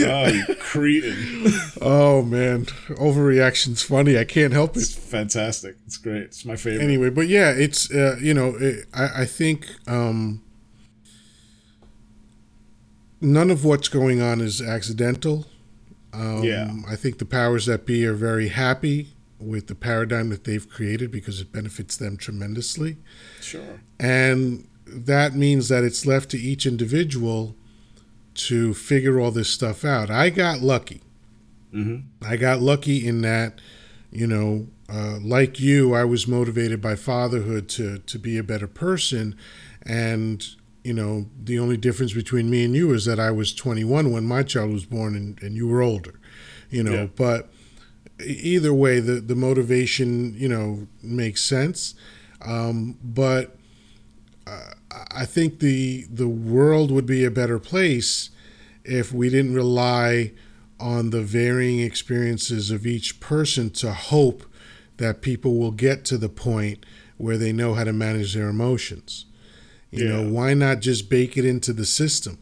oh, 0.06 0.28
you 0.28 0.56
cretin. 0.60 1.52
Oh 1.82 2.22
man, 2.22 2.66
overreaction's 3.00 3.82
funny. 3.82 4.18
I 4.18 4.26
can't 4.26 4.54
help 4.54 4.78
it. 4.78 4.82
It's 4.82 4.94
fantastic. 4.94 5.76
It's 5.88 5.98
great. 5.98 6.24
It's 6.24 6.46
my 6.46 6.56
favorite. 6.56 6.84
Anyway, 6.84 7.10
but 7.10 7.28
yeah, 7.28 7.50
it's 7.50 7.92
uh, 7.92 8.18
you 8.22 8.36
know, 8.36 8.56
it, 8.60 8.86
I 8.94 9.22
I 9.22 9.26
think 9.26 9.68
um, 9.88 10.44
none 13.22 13.50
of 13.50 13.66
what's 13.66 13.88
going 13.88 14.22
on 14.22 14.40
is 14.40 14.62
accidental. 14.62 15.48
Um, 16.14 16.44
yeah, 16.44 16.72
I 16.88 16.96
think 16.96 17.18
the 17.18 17.26
powers 17.26 17.66
that 17.66 17.88
be 17.88 18.06
are 18.06 18.14
very 18.14 18.50
happy 18.50 19.13
with 19.44 19.68
the 19.68 19.76
paradigm 19.76 20.30
that 20.30 20.44
they've 20.44 20.68
created 20.70 21.12
because 21.12 21.42
it 21.42 21.52
benefits 21.52 21.98
them 21.98 22.18
tremendously. 22.18 22.98
Sure. 23.42 23.82
And 24.00 24.68
that 24.86 25.36
means 25.36 25.70
that 25.70 25.84
it's 25.84 26.06
left 26.06 26.30
to 26.32 26.38
each 26.38 26.66
individual 26.66 27.56
to 28.36 28.74
figure 28.74 29.20
all 29.20 29.32
this 29.32 29.50
stuff 29.50 29.86
out. 29.86 30.10
I 30.10 30.30
got 30.30 30.62
lucky. 30.62 31.02
Mm-hmm. 31.74 32.26
I 32.26 32.38
got 32.38 32.62
lucky 32.62 33.08
in 33.08 33.22
that, 33.22 33.60
you 34.12 34.28
know, 34.28 34.68
uh, 34.90 35.20
like 35.22 35.60
you, 35.60 35.94
I 35.94 36.04
was 36.04 36.28
motivated 36.28 36.82
by 36.82 36.96
fatherhood 36.96 37.68
to 37.70 38.00
to 38.00 38.20
be 38.20 38.38
a 38.38 38.44
better 38.44 38.68
person, 38.68 39.36
and 39.84 40.46
you 40.84 40.94
know, 40.94 41.28
the 41.42 41.58
only 41.58 41.78
difference 41.78 42.14
between 42.14 42.50
me 42.50 42.66
and 42.66 42.76
you 42.76 42.94
is 42.94 43.06
that 43.06 43.20
I 43.20 43.32
was 43.32 43.54
21 43.54 44.12
when 44.12 44.26
my 44.26 44.44
child 44.44 44.72
was 44.72 44.86
born, 44.86 45.16
and, 45.16 45.42
and 45.42 45.56
you 45.56 45.68
were 45.68 45.82
older, 45.82 46.20
you 46.70 46.84
know. 46.84 46.94
Yeah. 46.94 47.08
But 47.16 47.53
either 48.26 48.74
way, 48.74 49.00
the 49.00 49.14
the 49.14 49.36
motivation 49.36 50.36
you 50.38 50.48
know 50.48 50.88
makes 51.02 51.44
sense, 51.44 51.96
um, 52.42 52.98
but 53.04 53.56
uh, 54.48 54.72
I 55.12 55.26
think 55.26 55.60
the 55.60 56.06
the 56.10 56.28
world 56.28 56.92
would 56.92 57.06
be 57.06 57.24
a 57.24 57.32
better 57.32 57.60
place 57.60 58.30
if 58.84 59.14
we 59.14 59.30
didn't 59.30 59.54
rely 59.54 60.32
on 60.80 61.12
the 61.12 61.22
varying 61.22 61.80
experiences 61.80 62.70
of 62.70 62.86
each 62.86 63.20
person 63.20 63.70
to 63.70 63.94
hope 63.94 64.44
that 64.98 65.22
people 65.22 65.58
will 65.58 65.72
get 65.72 66.04
to 66.06 66.18
the 66.18 66.30
point 66.30 66.86
where 67.18 67.38
they 67.38 67.54
know 67.54 67.74
how 67.74 67.84
to 67.84 67.94
manage 67.94 68.34
their 68.34 68.50
emotions. 68.50 69.26
You 69.92 70.06
yeah. 70.06 70.16
know, 70.16 70.30
why 70.30 70.54
not 70.54 70.82
just 70.82 71.10
bake 71.10 71.38
it 71.38 71.46
into 71.46 71.72
the 71.72 71.86
system? 71.86 72.38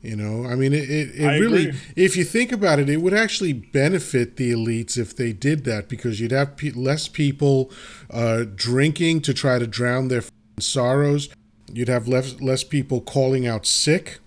You 0.00 0.14
know, 0.14 0.46
I 0.48 0.54
mean, 0.54 0.72
it, 0.72 0.88
it, 0.88 1.20
it 1.20 1.40
really, 1.40 1.68
agree. 1.68 1.80
if 1.96 2.16
you 2.16 2.22
think 2.22 2.52
about 2.52 2.78
it, 2.78 2.88
it 2.88 2.98
would 2.98 3.14
actually 3.14 3.52
benefit 3.52 4.36
the 4.36 4.52
elites 4.52 4.96
if 4.96 5.16
they 5.16 5.32
did 5.32 5.64
that 5.64 5.88
because 5.88 6.20
you'd 6.20 6.30
have 6.30 6.56
pe- 6.56 6.70
less 6.70 7.08
people 7.08 7.72
uh, 8.08 8.44
drinking 8.54 9.22
to 9.22 9.34
try 9.34 9.58
to 9.58 9.66
drown 9.66 10.06
their 10.06 10.22
sorrows. 10.60 11.28
You'd 11.72 11.88
have 11.88 12.06
less, 12.06 12.40
less 12.40 12.62
people 12.62 13.00
calling 13.00 13.44
out 13.44 13.66
sick. 13.66 14.20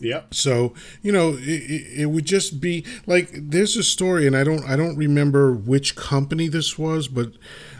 Yep. 0.00 0.34
So 0.34 0.72
you 1.02 1.12
know, 1.12 1.36
it, 1.38 2.00
it 2.00 2.06
would 2.06 2.24
just 2.24 2.60
be 2.60 2.84
like 3.06 3.30
there's 3.32 3.76
a 3.76 3.84
story, 3.84 4.26
and 4.26 4.36
I 4.36 4.42
don't 4.42 4.64
I 4.64 4.76
don't 4.76 4.96
remember 4.96 5.52
which 5.52 5.94
company 5.94 6.48
this 6.48 6.76
was, 6.76 7.06
but 7.06 7.34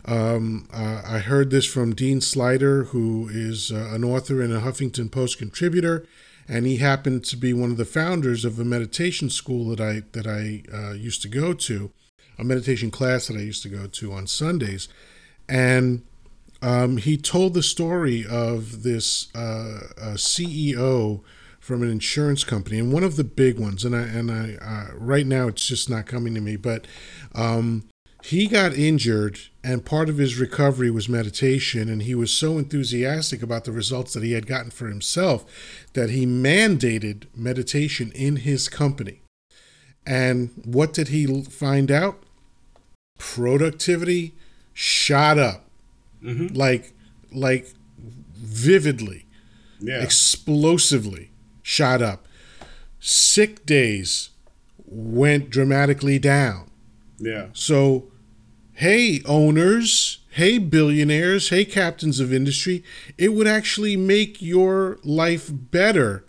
um, 0.04 0.68
uh, 0.72 1.02
I 1.04 1.18
heard 1.18 1.50
this 1.50 1.66
from 1.66 1.94
Dean 1.94 2.20
Sluyter, 2.20 2.88
who 2.88 3.28
is 3.28 3.72
uh, 3.72 3.90
an 3.92 4.04
author 4.04 4.40
and 4.40 4.52
a 4.52 4.60
Huffington 4.60 5.10
Post 5.10 5.38
contributor 5.38 6.06
and 6.48 6.66
he 6.66 6.78
happened 6.78 7.24
to 7.24 7.36
be 7.36 7.52
one 7.52 7.70
of 7.70 7.76
the 7.76 7.84
founders 7.84 8.44
of 8.44 8.58
a 8.58 8.64
meditation 8.64 9.30
school 9.30 9.68
that 9.68 9.80
I 9.80 10.02
that 10.12 10.26
I 10.26 10.62
uh, 10.72 10.92
used 10.92 11.22
to 11.22 11.28
go 11.28 11.54
to, 11.54 11.90
a 12.38 12.44
meditation 12.44 12.90
class 12.90 13.28
that 13.28 13.36
I 13.36 13.40
used 13.40 13.62
to 13.62 13.68
go 13.68 13.86
to 13.86 14.12
on 14.12 14.26
Sundays, 14.26 14.88
and 15.48 16.02
um, 16.60 16.96
he 16.96 17.16
told 17.16 17.54
the 17.54 17.62
story 17.62 18.24
of 18.26 18.82
this 18.82 19.34
uh, 19.34 20.14
CEO 20.14 21.22
from 21.58 21.82
an 21.82 21.90
insurance 21.90 22.42
company 22.42 22.78
and 22.78 22.92
one 22.92 23.04
of 23.04 23.14
the 23.14 23.24
big 23.24 23.58
ones, 23.58 23.84
and 23.84 23.94
I 23.94 24.02
and 24.02 24.30
I 24.30 24.56
uh, 24.60 24.94
right 24.96 25.26
now 25.26 25.48
it's 25.48 25.66
just 25.66 25.88
not 25.88 26.06
coming 26.06 26.34
to 26.34 26.40
me, 26.40 26.56
but 26.56 26.86
um, 27.34 27.84
he 28.24 28.46
got 28.46 28.74
injured 28.74 29.40
and 29.64 29.84
part 29.84 30.08
of 30.08 30.18
his 30.18 30.38
recovery 30.38 30.90
was 30.90 31.08
meditation 31.08 31.88
and 31.88 32.02
he 32.02 32.14
was 32.14 32.30
so 32.30 32.56
enthusiastic 32.58 33.42
about 33.42 33.64
the 33.64 33.72
results 33.72 34.14
that 34.14 34.22
he 34.22 34.32
had 34.32 34.46
gotten 34.46 34.70
for 34.70 34.88
himself 34.88 35.44
that 35.94 36.10
he 36.10 36.24
mandated 36.24 37.24
meditation 37.34 38.12
in 38.14 38.36
his 38.36 38.68
company. 38.68 39.22
And 40.06 40.50
what 40.64 40.92
did 40.92 41.08
he 41.08 41.42
find 41.44 41.90
out? 41.90 42.22
Productivity 43.18 44.34
shot 44.72 45.38
up. 45.38 45.64
Mm-hmm. 46.22 46.54
like 46.54 46.92
like 47.32 47.72
vividly. 48.34 49.26
Yeah. 49.80 50.00
explosively 50.00 51.32
shot 51.62 52.00
up. 52.02 52.28
Sick 53.00 53.66
days 53.66 54.30
went 54.86 55.50
dramatically 55.50 56.20
down. 56.20 56.70
Yeah. 57.18 57.48
So 57.52 58.11
hey, 58.82 59.22
owners, 59.26 60.18
hey, 60.30 60.58
billionaires, 60.58 61.50
hey, 61.50 61.64
captains 61.64 62.18
of 62.18 62.32
industry, 62.32 62.82
it 63.16 63.28
would 63.32 63.46
actually 63.46 63.96
make 63.96 64.42
your 64.42 64.98
life 65.04 65.48
better 65.52 66.24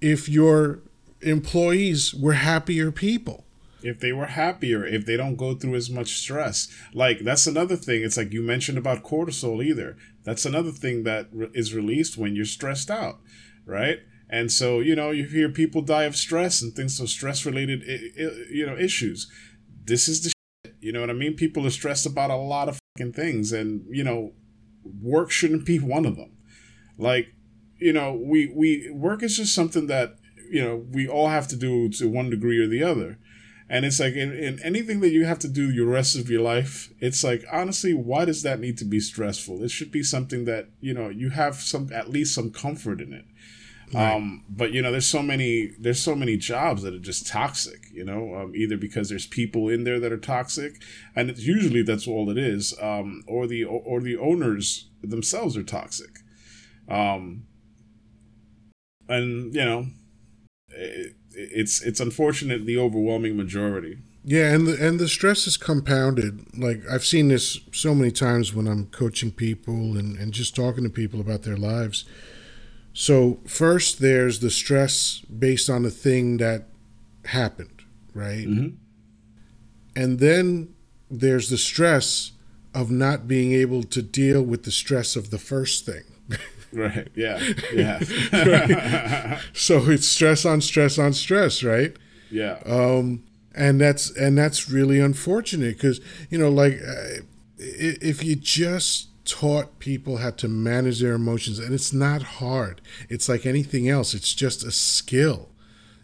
if 0.00 0.28
your 0.28 0.78
employees 1.22 2.14
were 2.14 2.34
happier 2.34 2.90
people. 2.92 3.44
if 3.82 3.98
they 3.98 4.12
were 4.12 4.26
happier, 4.26 4.86
if 4.86 5.04
they 5.06 5.16
don't 5.16 5.34
go 5.34 5.54
through 5.56 5.74
as 5.74 5.90
much 5.90 6.10
stress. 6.18 6.68
Like 6.94 7.18
that's 7.20 7.48
another 7.48 7.74
thing. 7.74 8.02
It's 8.04 8.16
like 8.16 8.32
you 8.32 8.40
mentioned 8.42 8.78
about 8.78 9.02
cortisol 9.02 9.64
either. 9.64 9.96
That's 10.22 10.46
another 10.46 10.70
thing 10.70 11.02
that 11.02 11.26
re- 11.32 11.50
is 11.52 11.74
released 11.74 12.16
when 12.16 12.36
you're 12.36 12.44
stressed 12.44 12.92
out, 12.92 13.18
right? 13.66 13.98
And 14.30 14.52
so, 14.52 14.78
you 14.78 14.94
know, 14.94 15.10
you 15.10 15.24
hear 15.24 15.48
people 15.48 15.82
die 15.82 16.04
of 16.04 16.14
stress 16.16 16.62
and 16.62 16.72
things 16.74 16.96
so 16.96 17.06
stress 17.06 17.44
related 17.44 17.82
you 18.50 18.64
know 18.66 18.76
issues. 18.78 19.26
This 19.84 20.06
is 20.08 20.22
the 20.22 20.31
you 20.82 20.92
know 20.92 21.00
what 21.00 21.10
I 21.10 21.14
mean? 21.14 21.34
People 21.34 21.66
are 21.66 21.70
stressed 21.70 22.06
about 22.06 22.30
a 22.30 22.36
lot 22.36 22.68
of 22.68 22.78
fucking 22.96 23.12
things 23.12 23.52
and, 23.52 23.84
you 23.90 24.04
know, 24.04 24.32
work 25.00 25.30
shouldn't 25.30 25.64
be 25.64 25.78
one 25.78 26.04
of 26.04 26.16
them. 26.16 26.36
Like, 26.98 27.28
you 27.78 27.92
know, 27.92 28.12
we 28.14 28.52
we 28.54 28.90
work 28.90 29.22
is 29.22 29.36
just 29.36 29.54
something 29.54 29.86
that, 29.86 30.16
you 30.50 30.62
know, 30.62 30.84
we 30.90 31.08
all 31.08 31.28
have 31.28 31.48
to 31.48 31.56
do 31.56 31.88
to 31.90 32.08
one 32.08 32.30
degree 32.30 32.58
or 32.58 32.66
the 32.66 32.82
other 32.82 33.18
and 33.72 33.86
it's 33.86 33.98
like 33.98 34.12
in, 34.14 34.32
in 34.32 34.60
anything 34.62 35.00
that 35.00 35.10
you 35.10 35.24
have 35.24 35.38
to 35.38 35.48
do 35.48 35.70
your 35.70 35.86
rest 35.86 36.14
of 36.14 36.28
your 36.28 36.42
life 36.42 36.92
it's 37.00 37.24
like 37.24 37.42
honestly 37.50 37.94
why 37.94 38.24
does 38.24 38.42
that 38.42 38.60
need 38.60 38.76
to 38.76 38.84
be 38.84 39.00
stressful 39.00 39.64
it 39.64 39.70
should 39.70 39.90
be 39.90 40.02
something 40.02 40.44
that 40.44 40.68
you 40.80 40.92
know 40.92 41.08
you 41.08 41.30
have 41.30 41.56
some 41.56 41.88
at 41.92 42.10
least 42.10 42.34
some 42.34 42.50
comfort 42.50 43.00
in 43.00 43.12
it 43.12 43.24
right. 43.94 44.14
um 44.14 44.44
but 44.48 44.72
you 44.72 44.82
know 44.82 44.90
there's 44.90 45.06
so 45.06 45.22
many 45.22 45.70
there's 45.78 46.00
so 46.00 46.14
many 46.14 46.36
jobs 46.36 46.82
that 46.82 46.94
are 46.94 46.98
just 46.98 47.26
toxic 47.26 47.86
you 47.92 48.04
know 48.04 48.34
um, 48.34 48.52
either 48.54 48.76
because 48.76 49.08
there's 49.08 49.26
people 49.26 49.68
in 49.68 49.84
there 49.84 50.00
that 50.00 50.12
are 50.12 50.18
toxic 50.18 50.82
and 51.14 51.30
it's 51.30 51.42
usually 51.42 51.82
that's 51.82 52.06
all 52.06 52.30
it 52.30 52.38
is 52.38 52.74
um 52.80 53.22
or 53.26 53.46
the 53.46 53.64
or 53.64 54.00
the 54.00 54.16
owners 54.16 54.88
themselves 55.02 55.56
are 55.56 55.62
toxic 55.62 56.20
um 56.88 57.44
and 59.08 59.54
you 59.54 59.64
know 59.64 59.86
it, 60.74 61.16
it's 61.34 61.82
it's 61.82 62.00
unfortunate 62.00 62.66
the 62.66 62.78
overwhelming 62.78 63.36
majority. 63.36 63.98
Yeah, 64.24 64.52
and 64.52 64.66
the 64.66 64.86
and 64.86 65.00
the 65.00 65.08
stress 65.08 65.46
is 65.46 65.56
compounded. 65.56 66.56
Like 66.56 66.82
I've 66.90 67.04
seen 67.04 67.28
this 67.28 67.58
so 67.72 67.94
many 67.94 68.10
times 68.10 68.54
when 68.54 68.68
I'm 68.68 68.86
coaching 68.86 69.32
people 69.32 69.96
and, 69.96 70.16
and 70.16 70.32
just 70.32 70.54
talking 70.54 70.84
to 70.84 70.90
people 70.90 71.20
about 71.20 71.42
their 71.42 71.56
lives. 71.56 72.04
So 72.92 73.40
first 73.46 74.00
there's 74.00 74.40
the 74.40 74.50
stress 74.50 75.20
based 75.20 75.70
on 75.70 75.82
the 75.82 75.90
thing 75.90 76.36
that 76.38 76.68
happened, 77.24 77.82
right? 78.14 78.46
Mm-hmm. 78.46 78.76
And 79.94 80.18
then 80.18 80.74
there's 81.10 81.48
the 81.48 81.58
stress 81.58 82.32
of 82.74 82.90
not 82.90 83.28
being 83.28 83.52
able 83.52 83.82
to 83.82 84.02
deal 84.02 84.42
with 84.42 84.64
the 84.64 84.70
stress 84.70 85.16
of 85.16 85.30
the 85.30 85.38
first 85.38 85.86
thing. 85.86 86.04
Right. 86.74 87.08
Yeah. 87.14 87.38
Yeah. 87.74 88.00
right? 88.32 89.38
So 89.52 89.90
it's 89.90 90.08
stress 90.08 90.46
on 90.46 90.62
stress 90.62 90.98
on 90.98 91.12
stress, 91.12 91.62
right? 91.62 91.94
Yeah. 92.30 92.60
Um, 92.64 93.24
and 93.54 93.78
that's 93.78 94.10
and 94.16 94.38
that's 94.38 94.70
really 94.70 94.98
unfortunate 94.98 95.76
because 95.76 96.00
you 96.30 96.38
know, 96.38 96.48
like, 96.48 96.80
uh, 96.80 97.22
if 97.58 98.24
you 98.24 98.36
just 98.36 99.08
taught 99.24 99.78
people 99.78 100.18
how 100.18 100.30
to 100.30 100.48
manage 100.48 101.00
their 101.00 101.14
emotions, 101.14 101.58
and 101.58 101.74
it's 101.74 101.92
not 101.92 102.22
hard. 102.22 102.80
It's 103.08 103.28
like 103.28 103.46
anything 103.46 103.88
else. 103.88 104.14
It's 104.14 104.34
just 104.34 104.64
a 104.64 104.72
skill. 104.72 105.48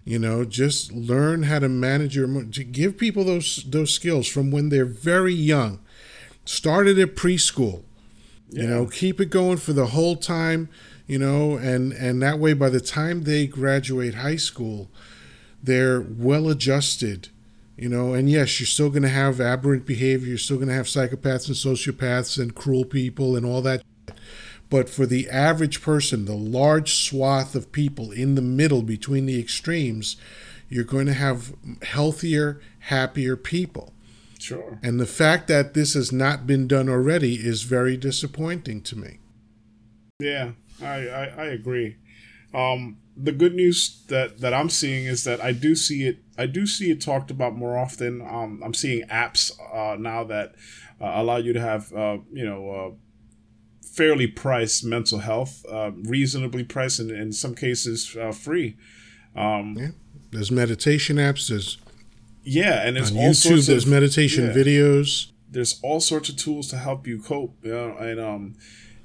You 0.04 0.18
know, 0.18 0.44
just 0.44 0.92
learn 0.92 1.42
how 1.44 1.58
to 1.58 1.68
manage 1.68 2.16
your 2.16 2.26
to 2.44 2.64
Give 2.64 2.96
people 2.96 3.24
those 3.24 3.64
those 3.68 3.92
skills 3.92 4.26
from 4.26 4.50
when 4.50 4.68
they're 4.70 4.84
very 4.84 5.34
young. 5.34 5.80
Started 6.44 6.98
at 6.98 7.14
preschool 7.14 7.82
yeah. 8.50 8.62
You 8.62 8.68
know, 8.68 8.86
keep 8.86 9.20
it 9.20 9.30
going 9.30 9.58
for 9.58 9.72
the 9.72 9.86
whole 9.86 10.16
time, 10.16 10.68
you 11.06 11.18
know, 11.18 11.56
and 11.56 11.92
and 11.92 12.22
that 12.22 12.38
way 12.38 12.54
by 12.54 12.70
the 12.70 12.80
time 12.80 13.22
they 13.22 13.46
graduate 13.46 14.14
high 14.14 14.36
school, 14.36 14.90
they're 15.62 16.00
well 16.00 16.48
adjusted, 16.48 17.28
you 17.78 17.88
know, 17.88 18.12
and 18.12 18.28
yes, 18.28 18.58
you're 18.58 18.66
still 18.66 18.90
going 18.90 19.02
to 19.02 19.08
have 19.08 19.40
aberrant 19.40 19.86
behavior, 19.86 20.28
you're 20.28 20.38
still 20.38 20.56
going 20.56 20.68
to 20.68 20.74
have 20.74 20.86
psychopaths 20.86 21.46
and 21.46 21.56
sociopaths 21.56 22.38
and 22.38 22.54
cruel 22.54 22.84
people 22.84 23.36
and 23.36 23.46
all 23.46 23.62
that. 23.62 23.82
But 24.68 24.90
for 24.90 25.06
the 25.06 25.30
average 25.30 25.80
person, 25.80 26.24
the 26.24 26.34
large 26.34 26.94
swath 26.94 27.54
of 27.54 27.72
people 27.72 28.10
in 28.10 28.34
the 28.34 28.42
middle 28.42 28.82
between 28.82 29.26
the 29.26 29.40
extremes, 29.40 30.16
you're 30.68 30.84
going 30.84 31.06
to 31.06 31.14
have 31.14 31.54
healthier, 31.82 32.60
happier 32.80 33.36
people. 33.36 33.94
Sure. 34.38 34.78
And 34.82 35.00
the 35.00 35.06
fact 35.06 35.48
that 35.48 35.74
this 35.74 35.94
has 35.94 36.12
not 36.12 36.46
been 36.46 36.68
done 36.68 36.88
already 36.88 37.34
is 37.36 37.62
very 37.62 37.96
disappointing 37.96 38.82
to 38.82 38.96
me. 38.96 39.18
Yeah, 40.20 40.52
I, 40.82 41.08
I, 41.08 41.24
I 41.24 41.44
agree. 41.46 41.96
Um, 42.52 42.98
the 43.20 43.32
good 43.32 43.54
news 43.54 44.04
that, 44.08 44.38
that 44.38 44.54
I'm 44.54 44.70
seeing 44.70 45.06
is 45.06 45.24
that 45.24 45.42
I 45.42 45.52
do 45.52 45.74
see 45.74 46.04
it. 46.04 46.18
I 46.36 46.46
do 46.46 46.66
see 46.66 46.90
it 46.90 47.00
talked 47.00 47.30
about 47.30 47.56
more 47.56 47.76
often. 47.76 48.22
Um, 48.22 48.62
I'm 48.64 48.74
seeing 48.74 49.06
apps 49.08 49.52
uh, 49.74 49.96
now 49.96 50.22
that 50.24 50.54
uh, 51.00 51.12
allow 51.14 51.36
you 51.36 51.52
to 51.52 51.60
have, 51.60 51.92
uh, 51.92 52.18
you 52.32 52.44
know, 52.44 52.70
uh, 52.70 52.90
fairly 53.82 54.28
priced 54.28 54.84
mental 54.84 55.18
health, 55.18 55.64
uh, 55.70 55.90
reasonably 56.04 56.62
priced, 56.62 57.00
and 57.00 57.10
in 57.10 57.32
some 57.32 57.54
cases 57.56 58.16
uh, 58.16 58.30
free. 58.30 58.76
Um, 59.34 59.76
yeah, 59.76 59.88
there's 60.30 60.52
meditation 60.52 61.16
apps. 61.16 61.48
There's 61.48 61.78
yeah, 62.44 62.86
and 62.86 62.96
there's 62.96 63.10
on 63.10 63.16
YouTube. 63.16 63.66
there's 63.66 63.84
of, 63.84 63.90
meditation 63.90 64.46
yeah. 64.46 64.52
videos. 64.52 65.32
There's 65.50 65.80
all 65.82 66.00
sorts 66.00 66.28
of 66.28 66.36
tools 66.36 66.68
to 66.68 66.76
help 66.76 67.06
you 67.06 67.20
cope. 67.20 67.56
You 67.62 67.72
know, 67.72 67.96
and 67.96 68.20
um, 68.20 68.54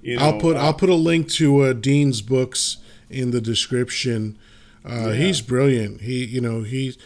you 0.01 0.17
know, 0.17 0.23
I'll 0.23 0.39
put 0.39 0.55
I'll 0.55 0.73
put 0.73 0.89
a 0.89 0.95
link 0.95 1.29
to 1.31 1.61
uh, 1.61 1.73
Dean's 1.73 2.21
books 2.21 2.77
in 3.13 3.31
the 3.31 3.41
description. 3.41 4.37
Uh, 4.85 5.09
yeah. 5.09 5.13
He's 5.13 5.41
brilliant. 5.41 6.01
He 6.01 6.25
you 6.25 6.41
know 6.41 6.63
he 6.63 6.97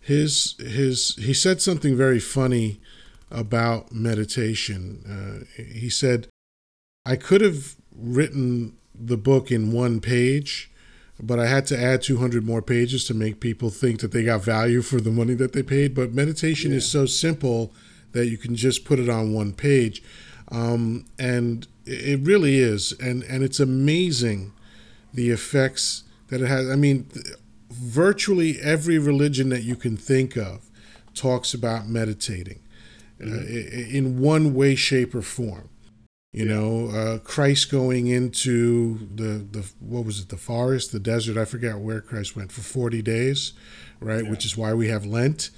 his 0.00 0.54
his 0.58 1.16
he 1.16 1.34
said 1.34 1.60
something 1.60 1.96
very 1.96 2.20
funny 2.20 2.80
about 3.30 3.92
meditation. 3.92 5.02
Uh, 5.06 5.62
he 5.62 5.88
said, 5.88 6.28
"I 7.04 7.16
could 7.16 7.40
have 7.40 7.76
written 7.94 8.76
the 8.94 9.16
book 9.16 9.50
in 9.50 9.72
one 9.72 10.00
page." 10.00 10.70
but 11.20 11.38
I 11.38 11.46
had 11.46 11.66
to 11.66 11.80
add 11.80 12.02
200 12.02 12.44
more 12.44 12.62
pages 12.62 13.04
to 13.04 13.14
make 13.14 13.40
people 13.40 13.70
think 13.70 14.00
that 14.00 14.12
they 14.12 14.24
got 14.24 14.42
value 14.42 14.82
for 14.82 15.00
the 15.00 15.10
money 15.10 15.34
that 15.34 15.52
they 15.52 15.62
paid. 15.62 15.94
But 15.94 16.12
meditation 16.12 16.72
yeah. 16.72 16.78
is 16.78 16.90
so 16.90 17.06
simple 17.06 17.72
that 18.12 18.26
you 18.26 18.36
can 18.36 18.56
just 18.56 18.84
put 18.84 18.98
it 18.98 19.08
on 19.08 19.32
one 19.32 19.52
page. 19.52 20.02
Um, 20.50 21.06
and 21.18 21.66
it 21.86 22.20
really 22.20 22.58
is. 22.58 22.92
And, 23.00 23.22
and 23.24 23.44
it's 23.44 23.60
amazing 23.60 24.52
the 25.14 25.30
effects 25.30 26.04
that 26.28 26.42
it 26.42 26.48
has. 26.48 26.68
I 26.68 26.76
mean, 26.76 27.08
virtually 27.70 28.58
every 28.60 28.98
religion 28.98 29.48
that 29.48 29.62
you 29.62 29.76
can 29.76 29.96
think 29.96 30.36
of 30.36 30.70
talks 31.14 31.54
about 31.54 31.88
meditating 31.88 32.60
mm-hmm. 33.20 33.34
uh, 33.34 33.96
in 33.96 34.20
one 34.20 34.54
way, 34.54 34.74
shape, 34.74 35.14
or 35.14 35.22
form. 35.22 35.70
You 36.32 36.44
know, 36.46 36.88
uh, 36.88 37.18
Christ 37.18 37.70
going 37.70 38.08
into 38.08 39.06
the, 39.14 39.46
the 39.48 39.70
what 39.78 40.04
was 40.04 40.18
it, 40.18 40.30
the 40.30 40.36
forest, 40.36 40.90
the 40.90 40.98
desert? 40.98 41.36
I 41.36 41.44
forget 41.44 41.78
where 41.78 42.00
Christ 42.00 42.34
went 42.34 42.50
for 42.50 42.62
forty 42.62 43.02
days, 43.02 43.52
right? 44.00 44.24
Yeah. 44.24 44.30
Which 44.30 44.44
is 44.44 44.56
why 44.56 44.74
we 44.74 44.88
have 44.88 45.06
Lent. 45.06 45.50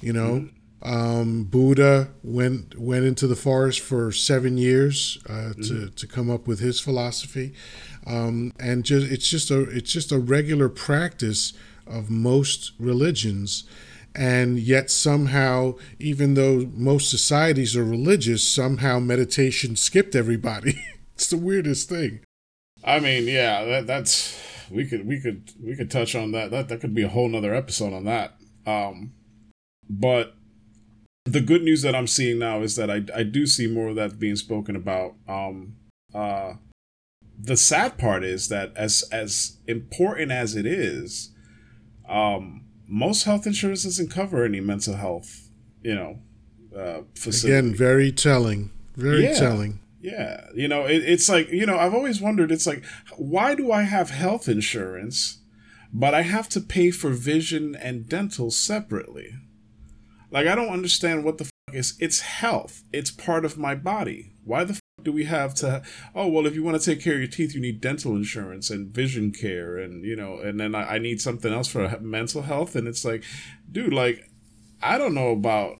You 0.00 0.12
know, 0.12 0.32
mm-hmm. 0.32 0.56
Um, 0.84 1.44
Buddha 1.44 2.10
went 2.22 2.78
went 2.78 3.06
into 3.06 3.26
the 3.26 3.36
forest 3.36 3.80
for 3.80 4.12
seven 4.12 4.58
years 4.58 5.18
uh, 5.28 5.32
mm-hmm. 5.32 5.62
to 5.62 5.88
to 5.88 6.06
come 6.06 6.30
up 6.30 6.46
with 6.46 6.60
his 6.60 6.78
philosophy, 6.78 7.54
um, 8.06 8.52
and 8.60 8.84
just 8.84 9.10
it's 9.10 9.28
just 9.28 9.50
a 9.50 9.62
it's 9.62 9.90
just 9.90 10.12
a 10.12 10.18
regular 10.18 10.68
practice 10.68 11.54
of 11.86 12.10
most 12.10 12.72
religions. 12.78 13.64
And 14.16 14.60
yet 14.60 14.92
somehow 14.92 15.74
even 15.98 16.34
though 16.34 16.70
most 16.72 17.10
societies 17.10 17.76
are 17.76 17.84
religious 17.84 18.48
somehow 18.48 19.00
meditation 19.00 19.76
skipped 19.76 20.14
everybody. 20.14 20.80
It's 21.14 21.28
the 21.28 21.36
weirdest 21.36 21.88
thing. 21.88 22.20
I 22.82 22.98
mean 22.98 23.28
yeah 23.28 23.64
that, 23.64 23.86
that's 23.86 24.36
we 24.68 24.84
could 24.84 25.06
we 25.06 25.20
could 25.20 25.52
we 25.62 25.76
could 25.76 25.90
touch 25.90 26.16
on 26.16 26.32
that. 26.32 26.50
That 26.50 26.68
that 26.68 26.80
could 26.80 26.92
be 26.94 27.02
a 27.02 27.08
whole 27.08 27.28
nother 27.28 27.54
episode 27.54 27.92
on 27.92 28.04
that. 28.04 28.36
Um 28.66 29.12
but 29.88 30.34
the 31.24 31.40
good 31.40 31.62
news 31.62 31.82
that 31.82 31.94
i'm 31.94 32.06
seeing 32.06 32.38
now 32.38 32.60
is 32.60 32.76
that 32.76 32.90
i 32.90 33.02
i 33.14 33.22
do 33.22 33.46
see 33.46 33.66
more 33.66 33.88
of 33.88 33.96
that 33.96 34.18
being 34.18 34.36
spoken 34.36 34.76
about 34.76 35.14
um 35.28 35.76
uh 36.14 36.54
the 37.38 37.56
sad 37.56 37.98
part 37.98 38.22
is 38.22 38.48
that 38.48 38.72
as 38.76 39.04
as 39.10 39.58
important 39.66 40.30
as 40.30 40.54
it 40.54 40.66
is 40.66 41.30
um 42.08 42.64
most 42.86 43.24
health 43.24 43.46
insurance 43.46 43.84
doesn't 43.84 44.10
cover 44.10 44.44
any 44.44 44.60
mental 44.60 44.94
health, 44.94 45.48
you 45.82 45.94
know, 45.94 46.18
uh, 46.76 47.02
facility. 47.14 47.58
Again, 47.58 47.74
very 47.74 48.12
telling. 48.12 48.70
Very 48.96 49.24
yeah. 49.24 49.34
telling. 49.34 49.80
Yeah. 50.00 50.46
You 50.54 50.68
know, 50.68 50.84
it, 50.84 51.02
it's 51.04 51.28
like, 51.28 51.48
you 51.50 51.66
know, 51.66 51.78
I've 51.78 51.94
always 51.94 52.20
wondered, 52.20 52.52
it's 52.52 52.66
like, 52.66 52.84
why 53.16 53.54
do 53.54 53.72
I 53.72 53.82
have 53.82 54.10
health 54.10 54.48
insurance, 54.48 55.38
but 55.92 56.14
I 56.14 56.22
have 56.22 56.48
to 56.50 56.60
pay 56.60 56.90
for 56.90 57.10
vision 57.10 57.74
and 57.74 58.08
dental 58.08 58.50
separately? 58.50 59.34
Like, 60.34 60.46
I 60.46 60.54
don't 60.54 60.68
understand 60.68 61.24
what 61.24 61.38
the 61.38 61.44
fuck 61.44 61.74
is. 61.74 61.96
It's 61.98 62.20
health, 62.20 62.82
it's 62.92 63.10
part 63.10 63.46
of 63.46 63.56
my 63.56 63.74
body. 63.74 64.32
Why 64.44 64.64
the 64.64 64.74
fuck 64.74 64.80
do 65.02 65.12
we 65.12 65.24
have 65.24 65.54
to 65.54 65.82
oh 66.14 66.26
well 66.26 66.46
if 66.46 66.54
you 66.54 66.62
want 66.64 66.80
to 66.80 66.82
take 66.82 67.02
care 67.02 67.12
of 67.12 67.18
your 67.18 67.28
teeth 67.28 67.54
you 67.54 67.60
need 67.60 67.78
dental 67.78 68.16
insurance 68.16 68.70
and 68.70 68.88
vision 68.88 69.30
care 69.30 69.76
and 69.76 70.02
you 70.02 70.16
know 70.16 70.38
and 70.38 70.58
then 70.58 70.74
i, 70.74 70.94
I 70.94 70.98
need 70.98 71.20
something 71.20 71.52
else 71.52 71.68
for 71.68 71.98
mental 72.00 72.40
health 72.40 72.74
and 72.74 72.88
it's 72.88 73.04
like 73.04 73.22
dude 73.70 73.92
like 73.92 74.30
I 74.84 74.98
don't 74.98 75.14
know 75.14 75.30
about 75.30 75.78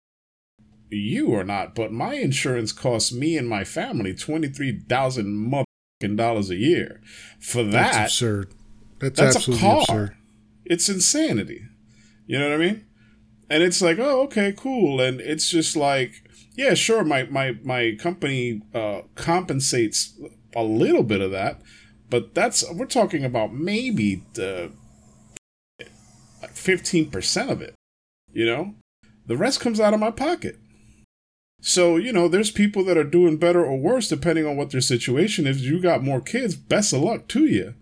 you 0.90 1.28
or 1.28 1.44
not, 1.44 1.74
but 1.74 1.92
my 1.92 2.14
insurance 2.14 2.72
costs 2.72 3.12
me 3.12 3.36
and 3.36 3.48
my 3.48 3.64
family 3.64 4.14
twenty 4.14 4.48
three 4.48 4.80
thousand 4.88 5.52
motherfucking 5.52 6.16
dollars 6.16 6.50
a 6.50 6.56
year. 6.56 7.02
For 7.38 7.62
that, 7.62 7.92
That's 7.92 8.12
absurd. 8.12 8.54
That's, 9.00 9.20
that's 9.20 9.34
a 9.34 9.38
absolutely 9.38 9.68
absurd. 9.80 10.16
It's 10.64 10.88
insanity. 10.88 11.66
You 12.26 12.38
know 12.38 12.48
what 12.48 12.54
I 12.54 12.58
mean? 12.58 12.86
And 13.50 13.62
it's 13.62 13.82
like, 13.82 13.98
oh, 13.98 14.22
okay, 14.22 14.54
cool. 14.56 15.00
And 15.00 15.20
it's 15.20 15.48
just 15.48 15.76
like, 15.76 16.22
yeah, 16.56 16.74
sure, 16.74 17.04
my 17.04 17.24
my 17.24 17.56
my 17.62 17.96
company 17.98 18.62
uh, 18.74 19.02
compensates 19.14 20.18
a 20.54 20.62
little 20.62 21.02
bit 21.02 21.20
of 21.20 21.30
that, 21.32 21.60
but 22.10 22.34
that's 22.34 22.64
we're 22.72 22.86
talking 22.86 23.24
about 23.24 23.52
maybe 23.52 24.24
the 24.34 24.70
fifteen 26.50 27.10
percent 27.10 27.50
of 27.50 27.60
it. 27.60 27.74
You 28.32 28.46
know, 28.46 28.74
the 29.26 29.36
rest 29.36 29.60
comes 29.60 29.80
out 29.80 29.94
of 29.94 30.00
my 30.00 30.10
pocket. 30.10 30.58
So, 31.60 31.96
you 31.96 32.12
know, 32.12 32.28
there's 32.28 32.50
people 32.50 32.84
that 32.84 32.98
are 32.98 33.04
doing 33.04 33.38
better 33.38 33.64
or 33.64 33.78
worse 33.78 34.06
depending 34.08 34.46
on 34.46 34.56
what 34.56 34.70
their 34.70 34.82
situation 34.82 35.46
is. 35.46 35.66
You 35.66 35.80
got 35.80 36.02
more 36.02 36.20
kids, 36.20 36.56
best 36.56 36.92
of 36.92 37.00
luck 37.00 37.26
to 37.28 37.46
you. 37.46 37.74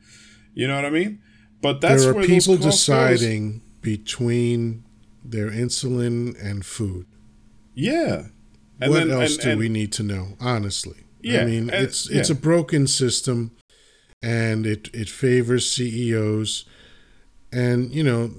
You 0.55 0.69
know 0.69 0.77
what 0.77 0.85
I 0.85 0.91
mean? 0.91 1.21
But 1.61 1.81
that's 1.81 2.03
there 2.03 2.13
are 2.13 2.15
where 2.15 2.25
people 2.25 2.57
costs 2.57 2.87
goes. 2.89 3.21
deciding 3.21 3.61
between 3.81 4.85
their 5.25 5.51
insulin 5.51 6.37
and 6.43 6.65
food. 6.65 7.07
Yeah. 7.75 8.27
And 8.81 8.91
what 8.91 9.07
then- 9.07 9.11
else 9.11 9.35
and- 9.35 9.43
do 9.43 9.51
and- 9.51 9.59
we 9.61 9.69
need 9.69 9.93
to 9.93 10.03
know? 10.03 10.37
Honestly, 10.41 11.05
Yeah, 11.23 11.43
I 11.43 11.45
mean, 11.47 11.71
it's 11.73 12.09
it's 12.11 12.31
a 12.31 12.35
broken 12.35 12.87
system, 12.87 13.53
and 14.23 14.67
it 14.67 14.91
it 14.93 15.09
favors 15.09 15.71
CEOs. 15.71 16.65
And 17.53 17.95
you 17.95 18.03
know, 18.03 18.33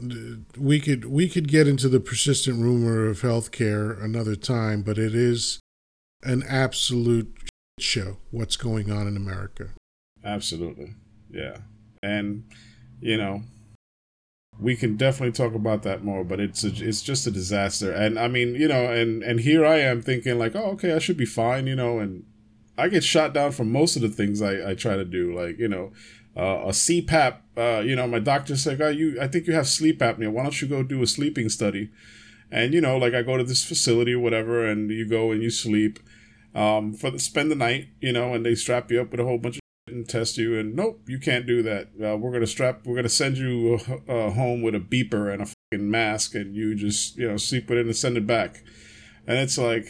we 0.57 0.79
could 0.79 1.05
we 1.05 1.29
could 1.29 1.47
get 1.47 1.67
into 1.67 1.87
the 1.87 1.99
persistent 1.99 2.59
rumor 2.61 3.05
of 3.07 3.21
healthcare 3.21 4.01
another 4.03 4.35
time, 4.35 4.81
but 4.81 4.97
it 4.97 5.15
is 5.15 5.59
an 6.23 6.43
absolute 6.47 7.31
shit 7.37 7.49
show 7.79 8.17
what's 8.31 8.55
going 8.55 8.91
on 8.91 9.07
in 9.07 9.15
America. 9.17 9.69
Absolutely. 10.23 10.93
Yeah. 11.31 11.57
And, 12.01 12.43
you 13.01 13.17
know, 13.17 13.43
we 14.59 14.75
can 14.75 14.95
definitely 14.95 15.31
talk 15.31 15.55
about 15.55 15.83
that 15.83 16.03
more, 16.03 16.23
but 16.23 16.39
it's 16.39 16.63
a, 16.63 16.67
it's 16.67 17.01
just 17.01 17.27
a 17.27 17.31
disaster. 17.31 17.91
And 17.91 18.19
I 18.19 18.27
mean, 18.27 18.55
you 18.55 18.67
know, 18.67 18.91
and 18.91 19.23
and 19.23 19.39
here 19.39 19.65
I 19.65 19.79
am 19.79 20.01
thinking 20.01 20.37
like, 20.37 20.55
oh, 20.55 20.71
okay, 20.71 20.93
I 20.93 20.99
should 20.99 21.17
be 21.17 21.25
fine, 21.25 21.67
you 21.67 21.75
know, 21.75 21.99
and 21.99 22.25
I 22.77 22.89
get 22.89 23.03
shot 23.03 23.33
down 23.33 23.51
for 23.51 23.63
most 23.63 23.95
of 23.95 24.01
the 24.01 24.09
things 24.09 24.41
I, 24.41 24.71
I 24.71 24.75
try 24.75 24.95
to 24.95 25.05
do, 25.05 25.35
like 25.35 25.57
you 25.57 25.67
know, 25.67 25.91
uh, 26.35 26.65
a 26.65 26.69
CPAP. 26.69 27.37
Uh, 27.55 27.81
you 27.81 27.95
know, 27.95 28.07
my 28.07 28.19
doctor 28.19 28.55
said, 28.55 28.81
oh, 28.81 28.89
you, 28.89 29.19
I 29.21 29.27
think 29.27 29.47
you 29.47 29.53
have 29.53 29.67
sleep 29.67 29.99
apnea. 29.99 30.31
Why 30.31 30.43
don't 30.43 30.61
you 30.61 30.67
go 30.67 30.81
do 30.81 31.01
a 31.03 31.07
sleeping 31.07 31.49
study? 31.49 31.89
And 32.51 32.73
you 32.73 32.81
know, 32.81 32.97
like 32.97 33.13
I 33.13 33.21
go 33.23 33.37
to 33.37 33.43
this 33.43 33.65
facility 33.65 34.13
or 34.13 34.19
whatever, 34.19 34.65
and 34.65 34.89
you 34.89 35.07
go 35.07 35.31
and 35.31 35.41
you 35.41 35.49
sleep 35.49 35.99
um, 36.55 36.93
for 36.93 37.09
the, 37.09 37.19
spend 37.19 37.51
the 37.51 37.55
night, 37.55 37.87
you 37.99 38.11
know, 38.11 38.33
and 38.33 38.45
they 38.45 38.55
strap 38.55 38.91
you 38.91 39.01
up 39.01 39.11
with 39.11 39.19
a 39.19 39.23
whole 39.23 39.39
bunch 39.39 39.57
of 39.57 39.62
and 39.93 40.07
test 40.07 40.37
you. 40.37 40.59
And 40.59 40.75
nope, 40.75 41.01
you 41.07 41.19
can't 41.19 41.45
do 41.45 41.63
that. 41.63 41.89
Uh, 42.03 42.17
we're 42.17 42.31
gonna 42.31 42.47
strap. 42.47 42.85
We're 42.85 42.95
gonna 42.95 43.09
send 43.09 43.37
you 43.37 43.79
uh, 44.07 44.31
home 44.31 44.61
with 44.61 44.75
a 44.75 44.79
beeper 44.79 45.31
and 45.31 45.41
a 45.41 45.45
fucking 45.45 45.89
mask, 45.89 46.35
and 46.35 46.55
you 46.55 46.75
just 46.75 47.17
you 47.17 47.27
know 47.27 47.37
sleep 47.37 47.69
with 47.69 47.77
it 47.77 47.85
and 47.85 47.95
send 47.95 48.17
it 48.17 48.27
back. 48.27 48.63
And 49.25 49.37
it's 49.37 49.57
like, 49.57 49.87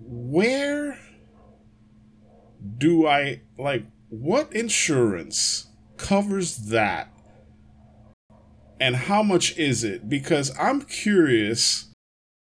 where 0.00 0.98
do 2.76 3.06
I 3.06 3.42
like 3.58 3.84
what 4.08 4.52
insurance 4.52 5.68
covers 5.96 6.56
that? 6.68 7.12
And 8.80 8.94
how 8.94 9.22
much 9.22 9.58
is 9.58 9.82
it? 9.82 10.08
Because 10.08 10.56
I'm 10.58 10.82
curious 10.82 11.92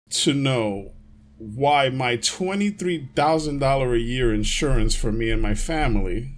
to 0.09 0.33
know 0.33 0.93
why 1.37 1.89
my 1.89 2.17
$23,000 2.17 3.93
a 3.93 3.99
year 3.99 4.33
insurance 4.33 4.95
for 4.95 5.11
me 5.11 5.29
and 5.29 5.41
my 5.41 5.53
family 5.53 6.37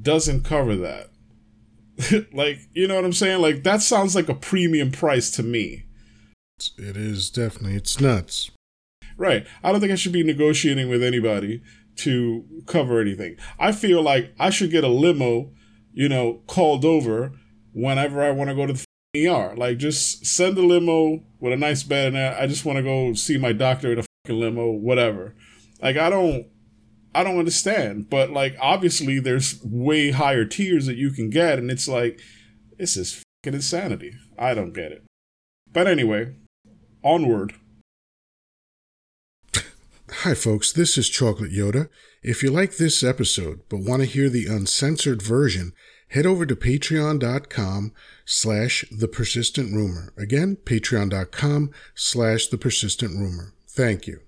doesn't 0.00 0.44
cover 0.44 0.76
that. 0.76 1.10
like, 2.32 2.60
you 2.74 2.86
know 2.86 2.96
what 2.96 3.04
I'm 3.04 3.12
saying? 3.12 3.40
Like, 3.40 3.62
that 3.64 3.82
sounds 3.82 4.14
like 4.14 4.28
a 4.28 4.34
premium 4.34 4.90
price 4.90 5.30
to 5.32 5.42
me. 5.42 5.84
It 6.78 6.96
is 6.96 7.30
definitely 7.30 7.76
it's 7.76 8.00
nuts. 8.00 8.50
Right. 9.16 9.46
I 9.62 9.72
don't 9.72 9.80
think 9.80 9.92
I 9.92 9.96
should 9.96 10.12
be 10.12 10.22
negotiating 10.22 10.88
with 10.88 11.02
anybody 11.02 11.62
to 11.96 12.44
cover 12.66 13.00
anything. 13.00 13.36
I 13.58 13.72
feel 13.72 14.02
like 14.02 14.34
I 14.38 14.50
should 14.50 14.70
get 14.70 14.84
a 14.84 14.88
limo, 14.88 15.52
you 15.92 16.08
know, 16.08 16.42
called 16.46 16.84
over 16.84 17.32
whenever 17.72 18.22
I 18.22 18.30
want 18.30 18.50
to 18.50 18.56
go 18.56 18.66
to 18.66 18.72
the 18.72 18.84
ER. 19.16 19.54
Like, 19.56 19.78
just 19.78 20.24
send 20.24 20.56
a 20.58 20.62
limo 20.62 21.22
with 21.40 21.52
a 21.52 21.56
nice 21.56 21.82
bed 21.82 22.08
in 22.08 22.14
there. 22.14 22.36
I 22.38 22.46
just 22.46 22.64
want 22.64 22.76
to 22.76 22.82
go 22.82 23.12
see 23.14 23.38
my 23.38 23.52
doctor 23.52 23.92
in 23.92 23.98
a 23.98 24.04
fucking 24.24 24.40
limo, 24.40 24.70
whatever. 24.70 25.34
Like, 25.80 25.96
I 25.96 26.10
don't. 26.10 26.46
I 27.14 27.24
don't 27.24 27.38
understand, 27.38 28.08
but 28.08 28.30
like 28.30 28.56
obviously 28.58 29.20
there's 29.20 29.62
way 29.62 30.12
higher 30.12 30.46
tiers 30.46 30.86
that 30.86 30.96
you 30.96 31.10
can 31.10 31.28
get, 31.28 31.58
and 31.58 31.70
it's 31.70 31.86
like 31.86 32.18
this 32.78 32.96
is 32.96 33.22
fucking 33.44 33.54
insanity. 33.54 34.14
I 34.38 34.54
don't 34.54 34.72
get 34.72 34.92
it. 34.92 35.04
But 35.70 35.86
anyway, 35.86 36.36
onward. 37.04 37.54
Hi, 40.10 40.34
folks. 40.34 40.72
This 40.72 40.96
is 40.96 41.08
Chocolate 41.08 41.52
Yoddah. 41.52 41.88
If 42.22 42.42
you 42.42 42.50
like 42.50 42.76
this 42.76 43.02
episode 43.02 43.60
but 43.68 43.80
want 43.80 44.00
to 44.00 44.06
hear 44.08 44.28
the 44.28 44.46
uncensored 44.46 45.20
version, 45.20 45.72
head 46.12 46.26
over 46.26 46.44
to 46.44 46.54
patreon.com 46.54 47.92
slash 48.26 48.84
the 48.90 49.08
persistent 49.08 49.74
rumor. 49.74 50.12
Again, 50.16 50.56
patreon.com 50.64 51.70
slash 51.94 52.46
the 52.48 52.58
persistent 52.58 53.18
rumor. 53.18 53.54
Thank 53.66 54.06
you. 54.06 54.20